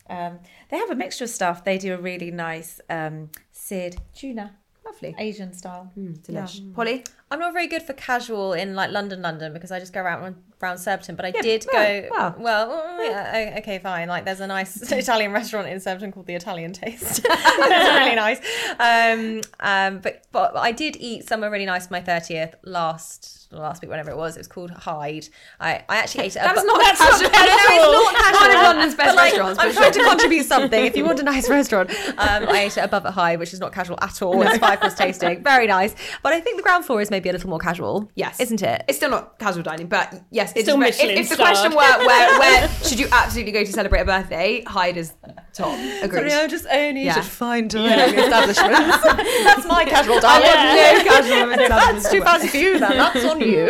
Um, 0.08 0.38
they 0.70 0.76
have 0.76 0.90
a 0.90 0.94
mixture 0.94 1.24
of 1.24 1.30
stuff. 1.30 1.64
They 1.64 1.78
do 1.78 1.94
a 1.94 1.98
really 1.98 2.30
nice 2.30 2.80
um, 2.88 3.30
seared 3.52 3.96
tuna, 4.14 4.56
Lovely. 4.84 5.14
Asian 5.18 5.52
style. 5.52 5.92
Delish. 5.96 6.72
Polly? 6.74 7.04
I'm 7.30 7.40
not 7.40 7.52
very 7.52 7.66
good 7.66 7.82
for 7.82 7.92
casual 7.92 8.52
in 8.52 8.74
like 8.74 8.90
London, 8.90 9.20
London 9.20 9.52
because 9.52 9.72
I 9.72 9.80
just 9.80 9.92
go 9.92 10.00
around 10.00 10.36
around 10.62 10.78
Surbiton. 10.78 11.16
But 11.16 11.24
I 11.26 11.32
Yeah, 11.34 11.42
did 11.42 11.66
well, 11.72 12.00
go. 12.00 12.08
well. 12.10 12.34
Well, 12.38 12.84
oh, 12.98 13.02
yeah, 13.02 13.56
okay, 13.58 13.78
fine. 13.78 14.08
Like 14.08 14.24
there's 14.24 14.40
a 14.40 14.46
nice 14.46 14.76
Italian 14.92 15.32
restaurant 15.32 15.68
in 15.68 15.80
Surbiton 15.80 16.12
called 16.12 16.26
the 16.26 16.34
Italian 16.34 16.72
Taste. 16.72 17.20
it's 17.24 18.04
really 18.04 18.14
nice. 18.14 18.40
Um, 18.78 19.40
um, 19.60 19.98
but 20.00 20.24
but 20.30 20.56
I 20.56 20.72
did 20.72 20.96
eat 21.00 21.28
somewhere 21.28 21.50
really 21.50 21.66
nice 21.66 21.88
for 21.88 21.94
my 21.94 22.00
thirtieth 22.00 22.54
last 22.62 23.36
last 23.52 23.82
week, 23.82 23.90
whenever 23.90 24.10
it 24.10 24.16
was. 24.16 24.36
It 24.36 24.40
was 24.40 24.48
called 24.48 24.70
Hide. 24.70 25.28
I, 25.60 25.84
I 25.88 25.96
actually 25.96 26.24
ate 26.24 26.36
it. 26.36 26.42
That's 26.42 26.64
not 26.64 26.80
that's 26.80 27.00
casual. 27.00 27.30
I 27.32 27.46
know 27.46 27.54
it's 27.54 28.14
not 28.14 28.14
casual. 28.14 28.40
One 28.40 28.56
of 28.56 28.62
London's 28.62 28.94
best 28.94 29.16
like, 29.16 29.32
restaurants, 29.32 29.58
I'm 29.58 29.72
trying 29.72 29.92
sure. 29.92 30.02
to 30.04 30.08
contribute 30.10 30.44
something. 30.44 30.84
If 30.84 30.96
you 30.96 31.04
want 31.04 31.20
a 31.20 31.22
nice 31.22 31.48
restaurant, 31.48 31.90
um, 31.90 32.48
I 32.48 32.62
ate 32.66 32.76
it 32.76 32.80
above 32.84 33.06
at 33.06 33.12
Hide, 33.14 33.38
which 33.38 33.52
is 33.52 33.60
not 33.60 33.72
casual 33.72 33.98
at 34.02 34.20
all. 34.22 34.42
It's 34.42 34.58
five 34.58 34.80
course 34.80 34.94
tasting, 34.94 35.42
very 35.42 35.66
nice. 35.66 35.94
But 36.22 36.32
I 36.32 36.40
think 36.40 36.56
the 36.56 36.62
ground 36.62 36.84
floor 36.84 37.00
is 37.00 37.10
maybe 37.16 37.30
a 37.30 37.32
little 37.32 37.48
more 37.48 37.58
casual. 37.58 38.10
Yes. 38.14 38.40
isn't 38.40 38.62
it? 38.62 38.84
It's 38.88 38.98
still 38.98 39.08
not 39.10 39.38
casual 39.38 39.62
dining, 39.62 39.86
but 39.86 40.12
yes, 40.30 40.52
it's 40.54 40.64
Still 40.66 40.78
just, 40.80 41.00
if, 41.02 41.10
if 41.20 41.28
the 41.30 41.36
question 41.36 41.70
were 41.70 41.76
where, 41.78 42.38
where 42.38 42.68
should 42.84 42.98
you 42.98 43.08
absolutely 43.10 43.52
go 43.52 43.64
to 43.64 43.72
celebrate 43.72 44.00
a 44.00 44.04
birthday, 44.04 44.62
Hide 44.66 44.96
is 44.98 45.14
top. 45.54 45.72
Agreed. 46.02 46.30
Sorry, 46.30 46.32
I 46.34 46.46
just 46.46 46.66
only 46.70 47.04
Yeah. 47.04 47.12
eat 47.12 47.18
at 47.18 47.24
fine 47.24 47.68
dining 47.68 48.18
establishments. 48.24 49.02
That's 49.02 49.66
my 49.66 49.84
casual 49.86 50.16
I 50.18 50.20
diet. 50.20 50.44
want 50.44 51.06
no 51.06 51.10
casual 51.10 51.50
establishments. 51.52 51.68
That's 52.02 52.10
too 52.12 52.20
fancy 52.22 52.48
for 52.48 52.56
you, 52.58 52.78
then. 52.78 52.90
That's 52.90 53.24
on 53.24 53.40
you. 53.40 53.68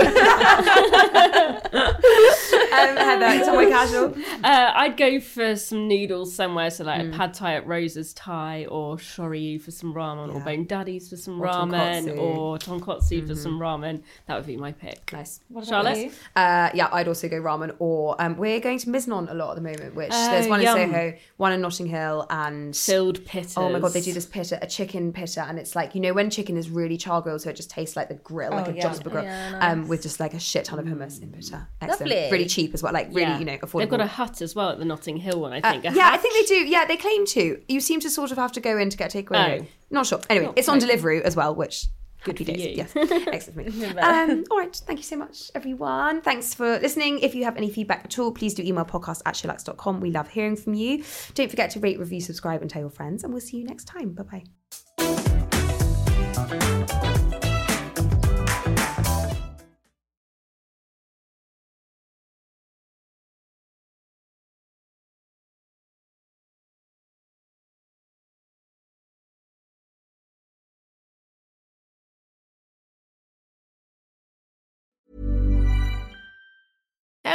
Um, 2.77 2.97
Heather, 2.97 3.27
it's 3.39 3.49
all 3.49 3.57
my 3.57 3.67
casual. 3.67 4.15
Uh, 4.45 4.73
I'd 4.75 4.97
go 4.97 5.21
for 5.21 5.57
some 5.57 5.87
noodles 5.89 6.35
somewhere, 6.35 6.71
so 6.71 6.85
Mm. 6.85 6.87
like 6.87 7.07
a 7.07 7.17
pad 7.17 7.35
thai 7.35 7.55
at 7.55 7.67
Rosa's 7.67 8.13
Thai, 8.15 8.67
or 8.69 8.97
Shoryu 8.97 9.61
for 9.61 9.71
some 9.71 9.95
ramen, 9.95 10.35
or 10.35 10.41
Bone 10.41 10.65
Daddies 10.67 11.09
for 11.09 11.17
some 11.17 11.41
Or 11.41 11.47
ramen, 11.47 12.05
tonkotsu. 12.07 12.19
or 12.19 12.59
tonkotsu 12.59 13.27
for 13.27 13.35
some 13.37 13.59
ramen. 13.59 14.03
That 14.27 14.37
would 14.37 14.47
be 14.47 14.57
my 14.57 14.73
pick. 14.73 15.13
Nice. 15.13 15.41
what 15.49 15.67
Charlotte? 15.67 16.13
Uh, 16.35 16.71
yeah, 16.75 16.89
I'd 16.93 17.09
also 17.09 17.29
go 17.29 17.41
ramen, 17.41 17.75
or 17.79 18.21
um, 18.21 18.37
we're 18.37 18.61
going 18.61 18.79
to 18.81 18.87
Miznon 18.89 19.31
a 19.31 19.35
lot 19.35 19.51
at 19.51 19.57
the 19.57 19.63
moment, 19.63 19.95
which 19.95 20.11
Oh, 20.13 20.31
there's 20.31 20.49
one 20.49 20.63
yum. 20.63 20.79
in 20.79 20.91
Soho, 20.91 21.15
one 21.37 21.53
in 21.53 21.61
Notting 21.61 21.87
Hill, 21.87 22.27
and 22.31 22.77
Filled 22.77 23.25
pitters. 23.25 23.57
Oh 23.57 23.69
my 23.69 23.79
god, 23.81 23.93
they 23.93 24.01
do 24.01 24.13
this 24.13 24.27
pitta, 24.27 24.59
a 24.63 24.67
chicken 24.67 25.13
pitta, 25.13 25.45
and 25.45 25.59
it's 25.59 25.77
like 25.77 25.95
you 25.95 26.01
know 26.01 26.13
when 26.13 26.31
chicken 26.31 26.57
is 26.57 26.71
really 26.71 26.97
char 26.97 27.21
grilled, 27.23 27.43
so 27.43 27.51
it 27.51 27.57
just 27.57 27.71
tastes 27.71 27.97
like 27.97 28.09
the 28.09 28.15
grill, 28.15 28.51
like 28.53 28.69
Oh, 28.69 28.71
a 28.71 28.75
yeah. 28.75 28.83
Josper 28.89 29.11
grill, 29.11 29.25
Yeah, 29.25 29.59
um, 29.61 29.89
with 29.89 30.03
just 30.03 30.21
like 30.21 30.35
a 30.35 30.39
shit 30.41 30.65
ton 30.65 30.79
of 30.79 30.87
hummus 30.87 31.23
in 31.23 31.31
pitta. 31.31 31.67
Excellent, 31.81 32.11
Lovely. 32.13 32.29
really 32.31 32.47
cheap 32.47 32.75
as 32.75 32.83
well, 32.83 32.93
like 32.93 33.09
really, 33.09 33.23
Yeah. 33.23 33.39
you 33.39 33.45
know, 33.45 33.57
affordable. 33.59 33.79
They've 33.81 33.89
got 33.91 34.01
a 34.01 34.07
hut 34.07 34.41
as 34.43 34.55
well 34.55 34.71
at 34.71 34.79
the 34.79 34.85
Notting 34.85 35.17
Hill 35.19 35.41
one, 35.41 35.53
I 35.53 35.61
Uh, 35.61 35.71
think. 35.73 35.85
A 35.85 35.93
yeah, 35.93 36.11
I 36.13 36.17
think 36.17 36.35
they 36.35 36.55
do. 36.55 36.67
Yeah, 36.69 36.85
they 36.87 36.97
claim 36.97 37.27
to. 37.27 37.61
You 37.69 37.81
seem 37.81 38.01
to 38.01 38.11
sort 38.11 38.31
of 38.31 38.39
have 38.39 38.53
to 38.53 38.61
go 38.61 38.79
in 38.79 38.91
to 38.91 38.97
get 38.97 39.13
takeaway. 39.13 39.63
Oh. 39.63 39.67
Not 39.91 40.07
sure. 40.07 40.21
Anyway, 40.29 40.53
it's 40.57 40.69
on 40.69 40.79
delivery 40.81 41.23
as 41.23 41.37
well, 41.37 41.55
which 41.55 41.87
happy 42.27 42.45
for 42.45 42.53
days. 42.53 42.67
you. 42.67 42.75
Yes, 42.77 42.93
excellent. 43.29 43.73
for 43.75 43.79
me. 43.79 43.87
um, 44.01 44.45
all 44.51 44.59
right, 44.59 44.75
thank 44.75 44.99
you 44.99 45.05
so 45.05 45.17
much, 45.17 45.51
everyone. 45.55 46.21
Thanks 46.23 46.55
for 46.55 46.79
listening. 46.79 47.21
If 47.21 47.35
you 47.35 47.45
have 47.45 47.57
any 47.57 47.71
feedback 47.71 48.05
at 48.05 48.19
all, 48.19 48.33
please 48.33 48.55
do 48.55 48.63
email 48.63 48.85
podcast 48.85 49.23
at 49.27 49.35
sheerluxe.com. 49.35 50.01
We 50.01 50.11
love 50.11 50.29
hearing 50.29 50.57
from 50.57 50.75
you. 50.75 51.05
Don't 51.35 51.51
forget 51.51 51.71
to 51.71 51.81
rate, 51.81 51.99
review, 51.99 52.21
subscribe, 52.21 52.61
and 52.63 52.71
tell 52.71 52.83
your 52.83 52.91
friends. 52.91 53.25
And 53.25 53.33
we'll 53.33 53.41
see 53.41 53.59
you 53.59 53.65
next 53.65 53.85
time. 53.85 54.13
Bye 54.13 54.23
bye. 54.23 54.45